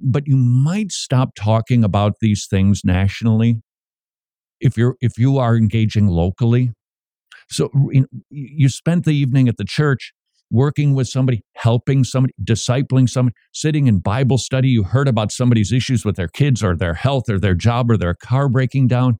but 0.00 0.26
you 0.26 0.36
might 0.36 0.90
stop 0.90 1.30
talking 1.36 1.84
about 1.84 2.14
these 2.20 2.46
things 2.48 2.82
nationally 2.84 3.60
if 4.60 4.76
you're 4.76 4.96
if 5.00 5.18
you 5.18 5.38
are 5.38 5.56
engaging 5.56 6.08
locally. 6.08 6.72
So 7.50 7.70
you 8.30 8.68
spent 8.68 9.04
the 9.04 9.14
evening 9.14 9.48
at 9.48 9.56
the 9.56 9.64
church 9.64 10.12
working 10.50 10.94
with 10.94 11.08
somebody 11.08 11.42
helping 11.56 12.04
somebody 12.04 12.32
discipling 12.42 13.08
somebody 13.08 13.36
sitting 13.52 13.86
in 13.86 13.98
bible 13.98 14.38
study. 14.38 14.68
You 14.68 14.84
heard 14.84 15.08
about 15.08 15.32
somebody's 15.32 15.72
issues 15.72 16.04
with 16.04 16.16
their 16.16 16.28
kids 16.28 16.62
or 16.62 16.74
their 16.74 16.94
health 16.94 17.28
or 17.28 17.38
their 17.38 17.54
job 17.54 17.90
or 17.90 17.96
their 17.96 18.14
car 18.14 18.48
breaking 18.48 18.88
down. 18.88 19.18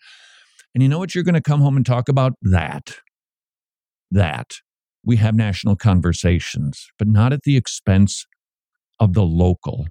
And 0.74 0.82
you 0.82 0.88
know 0.88 0.98
what 0.98 1.14
you're 1.14 1.24
going 1.24 1.34
to 1.34 1.42
come 1.42 1.60
home 1.60 1.76
and 1.76 1.84
talk 1.84 2.08
about? 2.08 2.32
That 2.42 2.96
that 4.10 4.54
we 5.04 5.16
have 5.16 5.34
national 5.34 5.76
conversations 5.76 6.88
but 6.98 7.08
not 7.08 7.32
at 7.32 7.42
the 7.42 7.56
expense 7.56 8.26
of 9.00 9.14
the 9.14 9.24
local 9.24 9.86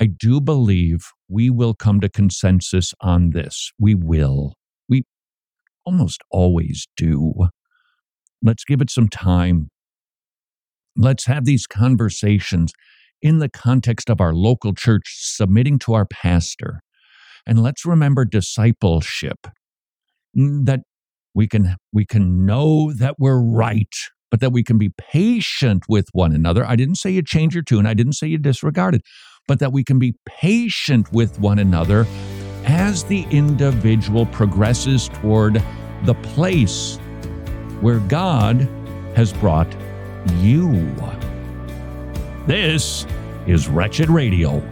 I 0.00 0.06
do 0.06 0.40
believe 0.40 1.10
we 1.28 1.50
will 1.50 1.74
come 1.74 2.00
to 2.00 2.08
consensus 2.08 2.94
on 3.02 3.30
this. 3.30 3.70
We 3.78 3.94
will. 3.94 4.54
We 4.88 5.04
almost 5.84 6.22
always 6.30 6.86
do. 6.96 7.34
Let's 8.42 8.64
give 8.64 8.80
it 8.80 8.90
some 8.90 9.08
time. 9.08 9.68
Let's 10.96 11.26
have 11.26 11.44
these 11.44 11.66
conversations 11.66 12.72
in 13.20 13.40
the 13.40 13.50
context 13.50 14.08
of 14.08 14.22
our 14.22 14.32
local 14.32 14.72
church, 14.72 15.16
submitting 15.18 15.78
to 15.80 15.92
our 15.92 16.06
pastor. 16.06 16.80
And 17.46 17.62
let's 17.62 17.84
remember 17.84 18.24
discipleship 18.24 19.46
mm, 20.36 20.64
that 20.64 20.80
we 21.34 21.46
can 21.46 21.76
we 21.92 22.04
can 22.04 22.44
know 22.46 22.92
that 22.92 23.16
we're 23.18 23.40
right 23.40 23.94
but 24.30 24.38
that 24.40 24.52
we 24.52 24.62
can 24.62 24.78
be 24.78 24.90
patient 24.96 25.82
with 25.88 26.06
one 26.12 26.32
another. 26.32 26.64
I 26.64 26.76
didn't 26.76 26.94
say 26.94 27.10
you 27.10 27.20
change 27.20 27.52
your 27.52 27.64
tune. 27.64 27.84
I 27.84 27.94
didn't 27.94 28.12
say 28.12 28.28
you 28.28 28.38
disregard 28.38 28.94
it 28.94 29.02
but 29.50 29.58
that 29.58 29.72
we 29.72 29.82
can 29.82 29.98
be 29.98 30.14
patient 30.26 31.12
with 31.12 31.38
one 31.40 31.58
another 31.58 32.06
as 32.64 33.02
the 33.04 33.26
individual 33.30 34.26
progresses 34.26 35.08
toward 35.08 35.60
the 36.04 36.14
place 36.14 36.98
where 37.80 37.98
god 38.00 38.60
has 39.16 39.32
brought 39.32 39.74
you. 40.36 40.70
This 42.46 43.06
is 43.46 43.68
wretched 43.68 44.08
radio 44.08 44.62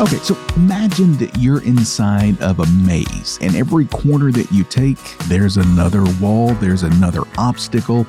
Okay, 0.00 0.16
so 0.16 0.36
imagine 0.56 1.16
that 1.18 1.30
you're 1.38 1.62
inside 1.62 2.42
of 2.42 2.58
a 2.58 2.66
maze, 2.66 3.38
and 3.40 3.54
every 3.54 3.86
corner 3.86 4.32
that 4.32 4.50
you 4.50 4.64
take, 4.64 4.98
there's 5.28 5.56
another 5.56 6.02
wall, 6.20 6.52
there's 6.54 6.82
another 6.82 7.22
obstacle, 7.38 8.04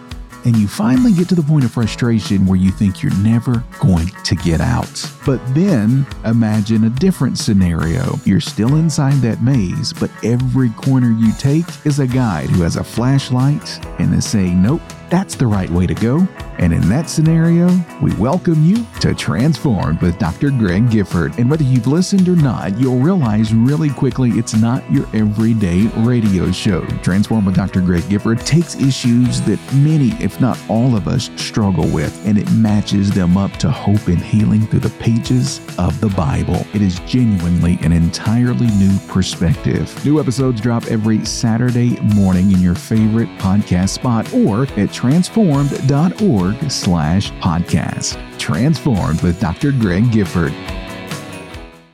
and 0.45 0.57
you 0.57 0.67
finally 0.67 1.13
get 1.13 1.29
to 1.29 1.35
the 1.35 1.43
point 1.43 1.63
of 1.63 1.71
frustration 1.71 2.47
where 2.47 2.57
you 2.57 2.71
think 2.71 3.03
you're 3.03 3.15
never 3.17 3.63
going 3.79 4.07
to 4.23 4.35
get 4.35 4.61
out. 4.61 5.11
But 5.27 5.39
then 5.53 6.07
imagine 6.25 6.85
a 6.85 6.89
different 6.89 7.37
scenario. 7.37 8.19
You're 8.25 8.39
still 8.39 8.77
inside 8.77 9.21
that 9.21 9.43
maze, 9.43 9.93
but 9.93 10.09
every 10.23 10.71
corner 10.71 11.11
you 11.11 11.33
take 11.33 11.65
is 11.85 11.99
a 11.99 12.07
guide 12.07 12.49
who 12.49 12.63
has 12.63 12.77
a 12.77 12.83
flashlight 12.83 13.79
and 13.99 14.11
is 14.11 14.25
saying, 14.25 14.59
Nope, 14.59 14.81
that's 15.09 15.35
the 15.35 15.47
right 15.47 15.69
way 15.69 15.85
to 15.87 15.93
go. 15.93 16.27
And 16.57 16.73
in 16.73 16.87
that 16.87 17.09
scenario, 17.09 17.69
we 18.01 18.15
welcome 18.15 18.63
you 18.63 18.85
to 19.01 19.13
Transformed 19.13 20.01
with 20.01 20.17
Dr. 20.17 20.51
Greg 20.51 20.89
Gifford. 20.89 21.37
And 21.37 21.49
whether 21.49 21.63
you've 21.63 21.87
listened 21.87 22.29
or 22.29 22.35
not, 22.37 22.77
you'll 22.79 22.99
realize 22.99 23.53
really 23.53 23.89
quickly 23.89 24.31
it's 24.31 24.55
not 24.55 24.89
your 24.89 25.05
everyday 25.13 25.87
radio 25.97 26.51
show. 26.51 26.85
Transformed 27.03 27.47
with 27.47 27.55
Dr. 27.55 27.81
Greg 27.81 28.07
Gifford 28.09 28.39
takes 28.39 28.75
issues 28.75 29.41
that 29.41 29.59
many, 29.73 30.11
if 30.23 30.39
not 30.39 30.57
all 30.69 30.95
of 30.95 31.09
us, 31.09 31.29
struggle 31.35 31.87
with, 31.89 32.25
and 32.25 32.37
it 32.37 32.49
matches 32.53 33.11
them 33.11 33.35
up 33.35 33.51
to 33.57 33.69
hope 33.69 34.07
and 34.07 34.19
healing 34.19 34.65
through 34.67 34.79
the 34.79 34.89
pages 34.91 35.59
of 35.77 35.99
the 35.99 36.09
Bible. 36.15 36.65
It 36.73 36.81
is 36.81 36.99
genuinely 37.01 37.77
an 37.81 37.91
entirely 37.91 38.67
new 38.67 38.97
perspective. 39.09 39.93
New 40.05 40.21
episodes 40.21 40.61
drop 40.61 40.85
every 40.85 41.25
Saturday 41.25 41.99
morning 42.15 42.51
in 42.53 42.61
your 42.61 42.75
favorite 42.75 43.29
podcast 43.39 43.89
spot 43.89 44.33
or 44.33 44.63
at 44.79 44.93
transformed.org 44.95 46.71
slash 46.71 47.31
podcast. 47.33 48.39
Transformed 48.39 49.21
with 49.21 49.39
Dr. 49.41 49.71
Greg 49.73 50.09
Gifford. 50.11 50.53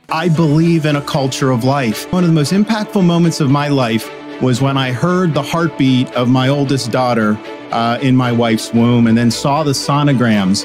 I 0.08 0.28
believe 0.28 0.86
in 0.86 0.96
a 0.96 1.02
culture 1.02 1.50
of 1.50 1.64
life. 1.64 2.10
One 2.12 2.22
of 2.22 2.28
the 2.28 2.34
most 2.34 2.52
impactful 2.52 3.04
moments 3.04 3.40
of 3.40 3.50
my 3.50 3.68
life 3.68 4.08
was 4.40 4.62
when 4.62 4.76
I 4.76 4.92
heard 4.92 5.34
the 5.34 5.42
heartbeat 5.42 6.12
of 6.12 6.28
my 6.28 6.48
oldest 6.48 6.92
daughter 6.92 7.38
uh, 7.72 7.98
in 8.00 8.16
my 8.16 8.30
wife's 8.30 8.72
womb 8.72 9.06
and 9.06 9.18
then 9.18 9.30
saw 9.30 9.62
the 9.62 9.72
sonograms 9.72 10.64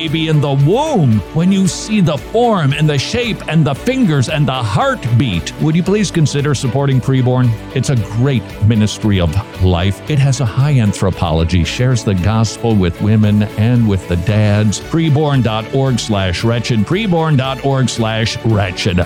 baby 0.01 0.29
in 0.29 0.41
the 0.41 0.53
womb 0.65 1.19
when 1.35 1.51
you 1.51 1.67
see 1.67 2.01
the 2.01 2.17
form 2.17 2.73
and 2.73 2.89
the 2.89 2.97
shape 2.97 3.37
and 3.47 3.63
the 3.63 3.75
fingers 3.75 4.29
and 4.29 4.47
the 4.47 4.51
heartbeat. 4.51 5.53
Would 5.61 5.75
you 5.75 5.83
please 5.83 6.09
consider 6.09 6.55
supporting 6.55 6.99
Preborn? 6.99 7.47
It's 7.75 7.91
a 7.91 7.95
great 8.17 8.41
ministry 8.63 9.19
of 9.19 9.29
life. 9.63 10.09
It 10.09 10.17
has 10.17 10.39
a 10.39 10.45
high 10.45 10.79
anthropology, 10.79 11.63
shares 11.63 12.03
the 12.03 12.15
gospel 12.15 12.75
with 12.75 12.99
women 12.99 13.43
and 13.59 13.87
with 13.87 14.07
the 14.07 14.15
dads. 14.15 14.79
Preborn.org 14.79 15.99
slash 15.99 16.43
wretched. 16.43 16.79
Preborn.org 16.79 17.87
slash 17.87 18.43
wretched. 18.45 18.97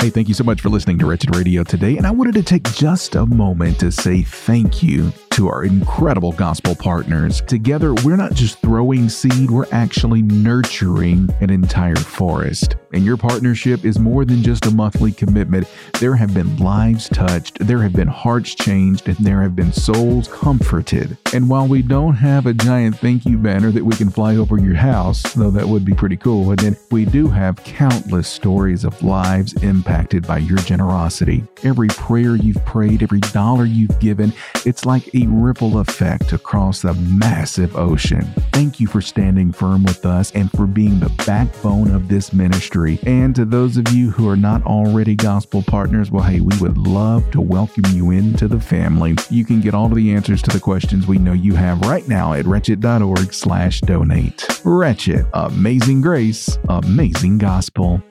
Hey, 0.00 0.10
thank 0.10 0.26
you 0.26 0.34
so 0.34 0.42
much 0.42 0.60
for 0.60 0.70
listening 0.70 0.98
to 0.98 1.06
Wretched 1.06 1.36
Radio 1.36 1.62
today. 1.62 1.96
And 1.96 2.04
I 2.06 2.10
wanted 2.10 2.34
to 2.34 2.42
take 2.42 2.64
just 2.72 3.14
a 3.14 3.26
moment 3.26 3.78
to 3.78 3.92
say 3.92 4.22
thank 4.22 4.82
you 4.82 5.12
to 5.40 5.48
our 5.48 5.64
incredible 5.64 6.32
gospel 6.32 6.74
partners. 6.74 7.40
Together, 7.46 7.94
we're 8.04 8.14
not 8.14 8.34
just 8.34 8.58
throwing 8.58 9.08
seed, 9.08 9.50
we're 9.50 9.64
actually 9.72 10.20
nurturing 10.20 11.30
an 11.40 11.48
entire 11.48 11.96
forest. 11.96 12.76
And 12.92 13.06
your 13.06 13.16
partnership 13.16 13.84
is 13.86 13.98
more 13.98 14.26
than 14.26 14.42
just 14.42 14.66
a 14.66 14.70
monthly 14.70 15.12
commitment. 15.12 15.66
There 15.98 16.14
have 16.14 16.34
been 16.34 16.58
lives 16.58 17.08
touched, 17.08 17.58
there 17.60 17.80
have 17.80 17.94
been 17.94 18.08
hearts 18.08 18.54
changed, 18.54 19.08
and 19.08 19.16
there 19.18 19.40
have 19.40 19.56
been 19.56 19.72
souls 19.72 20.28
comforted. 20.28 21.16
And 21.32 21.48
while 21.48 21.66
we 21.66 21.80
don't 21.80 22.14
have 22.14 22.44
a 22.44 22.52
giant 22.52 22.98
thank 22.98 23.24
you 23.24 23.38
banner 23.38 23.70
that 23.70 23.84
we 23.84 23.96
can 23.96 24.10
fly 24.10 24.36
over 24.36 24.58
your 24.58 24.74
house, 24.74 25.22
though 25.34 25.52
that 25.52 25.66
would 25.66 25.86
be 25.86 25.94
pretty 25.94 26.16
cool, 26.18 26.50
and 26.50 26.58
then 26.58 26.76
we 26.90 27.06
do 27.06 27.28
have 27.28 27.64
countless 27.64 28.28
stories 28.28 28.84
of 28.84 29.02
lives 29.02 29.54
impacted 29.62 30.26
by 30.26 30.38
your 30.38 30.58
generosity. 30.58 31.44
Every 31.62 31.88
prayer 31.88 32.36
you've 32.36 32.62
prayed, 32.66 33.02
every 33.02 33.20
dollar 33.20 33.64
you've 33.64 33.98
given, 34.00 34.34
it's 34.66 34.84
like 34.84 35.08
a 35.14 35.29
ripple 35.30 35.78
effect 35.78 36.32
across 36.32 36.82
the 36.82 36.94
massive 36.94 37.76
ocean. 37.76 38.22
Thank 38.52 38.80
you 38.80 38.86
for 38.86 39.00
standing 39.00 39.52
firm 39.52 39.84
with 39.84 40.04
us 40.04 40.32
and 40.32 40.50
for 40.50 40.66
being 40.66 41.00
the 41.00 41.08
backbone 41.26 41.90
of 41.94 42.08
this 42.08 42.32
ministry. 42.32 42.98
And 43.04 43.34
to 43.36 43.44
those 43.44 43.76
of 43.76 43.88
you 43.90 44.10
who 44.10 44.28
are 44.28 44.36
not 44.36 44.64
already 44.64 45.14
gospel 45.14 45.62
partners, 45.62 46.10
well, 46.10 46.24
hey, 46.24 46.40
we 46.40 46.56
would 46.58 46.76
love 46.76 47.30
to 47.30 47.40
welcome 47.40 47.84
you 47.92 48.10
into 48.10 48.48
the 48.48 48.60
family. 48.60 49.14
You 49.30 49.44
can 49.44 49.60
get 49.60 49.74
all 49.74 49.86
of 49.86 49.94
the 49.94 50.12
answers 50.12 50.42
to 50.42 50.50
the 50.50 50.60
questions 50.60 51.06
we 51.06 51.18
know 51.18 51.32
you 51.32 51.54
have 51.54 51.80
right 51.82 52.06
now 52.08 52.32
at 52.32 52.46
wretched.org 52.46 53.32
slash 53.32 53.80
donate. 53.82 54.60
Wretched, 54.64 55.26
amazing 55.32 56.00
grace, 56.00 56.58
amazing 56.68 57.38
gospel. 57.38 58.02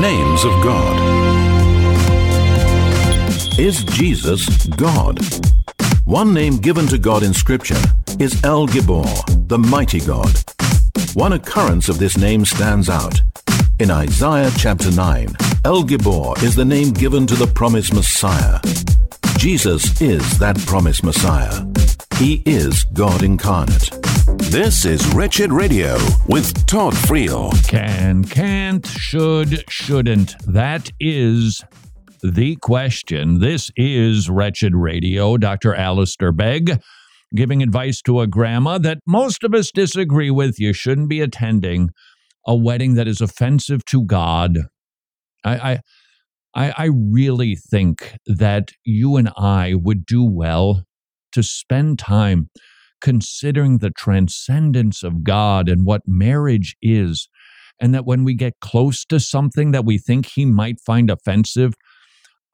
Names 0.00 0.44
of 0.44 0.52
God. 0.62 1.29
Is 3.60 3.84
Jesus 3.84 4.66
God? 4.68 5.18
One 6.06 6.32
name 6.32 6.56
given 6.56 6.86
to 6.86 6.96
God 6.96 7.22
in 7.22 7.34
Scripture 7.34 7.76
is 8.18 8.42
El 8.42 8.66
Gibor, 8.66 9.04
the 9.48 9.58
mighty 9.58 10.00
God. 10.00 10.32
One 11.12 11.34
occurrence 11.34 11.90
of 11.90 11.98
this 11.98 12.16
name 12.16 12.46
stands 12.46 12.88
out. 12.88 13.20
In 13.78 13.90
Isaiah 13.90 14.50
chapter 14.56 14.90
9, 14.90 15.36
El 15.66 15.82
Gibor 15.82 16.42
is 16.42 16.54
the 16.54 16.64
name 16.64 16.92
given 16.92 17.26
to 17.26 17.34
the 17.34 17.46
promised 17.48 17.92
Messiah. 17.92 18.60
Jesus 19.36 20.00
is 20.00 20.38
that 20.38 20.58
promised 20.60 21.04
Messiah. 21.04 21.62
He 22.16 22.42
is 22.46 22.84
God 22.84 23.22
incarnate. 23.22 23.90
This 24.38 24.86
is 24.86 25.06
Wretched 25.12 25.52
Radio 25.52 25.98
with 26.28 26.64
Todd 26.64 26.94
Friel. 26.94 27.52
Can, 27.68 28.24
can't, 28.24 28.86
should, 28.86 29.70
shouldn't. 29.70 30.34
That 30.46 30.90
is 30.98 31.62
the 32.22 32.56
question. 32.56 33.40
This 33.40 33.70
is 33.76 34.28
Wretched 34.28 34.74
Radio. 34.74 35.36
Dr. 35.36 35.74
Alistair 35.74 36.32
Begg 36.32 36.80
giving 37.34 37.62
advice 37.62 38.02
to 38.02 38.20
a 38.20 38.26
grandma 38.26 38.78
that 38.78 38.98
most 39.06 39.44
of 39.44 39.54
us 39.54 39.70
disagree 39.70 40.30
with. 40.30 40.58
You 40.58 40.72
shouldn't 40.72 41.08
be 41.08 41.20
attending 41.20 41.90
a 42.46 42.56
wedding 42.56 42.94
that 42.94 43.06
is 43.06 43.20
offensive 43.20 43.84
to 43.86 44.04
God. 44.04 44.58
I, 45.44 45.80
I, 46.54 46.72
I 46.76 46.88
really 46.92 47.54
think 47.54 48.16
that 48.26 48.72
you 48.84 49.16
and 49.16 49.30
I 49.36 49.74
would 49.74 50.04
do 50.04 50.24
well 50.24 50.84
to 51.32 51.42
spend 51.42 51.98
time 51.98 52.50
considering 53.00 53.78
the 53.78 53.90
transcendence 53.90 55.02
of 55.02 55.24
God 55.24 55.68
and 55.68 55.86
what 55.86 56.02
marriage 56.06 56.76
is. 56.82 57.28
And 57.80 57.94
that 57.94 58.04
when 58.04 58.24
we 58.24 58.34
get 58.34 58.60
close 58.60 59.04
to 59.06 59.18
something 59.18 59.70
that 59.70 59.86
we 59.86 59.96
think 59.96 60.26
he 60.26 60.44
might 60.44 60.80
find 60.80 61.08
offensive, 61.10 61.74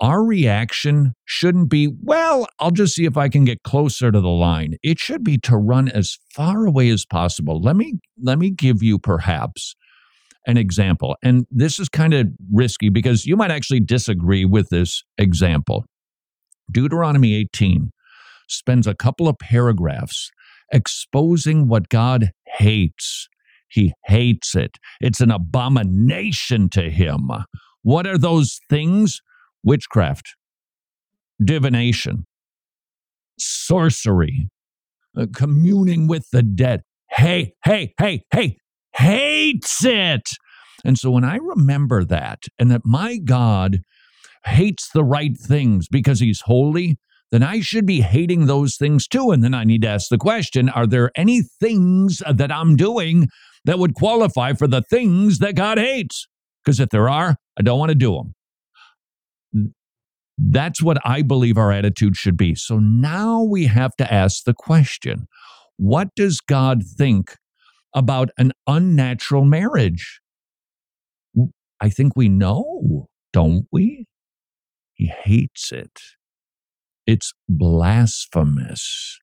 our 0.01 0.22
reaction 0.24 1.14
shouldn't 1.24 1.70
be, 1.70 1.88
well, 2.03 2.47
I'll 2.59 2.70
just 2.70 2.94
see 2.94 3.07
if 3.07 3.16
I 3.16 3.28
can 3.28 3.44
get 3.44 3.62
closer 3.62 4.12
to 4.12 4.20
the 4.20 4.28
line. 4.28 4.74
It 4.82 4.99
should 4.99 5.24
be 5.24 5.38
to 5.38 5.57
run 5.57 5.88
as 5.88 6.18
far 6.34 6.66
away 6.66 6.90
as 6.90 7.07
possible. 7.07 7.61
Let 7.61 7.76
me 7.76 7.94
let 8.22 8.38
me 8.38 8.51
give 8.51 8.82
you 8.82 8.99
perhaps 8.99 9.74
an 10.47 10.57
example. 10.57 11.16
And 11.22 11.47
this 11.51 11.78
is 11.78 11.88
kind 11.88 12.14
of 12.14 12.28
risky 12.53 12.88
because 12.88 13.26
you 13.26 13.36
might 13.36 13.51
actually 13.51 13.80
disagree 13.80 14.44
with 14.44 14.68
this 14.68 15.03
example. 15.18 15.84
Deuteronomy 16.70 17.34
18 17.34 17.90
spends 18.49 18.86
a 18.86 18.94
couple 18.94 19.28
of 19.28 19.38
paragraphs 19.38 20.30
exposing 20.72 21.68
what 21.68 21.88
God 21.88 22.30
hates. 22.59 23.28
He 23.68 23.92
hates 24.07 24.55
it. 24.55 24.76
It's 25.01 25.20
an 25.20 25.30
abomination 25.30 26.68
to 26.70 26.90
him. 26.90 27.28
What 27.82 28.07
are 28.07 28.18
those 28.18 28.61
things? 28.68 29.20
Witchcraft, 29.64 30.34
divination, 31.42 32.24
sorcery, 33.38 34.48
uh, 35.16 35.26
communing 35.34 36.07
with 36.07 36.28
the 36.30 36.42
dead. 36.42 36.82
Hey, 37.11 37.54
hey, 37.64 37.94
hey, 37.98 38.22
hey, 38.32 38.59
hates 38.94 39.84
it. 39.84 40.28
And 40.84 40.98
so 40.98 41.11
when 41.11 41.24
I 41.24 41.36
remember 41.36 42.04
that 42.04 42.44
and 42.59 42.70
that 42.70 42.82
my 42.84 43.16
God 43.16 43.80
hates 44.44 44.88
the 44.92 45.04
right 45.04 45.36
things 45.36 45.88
because 45.88 46.20
he's 46.20 46.42
holy, 46.42 46.98
then 47.32 47.42
I 47.42 47.61
should 47.61 47.86
be 47.86 48.02
hating 48.02 48.46
those 48.46 48.76
things 48.76 49.09
too. 49.09 49.32
And 49.32 49.42
then 49.42 49.54
I 49.54 49.64
need 49.64 49.82
to 49.82 49.88
ask 49.88 50.09
the 50.09 50.18
question 50.18 50.68
Are 50.68 50.86
there 50.86 51.11
any 51.16 51.42
things 51.42 52.22
that 52.30 52.52
I'm 52.52 52.76
doing 52.76 53.28
that 53.64 53.78
would 53.78 53.94
qualify 53.94 54.52
for 54.52 54.68
the 54.68 54.82
things 54.82 55.38
that 55.40 55.57
God 55.57 55.78
hates? 55.78 56.28
Because 56.64 56.78
if 56.78 56.90
there 56.90 57.09
are, 57.09 57.36
I 57.59 57.62
don't 57.62 57.78
want 57.78 57.90
to 57.90 57.96
do 57.96 58.14
them. 58.14 58.36
That's 60.39 60.82
what 60.82 60.99
I 61.05 61.22
believe 61.22 61.57
our 61.57 61.72
attitude 61.72 62.16
should 62.16 62.37
be. 62.37 62.55
So 62.55 62.78
now 62.78 63.43
we 63.43 63.66
have 63.66 63.97
to 63.97 64.12
ask 64.12 64.45
the 64.45 64.55
question 64.55 65.26
what 65.78 66.09
does 66.16 66.41
God 66.41 66.82
think 66.84 67.37
about 67.95 68.30
an 68.39 68.53
unnatural 68.66 69.45
marriage? 69.45 70.20
I 71.80 71.91
think 71.91 72.16
we 72.16 72.28
know, 72.28 73.09
don't 73.32 73.66
we? 73.70 74.07
He 74.95 75.12
hates 75.24 75.72
it. 75.72 76.01
It's 77.07 77.32
blasphemous. 77.49 79.18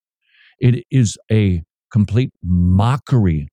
It 0.59 0.85
is 0.91 1.17
a 1.31 1.63
complete 1.91 2.31
mockery 2.43 3.49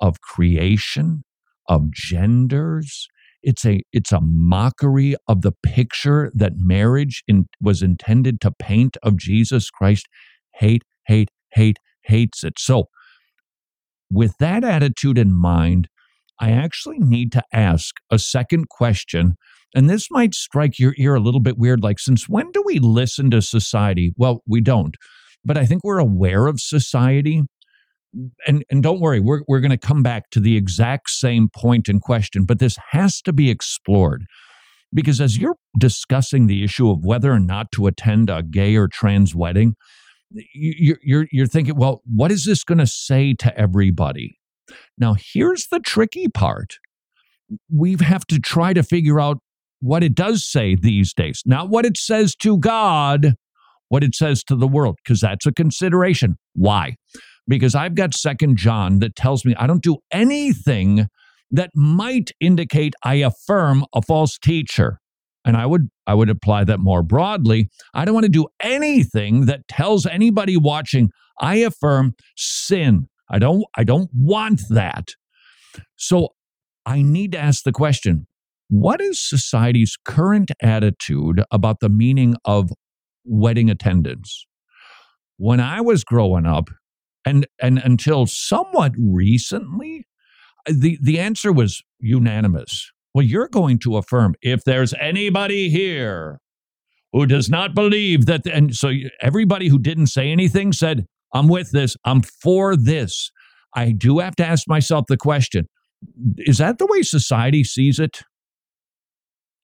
of 0.00 0.20
creation, 0.20 1.24
of 1.68 1.92
genders. 1.92 3.08
It's 3.42 3.64
a 3.64 3.82
it's 3.92 4.12
a 4.12 4.20
mockery 4.20 5.14
of 5.26 5.42
the 5.42 5.52
picture 5.62 6.30
that 6.34 6.52
marriage 6.56 7.22
in, 7.28 7.46
was 7.60 7.82
intended 7.82 8.40
to 8.42 8.50
paint 8.50 8.96
of 9.02 9.16
Jesus 9.16 9.70
Christ. 9.70 10.06
Hate, 10.54 10.82
hate, 11.06 11.30
hate, 11.52 11.78
hates 12.04 12.42
it. 12.44 12.54
So, 12.58 12.84
with 14.10 14.34
that 14.40 14.64
attitude 14.64 15.18
in 15.18 15.32
mind, 15.32 15.88
I 16.40 16.50
actually 16.50 16.98
need 16.98 17.32
to 17.32 17.42
ask 17.52 17.94
a 18.10 18.18
second 18.18 18.68
question 18.68 19.36
and 19.74 19.88
this 19.88 20.10
might 20.10 20.34
strike 20.34 20.78
your 20.78 20.94
ear 20.96 21.14
a 21.14 21.20
little 21.20 21.40
bit 21.40 21.58
weird. 21.58 21.82
Like, 21.82 21.98
since 21.98 22.28
when 22.28 22.50
do 22.52 22.62
we 22.64 22.78
listen 22.78 23.30
to 23.30 23.42
society? 23.42 24.12
Well, 24.16 24.42
we 24.46 24.60
don't, 24.60 24.96
but 25.44 25.58
I 25.58 25.66
think 25.66 25.84
we're 25.84 25.98
aware 25.98 26.46
of 26.46 26.60
society. 26.60 27.42
And, 28.46 28.64
and 28.70 28.82
don't 28.82 29.00
worry, 29.00 29.20
we're, 29.20 29.42
we're 29.46 29.60
going 29.60 29.70
to 29.70 29.78
come 29.78 30.02
back 30.02 30.30
to 30.30 30.40
the 30.40 30.56
exact 30.56 31.10
same 31.10 31.48
point 31.54 31.88
in 31.88 32.00
question, 32.00 32.44
but 32.44 32.58
this 32.58 32.76
has 32.90 33.20
to 33.22 33.32
be 33.32 33.50
explored. 33.50 34.24
Because 34.94 35.20
as 35.20 35.36
you're 35.36 35.56
discussing 35.78 36.46
the 36.46 36.64
issue 36.64 36.90
of 36.90 37.04
whether 37.04 37.30
or 37.30 37.38
not 37.38 37.70
to 37.72 37.86
attend 37.86 38.30
a 38.30 38.42
gay 38.42 38.76
or 38.76 38.88
trans 38.88 39.34
wedding, 39.34 39.74
you're, 40.54 40.98
you're, 41.02 41.26
you're 41.30 41.46
thinking, 41.46 41.76
well, 41.76 42.02
what 42.06 42.32
is 42.32 42.46
this 42.46 42.64
going 42.64 42.78
to 42.78 42.86
say 42.86 43.34
to 43.34 43.58
everybody? 43.58 44.38
Now, 44.96 45.14
here's 45.18 45.66
the 45.68 45.80
tricky 45.80 46.28
part. 46.28 46.78
We 47.70 47.96
have 48.00 48.26
to 48.26 48.38
try 48.38 48.72
to 48.72 48.82
figure 48.82 49.20
out 49.20 49.38
what 49.80 50.02
it 50.02 50.14
does 50.14 50.44
say 50.44 50.74
these 50.74 51.14
days, 51.14 51.42
not 51.46 51.68
what 51.68 51.86
it 51.86 51.96
says 51.96 52.34
to 52.36 52.58
God, 52.58 53.34
what 53.88 54.02
it 54.02 54.14
says 54.14 54.42
to 54.44 54.56
the 54.56 54.68
world, 54.68 54.98
because 55.04 55.20
that's 55.20 55.46
a 55.46 55.52
consideration. 55.52 56.36
Why? 56.54 56.96
Because 57.48 57.74
I've 57.74 57.94
got 57.94 58.14
Second 58.14 58.58
John 58.58 58.98
that 58.98 59.16
tells 59.16 59.44
me 59.44 59.54
I 59.56 59.66
don't 59.66 59.82
do 59.82 59.98
anything 60.12 61.08
that 61.50 61.70
might 61.74 62.30
indicate 62.40 62.94
I 63.02 63.14
affirm 63.16 63.84
a 63.94 64.02
false 64.02 64.38
teacher. 64.38 65.00
And 65.44 65.56
I 65.56 65.64
would 65.64 65.88
I 66.06 66.14
would 66.14 66.28
apply 66.28 66.64
that 66.64 66.78
more 66.78 67.02
broadly. 67.02 67.70
I 67.94 68.04
don't 68.04 68.14
want 68.14 68.24
to 68.24 68.30
do 68.30 68.48
anything 68.60 69.46
that 69.46 69.66
tells 69.68 70.04
anybody 70.04 70.56
watching 70.56 71.10
I 71.40 71.56
affirm 71.56 72.14
sin. 72.36 73.08
I 73.30 73.38
don't 73.38 73.64
I 73.76 73.84
don't 73.84 74.10
want 74.14 74.62
that. 74.68 75.08
So 75.96 76.30
I 76.84 77.02
need 77.02 77.32
to 77.32 77.38
ask 77.38 77.64
the 77.64 77.72
question, 77.72 78.26
what 78.68 79.00
is 79.00 79.26
society's 79.26 79.96
current 80.04 80.50
attitude 80.62 81.42
about 81.50 81.80
the 81.80 81.88
meaning 81.88 82.36
of 82.44 82.70
wedding 83.24 83.70
attendance? 83.70 84.46
When 85.36 85.60
I 85.60 85.80
was 85.80 86.04
growing 86.04 86.46
up, 86.46 86.68
and, 87.24 87.46
and 87.60 87.78
until 87.78 88.26
somewhat 88.26 88.92
recently, 88.98 90.06
uh, 90.68 90.72
the, 90.76 90.98
the 91.02 91.18
answer 91.18 91.52
was 91.52 91.82
unanimous. 91.98 92.90
Well, 93.14 93.24
you're 93.24 93.48
going 93.48 93.78
to 93.80 93.96
affirm 93.96 94.34
if 94.42 94.64
there's 94.64 94.94
anybody 94.94 95.70
here 95.70 96.40
who 97.12 97.26
does 97.26 97.48
not 97.48 97.74
believe 97.74 98.26
that, 98.26 98.46
and 98.46 98.74
so 98.74 98.92
everybody 99.20 99.68
who 99.68 99.78
didn't 99.78 100.08
say 100.08 100.30
anything 100.30 100.72
said, 100.72 101.06
I'm 101.32 101.48
with 101.48 101.72
this, 101.72 101.96
I'm 102.04 102.22
for 102.22 102.76
this. 102.76 103.30
I 103.74 103.92
do 103.92 104.18
have 104.18 104.36
to 104.36 104.46
ask 104.46 104.68
myself 104.68 105.06
the 105.08 105.16
question 105.16 105.66
is 106.38 106.58
that 106.58 106.78
the 106.78 106.86
way 106.86 107.02
society 107.02 107.64
sees 107.64 107.98
it? 107.98 108.22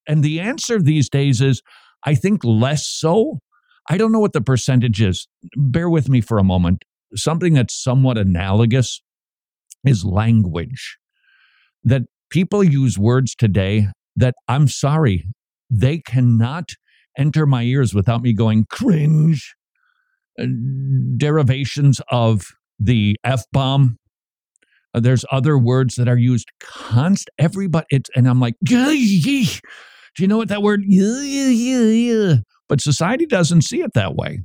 And 0.06 0.22
the 0.22 0.40
answer 0.40 0.80
these 0.80 1.08
days 1.08 1.40
is, 1.40 1.62
I 2.04 2.14
think 2.14 2.44
less 2.44 2.86
so. 2.86 3.38
I 3.88 3.96
don't 3.96 4.12
know 4.12 4.20
what 4.20 4.32
the 4.32 4.40
percentage 4.40 5.00
is. 5.00 5.26
Bear 5.56 5.88
with 5.88 6.08
me 6.08 6.20
for 6.20 6.38
a 6.38 6.44
moment. 6.44 6.84
Something 7.16 7.54
that's 7.54 7.74
somewhat 7.74 8.18
analogous 8.18 9.00
is 9.84 10.04
language. 10.04 10.98
That 11.82 12.02
people 12.30 12.64
use 12.64 12.98
words 12.98 13.34
today 13.34 13.88
that 14.16 14.34
I'm 14.48 14.68
sorry, 14.68 15.24
they 15.70 15.98
cannot 15.98 16.70
enter 17.16 17.46
my 17.46 17.62
ears 17.62 17.94
without 17.94 18.22
me 18.22 18.32
going 18.32 18.66
cringe. 18.70 19.54
Uh, 20.36 20.46
derivations 21.16 22.00
of 22.10 22.48
the 22.80 23.16
F 23.22 23.44
bomb. 23.52 23.98
Uh, 24.92 24.98
there's 24.98 25.24
other 25.30 25.56
words 25.56 25.94
that 25.94 26.08
are 26.08 26.18
used 26.18 26.48
constant. 26.60 27.28
Everybody, 27.38 27.86
it's, 27.90 28.10
and 28.16 28.26
I'm 28.26 28.40
like, 28.40 28.54
do 28.64 28.92
you 30.18 30.26
know 30.26 30.36
what 30.36 30.48
that 30.48 30.60
word? 30.60 30.82
Yeah, 30.88 31.20
yeah, 31.20 31.48
yeah. 31.50 32.34
But 32.68 32.80
society 32.80 33.26
doesn't 33.26 33.62
see 33.62 33.80
it 33.80 33.92
that 33.94 34.16
way. 34.16 34.40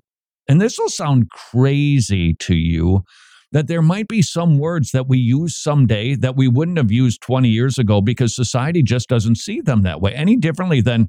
And 0.50 0.60
this 0.60 0.80
will 0.80 0.90
sound 0.90 1.30
crazy 1.30 2.34
to 2.34 2.56
you 2.56 3.04
that 3.52 3.68
there 3.68 3.82
might 3.82 4.08
be 4.08 4.22
some 4.22 4.58
words 4.58 4.92
that 4.92 5.08
we 5.08 5.20
use 5.20 5.56
someday 5.56 6.16
that 6.16 6.36
we 6.36 6.48
wouldn't 6.48 6.78
have 6.78 6.92
used 6.92 7.22
20 7.22 7.48
years 7.50 7.78
ago 7.78 8.02
because 8.02 8.36
society 8.36 8.84
just 8.84 9.08
doesn't 9.08 9.38
see 9.38 9.62
them 9.62 9.84
that 9.84 10.02
way 10.02 10.14
any 10.14 10.36
differently 10.36 10.82
than 10.82 11.08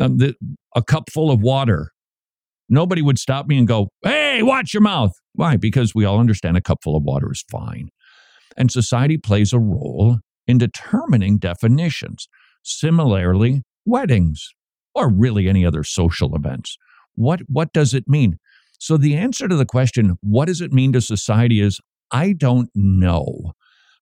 um, 0.00 0.16
the, 0.16 0.34
a 0.74 0.82
cup 0.82 1.10
full 1.10 1.30
of 1.30 1.40
water. 1.40 1.92
Nobody 2.70 3.02
would 3.02 3.18
stop 3.18 3.46
me 3.46 3.58
and 3.58 3.68
go, 3.68 3.88
hey, 4.02 4.42
watch 4.42 4.72
your 4.74 4.82
mouth. 4.82 5.12
Why? 5.34 5.56
Because 5.56 5.94
we 5.94 6.04
all 6.04 6.18
understand 6.18 6.56
a 6.56 6.62
cup 6.62 6.78
full 6.82 6.96
of 6.96 7.02
water 7.02 7.30
is 7.30 7.44
fine. 7.50 7.90
And 8.56 8.70
society 8.70 9.18
plays 9.18 9.52
a 9.52 9.58
role 9.58 10.18
in 10.46 10.58
determining 10.58 11.38
definitions. 11.38 12.26
Similarly, 12.62 13.62
weddings 13.86 14.48
or 14.94 15.10
really 15.10 15.48
any 15.48 15.64
other 15.64 15.84
social 15.84 16.34
events. 16.34 16.76
What, 17.14 17.40
what 17.48 17.72
does 17.72 17.94
it 17.94 18.08
mean? 18.08 18.38
So 18.78 18.96
the 18.96 19.16
answer 19.16 19.48
to 19.48 19.56
the 19.56 19.66
question, 19.66 20.16
what 20.20 20.46
does 20.46 20.60
it 20.60 20.72
mean 20.72 20.92
to 20.92 21.00
society, 21.00 21.60
is 21.60 21.80
I 22.10 22.32
don't 22.32 22.70
know. 22.74 23.52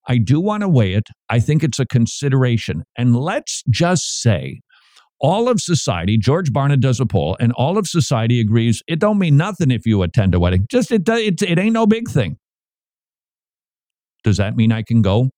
I 0.09 0.18
do 0.18 0.41
want 0.41 0.61
to 0.61 0.68
weigh 0.68 0.93
it. 0.93 1.09
I 1.29 1.41
think 1.41 1.64
it's 1.64 1.81
a 1.81 1.87
consideration. 1.87 2.85
And 2.97 3.16
let's 3.16 3.64
just 3.68 4.22
say 4.22 4.61
all 5.20 5.49
of 5.49 5.61
society, 5.61 6.18
George 6.18 6.53
Barna 6.53 6.79
does 6.79 7.01
a 7.01 7.07
poll, 7.07 7.37
and 7.41 7.53
all 7.53 7.79
of 7.79 7.89
society 7.89 8.39
agrees 8.39 8.83
it 8.87 8.99
don't 8.99 9.18
mean 9.18 9.37
nothing 9.37 9.70
if 9.70 9.87
you 9.87 10.03
attend 10.03 10.35
a 10.35 10.41
wedding. 10.41 10.66
Just 10.70 10.93
it, 10.93 11.09
it, 11.09 11.43
it 11.43 11.59
ain't 11.59 11.72
no 11.72 11.87
big 11.87 12.09
thing. 12.09 12.37
Does 14.24 14.37
that 14.37 14.57
mean 14.57 14.72
I 14.72 14.83
can 14.83 15.03
go? 15.03 15.31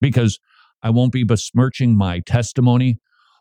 Because 0.00 0.38
I 0.82 0.90
won't 0.90 1.12
be 1.12 1.24
besmirching 1.24 1.96
my 1.96 2.20
testimony 2.20 2.98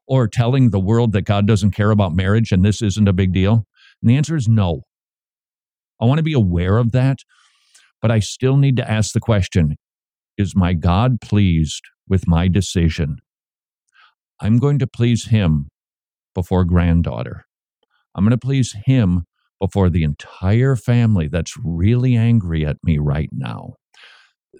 or 0.08 0.28
telling 0.28 0.70
the 0.70 0.80
world 0.80 1.14
that 1.14 1.24
God 1.24 1.47
doesn't 1.47 1.72
care 1.72 1.91
about 1.91 2.14
marriage 2.14 2.51
and 2.51 2.64
this 2.64 2.82
isn't 2.82 3.08
a 3.08 3.14
big 3.14 3.34
deal? 3.34 3.66
And 4.01 4.10
the 4.10 4.18
answer 4.18 4.36
is 4.36 4.47
no. 4.47 4.82
I 6.01 6.05
want 6.05 6.17
to 6.17 6.23
be 6.23 6.33
aware 6.33 6.77
of 6.77 6.91
that, 6.91 7.19
but 8.01 8.11
I 8.11 8.19
still 8.19 8.57
need 8.57 8.77
to 8.77 8.89
ask 8.89 9.13
the 9.13 9.19
question 9.19 9.75
Is 10.37 10.55
my 10.55 10.73
God 10.73 11.21
pleased 11.21 11.81
with 12.07 12.27
my 12.27 12.47
decision? 12.47 13.17
I'm 14.41 14.57
going 14.57 14.79
to 14.79 14.87
please 14.87 15.27
Him 15.27 15.69
before 16.33 16.65
granddaughter. 16.65 17.45
I'm 18.13 18.23
going 18.23 18.31
to 18.31 18.37
please 18.37 18.75
Him 18.85 19.23
before 19.59 19.89
the 19.89 20.03
entire 20.03 20.75
family 20.75 21.27
that's 21.27 21.53
really 21.63 22.15
angry 22.15 22.65
at 22.65 22.77
me 22.83 22.97
right 22.97 23.29
now. 23.31 23.73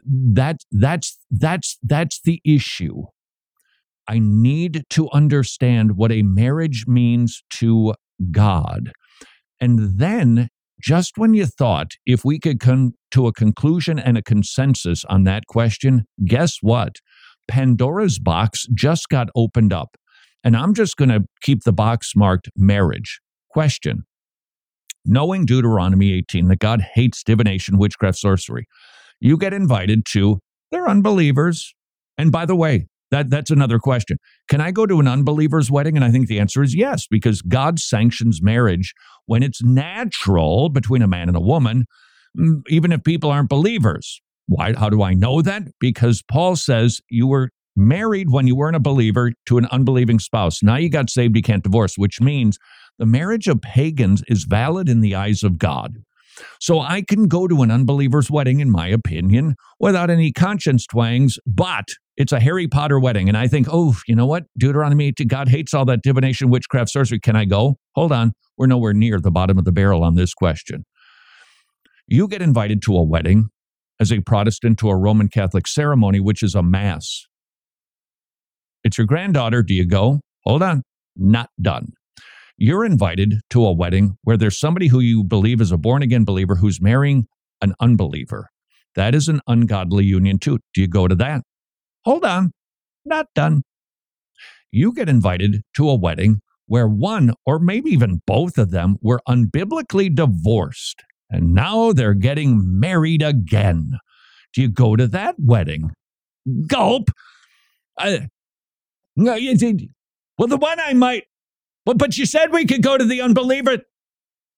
That, 0.06 0.58
that's, 0.72 1.18
that's, 1.30 1.78
that's 1.84 2.22
the 2.24 2.42
issue. 2.46 3.04
I 4.08 4.20
need 4.20 4.84
to 4.92 5.10
understand 5.12 5.98
what 5.98 6.12
a 6.12 6.22
marriage 6.22 6.86
means 6.88 7.44
to 7.56 7.96
God. 8.32 8.92
And 9.60 9.98
then 10.00 10.50
just 10.82 11.14
when 11.18 11.34
you 11.34 11.46
thought 11.46 11.92
if 12.06 12.26
we 12.26 12.40
could 12.40 12.60
come 12.60 12.94
to 13.12 13.28
a 13.28 13.34
conclusion 13.34 13.98
and 13.98 14.18
a 14.18 14.22
consensus 14.22 15.06
on 15.06 15.24
that 15.24 15.48
question, 15.48 16.06
guess 16.26 16.58
what? 16.62 16.98
Pandora's 17.48 18.20
box 18.20 18.68
just 18.74 19.10
got 19.10 19.28
opened 19.36 19.72
up. 19.72 19.96
And 20.44 20.56
I'm 20.56 20.74
just 20.74 20.98
going 20.98 21.10
to 21.10 21.26
keep 21.42 21.64
the 21.64 21.74
box 21.74 22.12
marked 22.16 22.50
marriage. 22.56 23.20
Question 23.50 24.04
Knowing 25.06 25.46
Deuteronomy 25.46 26.14
18 26.14 26.48
that 26.48 26.60
God 26.60 26.82
hates 26.94 27.24
divination, 27.24 27.78
witchcraft, 27.78 28.18
sorcery, 28.18 28.68
you 29.20 29.38
get 29.38 29.54
invited 29.54 30.04
to, 30.12 30.40
they're 30.72 30.90
unbelievers. 30.90 31.74
And 32.18 32.32
by 32.32 32.46
the 32.46 32.56
way, 32.56 32.88
that, 33.12 33.30
that's 33.30 33.52
another 33.52 33.80
question. 33.80 34.18
Can 34.50 34.62
I 34.62 34.72
go 34.72 34.86
to 34.86 35.00
an 35.00 35.08
unbeliever's 35.08 35.70
wedding? 35.70 35.96
And 35.96 36.04
I 36.04 36.12
think 36.12 36.28
the 36.28 36.40
answer 36.40 36.64
is 36.64 36.76
yes, 36.76 37.06
because 37.10 37.42
God 37.42 37.80
sanctions 37.80 38.42
marriage 38.42 38.94
when 39.26 39.44
it's 39.44 39.64
natural 39.64 40.70
between 40.70 41.02
a 41.02 41.08
man 41.08 41.28
and 41.28 41.38
a 41.38 41.42
woman, 41.42 41.86
even 42.68 42.92
if 42.92 43.04
people 43.04 43.32
aren't 43.32 43.50
believers. 43.50 44.22
Why? 44.48 44.74
How 44.74 44.90
do 44.90 45.02
I 45.02 45.14
know 45.14 45.42
that? 45.42 45.64
Because 45.80 46.22
Paul 46.30 46.56
says 46.56 47.00
you 47.10 47.28
were 47.28 47.50
married 47.76 48.30
when 48.30 48.48
you 48.48 48.56
weren't 48.56 48.76
a 48.76 48.82
believer 48.82 49.34
to 49.48 49.58
an 49.58 49.68
unbelieving 49.72 50.20
spouse. 50.20 50.64
Now 50.64 50.76
you 50.78 50.90
got 50.90 51.10
saved, 51.10 51.36
you 51.36 51.42
can't 51.42 51.64
divorce, 51.64 51.98
which 51.98 52.22
means 52.22 52.58
the 52.98 53.06
marriage 53.06 53.48
of 53.48 53.62
pagans 53.62 54.24
is 54.28 54.46
valid 54.46 54.88
in 54.88 55.02
the 55.02 55.16
eyes 55.16 55.44
of 55.44 55.58
God. 55.58 55.98
So 56.60 56.80
I 56.80 57.02
can 57.02 57.28
go 57.28 57.48
to 57.48 57.62
an 57.62 57.72
unbeliever's 57.72 58.30
wedding, 58.30 58.60
in 58.60 58.70
my 58.70 58.88
opinion, 58.88 59.56
without 59.80 60.10
any 60.10 60.32
conscience 60.32 60.86
twangs, 60.86 61.40
but 61.46 61.86
it's 62.18 62.32
a 62.32 62.40
Harry 62.40 62.68
Potter 62.68 63.00
wedding. 63.00 63.28
And 63.28 63.38
I 63.38 63.48
think, 63.48 63.68
oh, 63.70 63.96
you 64.08 64.16
know 64.16 64.26
what? 64.26 64.46
Deuteronomy, 64.58 65.12
God 65.12 65.50
hates 65.50 65.74
all 65.74 65.86
that 65.86 66.02
divination, 66.02 66.50
witchcraft, 66.50 66.90
sorcery. 66.90 67.20
Can 67.20 67.36
I 67.36 67.46
go? 67.46 67.76
Hold 67.96 68.12
on. 68.12 68.34
We're 68.58 68.68
nowhere 68.68 68.94
near 68.94 69.20
the 69.20 69.32
bottom 69.32 69.58
of 69.58 69.66
the 69.66 69.72
barrel 69.72 70.04
on 70.04 70.16
this 70.16 70.34
question. 70.34 70.86
You 72.08 72.28
get 72.28 72.42
invited 72.42 72.82
to 72.84 72.96
a 72.96 73.04
wedding 73.04 73.50
as 74.00 74.12
a 74.12 74.22
Protestant 74.22 74.80
to 74.80 74.90
a 74.90 74.96
Roman 74.96 75.28
Catholic 75.28 75.68
ceremony, 75.68 76.20
which 76.20 76.42
is 76.44 76.56
a 76.56 76.64
mass. 76.64 77.26
It's 78.84 78.98
your 78.98 79.08
granddaughter. 79.08 79.64
Do 79.64 79.74
you 79.74 79.86
go? 79.86 80.22
Hold 80.44 80.62
on. 80.62 80.84
Not 81.16 81.50
done. 81.62 81.94
You're 82.58 82.86
invited 82.86 83.42
to 83.50 83.66
a 83.66 83.74
wedding 83.74 84.18
where 84.24 84.38
there's 84.38 84.58
somebody 84.58 84.88
who 84.88 85.00
you 85.00 85.24
believe 85.24 85.60
is 85.60 85.72
a 85.72 85.78
born 85.78 86.02
again 86.02 86.24
believer 86.24 86.56
who's 86.56 86.80
marrying 86.80 87.28
an 87.62 87.74
unbeliever. 87.82 88.50
That 88.96 89.14
is 89.14 89.28
an 89.28 89.42
ungodly 89.48 90.06
union, 90.06 90.40
too. 90.40 90.60
Do 90.74 90.82
you 90.82 90.88
go 90.88 91.08
to 91.08 91.16
that? 91.16 91.42
Hold 92.06 92.26
on. 92.26 92.52
Not 93.04 93.28
done. 93.36 93.64
You 94.72 94.94
get 94.94 95.10
invited 95.10 95.62
to 95.76 95.90
a 95.90 95.96
wedding 95.96 96.42
where 96.68 96.88
one 96.88 97.34
or 97.46 97.60
maybe 97.60 97.92
even 97.92 98.22
both 98.26 98.58
of 98.58 98.72
them 98.72 98.98
were 99.02 99.22
unbiblically 99.28 100.14
divorced 100.14 101.04
and 101.30 101.54
now 101.54 101.92
they're 101.92 102.14
getting 102.14 102.80
married 102.80 103.22
again. 103.22 103.92
Do 104.54 104.62
you 104.62 104.70
go 104.70 104.96
to 104.96 105.08
that 105.08 105.36
wedding? 105.40 105.92
Gulp. 106.68 107.10
Uh, 107.98 108.20
well, 109.18 110.48
the 110.48 110.58
one 110.58 110.80
I 110.80 110.94
might. 110.94 111.24
But 111.86 112.18
you 112.18 112.26
said 112.26 112.52
we 112.52 112.66
could 112.66 112.82
go 112.82 112.98
to 112.98 113.06
the 113.06 113.22
unbeliever 113.22 113.78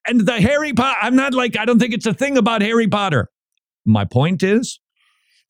and 0.07 0.21
the 0.21 0.39
Harry 0.39 0.73
Potter. 0.73 0.97
I'm 1.01 1.15
not 1.15 1.33
like, 1.33 1.57
I 1.57 1.65
don't 1.65 1.79
think 1.79 1.93
it's 1.93 2.05
a 2.05 2.13
thing 2.13 2.37
about 2.37 2.61
Harry 2.61 2.87
Potter. 2.87 3.27
My 3.85 4.05
point 4.05 4.43
is, 4.43 4.79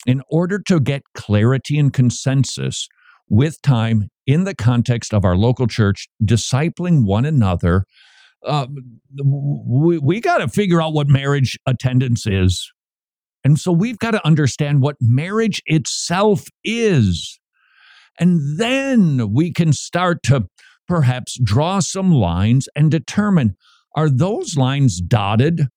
in 0.08 0.22
order 0.32 0.58
to 0.58 0.80
get 0.80 1.04
clarity 1.14 1.78
and 1.78 1.94
consensus 1.94 2.88
with 3.30 3.62
time 3.62 4.08
in 4.26 4.46
the 4.46 4.56
context 4.56 5.14
of 5.14 5.26
our 5.26 5.36
local 5.36 5.68
church, 5.68 6.08
discipling 6.24 7.06
one 7.06 7.26
another, 7.26 7.84
uh, 8.46 8.68
we, 9.24 9.98
we 9.98 10.22
got 10.22 10.38
to 10.38 10.48
figure 10.48 10.82
out 10.82 10.94
what 10.94 11.08
marriage 11.08 11.60
attendance 11.66 12.26
is. 12.26 12.72
And 13.44 13.60
so 13.60 13.72
we've 13.72 14.00
got 14.00 14.12
to 14.12 14.26
understand 14.26 14.82
what 14.82 14.96
marriage 15.02 15.62
itself 15.66 16.46
is. 16.64 17.40
And 18.20 18.60
then 18.60 19.34
we 19.34 19.52
can 19.52 19.74
start 19.74 20.24
to 20.24 20.48
perhaps 20.88 21.38
draw 21.44 21.80
some 21.80 22.12
lines 22.12 22.70
and 22.76 22.90
determine 22.90 23.56
are 23.96 24.10
those 24.10 24.56
lines 24.58 25.02
dotted? 25.02 25.68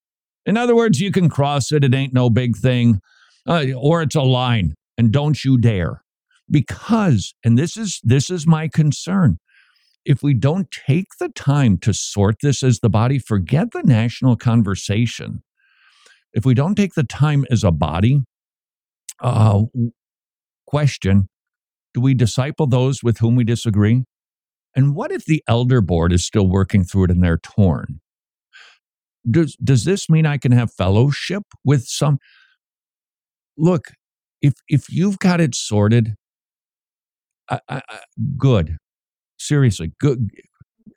In 0.47 0.57
other 0.57 0.77
words, 0.77 1.01
you 1.01 1.11
can 1.11 1.29
cross 1.29 1.73
it, 1.73 1.85
it 1.85 1.95
ain't 1.95 2.15
no 2.15 2.31
big 2.31 2.57
thing, 2.57 3.01
uh, 3.49 3.67
or 3.77 4.03
it's 4.03 4.15
a 4.15 4.23
line, 4.23 4.75
and 4.99 5.13
don't 5.13 5.45
you 5.45 5.59
dare. 5.59 6.03
Because, 6.51 7.35
and 7.45 7.57
this 7.57 7.77
is 7.77 8.01
this 8.03 8.29
is 8.29 8.47
my 8.47 8.69
concern, 8.69 9.39
if 10.05 10.23
we 10.23 10.35
don't 10.35 10.71
take 10.71 11.09
the 11.19 11.29
time 11.29 11.79
to 11.79 11.93
sort 11.93 12.37
this 12.43 12.63
as 12.63 12.81
the 12.81 12.91
body, 12.91 13.19
forget 13.19 13.73
the 13.73 13.83
national 13.83 14.37
conversation. 14.37 15.43
If 16.33 16.45
we 16.45 16.55
don't 16.55 16.75
take 16.75 16.95
the 16.95 17.05
time 17.05 17.45
as 17.51 17.65
a 17.65 17.71
body, 17.71 18.23
uh, 19.21 19.63
question 20.67 21.29
do 21.93 22.01
we 22.01 22.15
disciple 22.15 22.67
those 22.67 23.03
with 23.03 23.19
whom 23.19 23.35
we 23.35 23.45
disagree? 23.45 24.05
And 24.77 24.95
what 24.95 25.11
if 25.11 25.25
the 25.25 25.43
elder 25.49 25.81
board 25.81 26.13
is 26.13 26.25
still 26.25 26.49
working 26.49 26.85
through 26.85 27.05
it 27.05 27.11
and 27.11 27.23
they're 27.23 27.39
torn? 27.39 28.01
Does, 29.29 29.57
does 29.57 29.85
this 29.85 30.09
mean 30.09 30.25
I 30.25 30.39
can 30.39 30.53
have 30.53 30.73
fellowship 30.73 31.43
with 31.65 31.87
some? 31.87 32.19
Look, 33.61 33.89
if, 34.41 34.55
if 34.69 34.87
you've 34.89 35.19
got 35.19 35.39
it 35.41 35.55
sorted, 35.55 36.15
I, 37.51 37.61
I, 37.69 37.83
good. 38.39 38.79
Seriously, 39.39 39.93
good. 40.01 40.31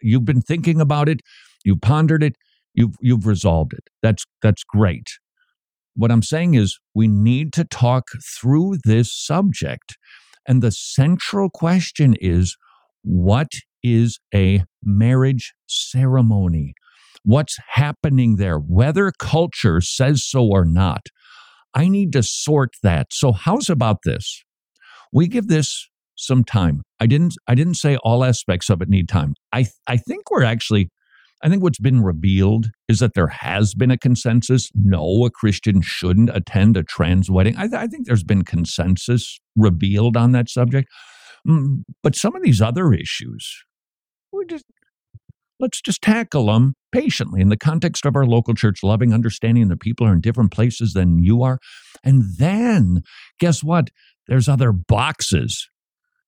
You've 0.02 0.26
been 0.26 0.42
thinking 0.42 0.80
about 0.80 1.10
it, 1.10 1.20
you 1.66 1.76
pondered 1.76 2.24
it, 2.24 2.36
you've, 2.74 2.96
you've 3.02 3.28
resolved 3.28 3.74
it. 3.74 3.84
That's, 4.02 4.24
that's 4.42 4.64
great. 4.64 5.08
What 5.96 6.10
I'm 6.10 6.24
saying 6.24 6.54
is, 6.54 6.80
we 6.96 7.08
need 7.08 7.52
to 7.54 7.66
talk 7.66 8.08
through 8.40 8.78
this 8.86 9.14
subject. 9.14 9.98
And 10.48 10.62
the 10.62 10.72
central 10.72 11.50
question 11.50 12.16
is 12.20 12.56
what 13.04 13.50
is 13.84 14.20
a 14.34 14.64
marriage 14.82 15.54
ceremony? 15.68 16.74
What's 17.24 17.58
happening 17.74 18.38
there? 18.38 18.58
Whether 18.58 19.12
culture 19.12 19.82
says 19.82 20.24
so 20.26 20.48
or 20.48 20.66
not, 20.66 21.08
I 21.76 21.88
need 21.88 22.14
to 22.14 22.24
sort 22.24 22.76
that. 22.84 23.08
So, 23.12 23.32
how's 23.32 23.70
about 23.70 24.00
this? 24.04 24.44
We 25.12 25.28
give 25.28 25.48
this 25.48 25.90
some 26.16 26.44
time. 26.44 26.84
I 27.00 27.08
didn't 27.08 27.36
I 27.48 27.56
didn't 27.56 27.76
say 27.76 27.98
all 27.98 28.24
aspects 28.24 28.70
of 28.70 28.82
it 28.82 28.90
need 28.90 29.10
time. 29.10 29.34
I 29.52 29.66
I 29.88 29.98
think 29.98 30.30
we're 30.32 30.44
actually 30.44 30.90
I 31.44 31.50
think 31.50 31.62
what's 31.62 31.80
been 31.80 32.02
revealed 32.02 32.68
is 32.88 33.00
that 33.00 33.16
there 33.16 33.28
has 33.28 33.74
been 33.74 33.92
a 33.92 33.98
consensus. 33.98 34.72
No, 34.74 35.26
a 35.26 35.30
Christian 35.30 35.82
shouldn't 35.82 36.30
attend 36.30 36.78
a 36.78 36.84
trans 36.84 37.30
wedding. 37.30 37.58
I, 37.58 37.68
th- 37.68 37.74
I 37.74 37.88
think 37.88 38.08
there's 38.08 38.24
been 38.24 38.46
consensus 38.46 39.42
revealed 39.58 40.16
on 40.16 40.32
that 40.32 40.50
subject. 40.50 40.88
Mm, 41.46 41.84
but 42.02 42.16
some 42.16 42.34
of 42.34 42.44
these 42.44 42.62
other 42.62 42.94
issues, 42.94 43.66
we 44.32 44.46
just 44.46 44.64
let's 45.60 45.82
just 45.82 46.02
tackle 46.02 46.46
them 46.46 46.76
patiently 46.94 47.42
in 47.42 47.50
the 47.50 47.58
context 47.58 48.06
of 48.06 48.16
our 48.16 48.26
local 48.26 48.54
church, 48.54 48.84
loving, 48.84 49.14
understanding 49.14 49.68
that 49.68 49.82
people 49.82 50.08
are 50.08 50.14
in 50.14 50.22
different 50.22 50.52
places 50.52 50.94
than 50.94 51.20
you 51.20 51.44
are. 51.44 51.60
And 52.04 52.24
then, 52.38 53.02
guess 53.40 53.64
what? 53.64 53.90
There's 54.28 54.48
other 54.48 54.72
boxes. 54.72 55.68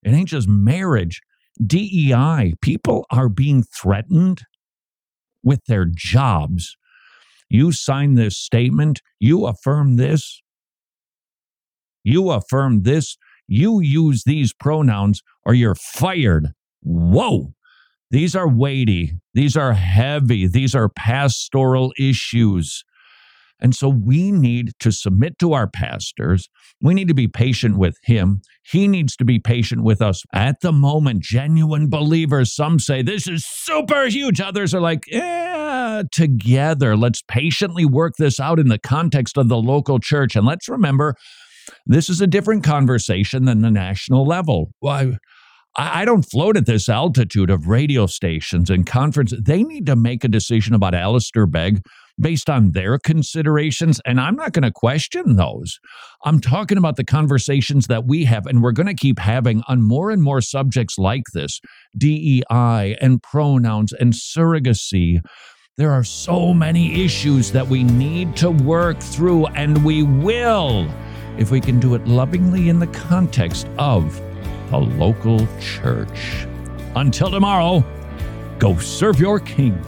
It 0.03 0.11
ain't 0.11 0.30
just 0.30 0.49
marriage. 0.49 1.22
DEI, 1.66 2.55
people 2.61 3.05
are 3.11 3.30
being 3.30 3.63
threatened 3.63 4.41
with 5.43 5.63
their 5.66 5.86
jobs. 5.86 6.76
You 7.49 7.72
sign 7.72 8.16
this 8.16 8.38
statement, 8.38 9.01
you 9.20 9.45
affirm 9.45 9.95
this, 9.95 10.41
you 12.03 12.32
affirm 12.32 12.82
this, 12.82 13.18
you 13.47 13.80
use 13.80 14.24
these 14.26 14.51
pronouns, 14.51 15.22
or 15.45 15.53
you're 15.53 15.76
fired. 15.76 16.53
Whoa. 16.82 17.55
These 18.12 18.36
are 18.36 18.47
weighty. 18.47 19.14
These 19.34 19.58
are 19.58 19.74
heavy. 19.74 20.47
These 20.47 20.76
are 20.76 20.89
pastoral 20.89 21.93
issues. 21.97 22.84
And 23.62 23.74
so 23.74 23.88
we 23.88 24.32
need 24.32 24.74
to 24.82 24.91
submit 24.91 25.39
to 25.39 25.53
our 25.53 25.68
pastors. 25.68 26.49
We 26.82 26.93
need 26.93 27.08
to 27.08 27.14
be 27.14 27.28
patient 27.28 27.78
with 27.78 27.97
him. 28.03 28.41
He 28.64 28.88
needs 28.88 29.16
to 29.16 29.26
be 29.26 29.39
patient 29.39 29.84
with 29.84 30.01
us. 30.01 30.24
At 30.34 30.60
the 30.62 30.74
moment, 30.74 31.24
genuine 31.24 31.89
believers, 31.89 32.53
some 32.53 32.80
say 32.80 33.01
this 33.01 33.28
is 33.28 33.45
super 33.47 34.08
huge. 34.08 34.41
Others 34.41 34.76
are 34.76 34.82
like, 34.82 35.06
yeah, 35.08 36.03
together. 36.12 36.97
Let's 36.97 37.24
patiently 37.28 37.86
work 37.86 38.14
this 38.20 38.39
out 38.39 38.60
in 38.60 38.68
the 38.68 38.80
context 38.80 39.38
of 39.38 39.47
the 39.47 39.58
local 39.58 39.99
church. 39.99 40.36
And 40.36 40.45
let's 40.45 40.68
remember, 40.68 41.16
this 41.86 42.10
is 42.10 42.20
a 42.20 42.28
different 42.28 42.64
conversation 42.64 43.45
than 43.45 43.62
the 43.62 43.72
national 43.72 44.26
level. 44.26 44.72
Why? 44.80 45.18
I 45.78 46.05
don't 46.05 46.23
float 46.23 46.55
at 46.55 46.65
this 46.65 46.88
altitude 46.88 47.49
of 47.49 47.67
radio 47.67 48.05
stations 48.05 48.69
and 48.69 48.86
conferences. 48.86 49.41
They 49.43 49.63
need 49.63 49.86
to 49.88 49.95
make 49.95 50.23
a 50.23 50.30
decision 50.30 50.73
about 50.73 50.95
Alistair 50.95 51.45
Begg 51.45 51.82
based 52.19 52.49
on 52.49 52.71
their 52.71 52.97
considerations. 52.97 53.99
And 54.05 54.21
I'm 54.21 54.38
not 54.38 54.53
going 54.53 54.63
to 54.63 54.71
question 54.71 55.36
those. 55.36 55.80
I'm 56.23 56.39
talking 56.39 56.78
about 56.78 56.95
the 56.95 57.03
conversations 57.03 57.88
that 57.88 58.05
we 58.05 58.23
have, 58.23 58.45
and 58.45 58.63
we're 58.63 58.71
going 58.71 58.88
to 58.88 58.93
keep 58.93 59.19
having 59.19 59.63
on 59.67 59.82
more 59.82 60.11
and 60.11 60.23
more 60.23 60.39
subjects 60.39 60.97
like 60.97 61.23
this 61.34 61.59
DEI 61.97 62.95
and 63.01 63.21
pronouns 63.21 63.91
and 63.91 64.13
surrogacy 64.13 65.19
There 65.78 65.91
are 65.91 66.05
so 66.05 66.53
many 66.53 67.03
issues 67.03 67.51
that 67.51 67.67
we 67.67 67.84
need 67.84 68.38
to 68.38 68.49
work 68.49 68.99
through, 69.01 69.47
and 69.47 69.84
we 69.84 70.03
will 70.03 70.88
if 71.38 71.51
we 71.51 71.59
can 71.59 71.82
do 71.82 71.95
it 71.95 72.07
lovingly 72.07 72.69
in 72.69 72.80
the 72.80 72.88
context 72.88 73.67
of 73.78 74.21
the 74.80 74.95
local 74.97 75.47
church. 75.59 76.47
Until 76.95 77.30
tomorrow, 77.30 77.84
go 78.59 78.78
serve 78.78 79.19
your 79.19 79.39
king. 79.39 79.80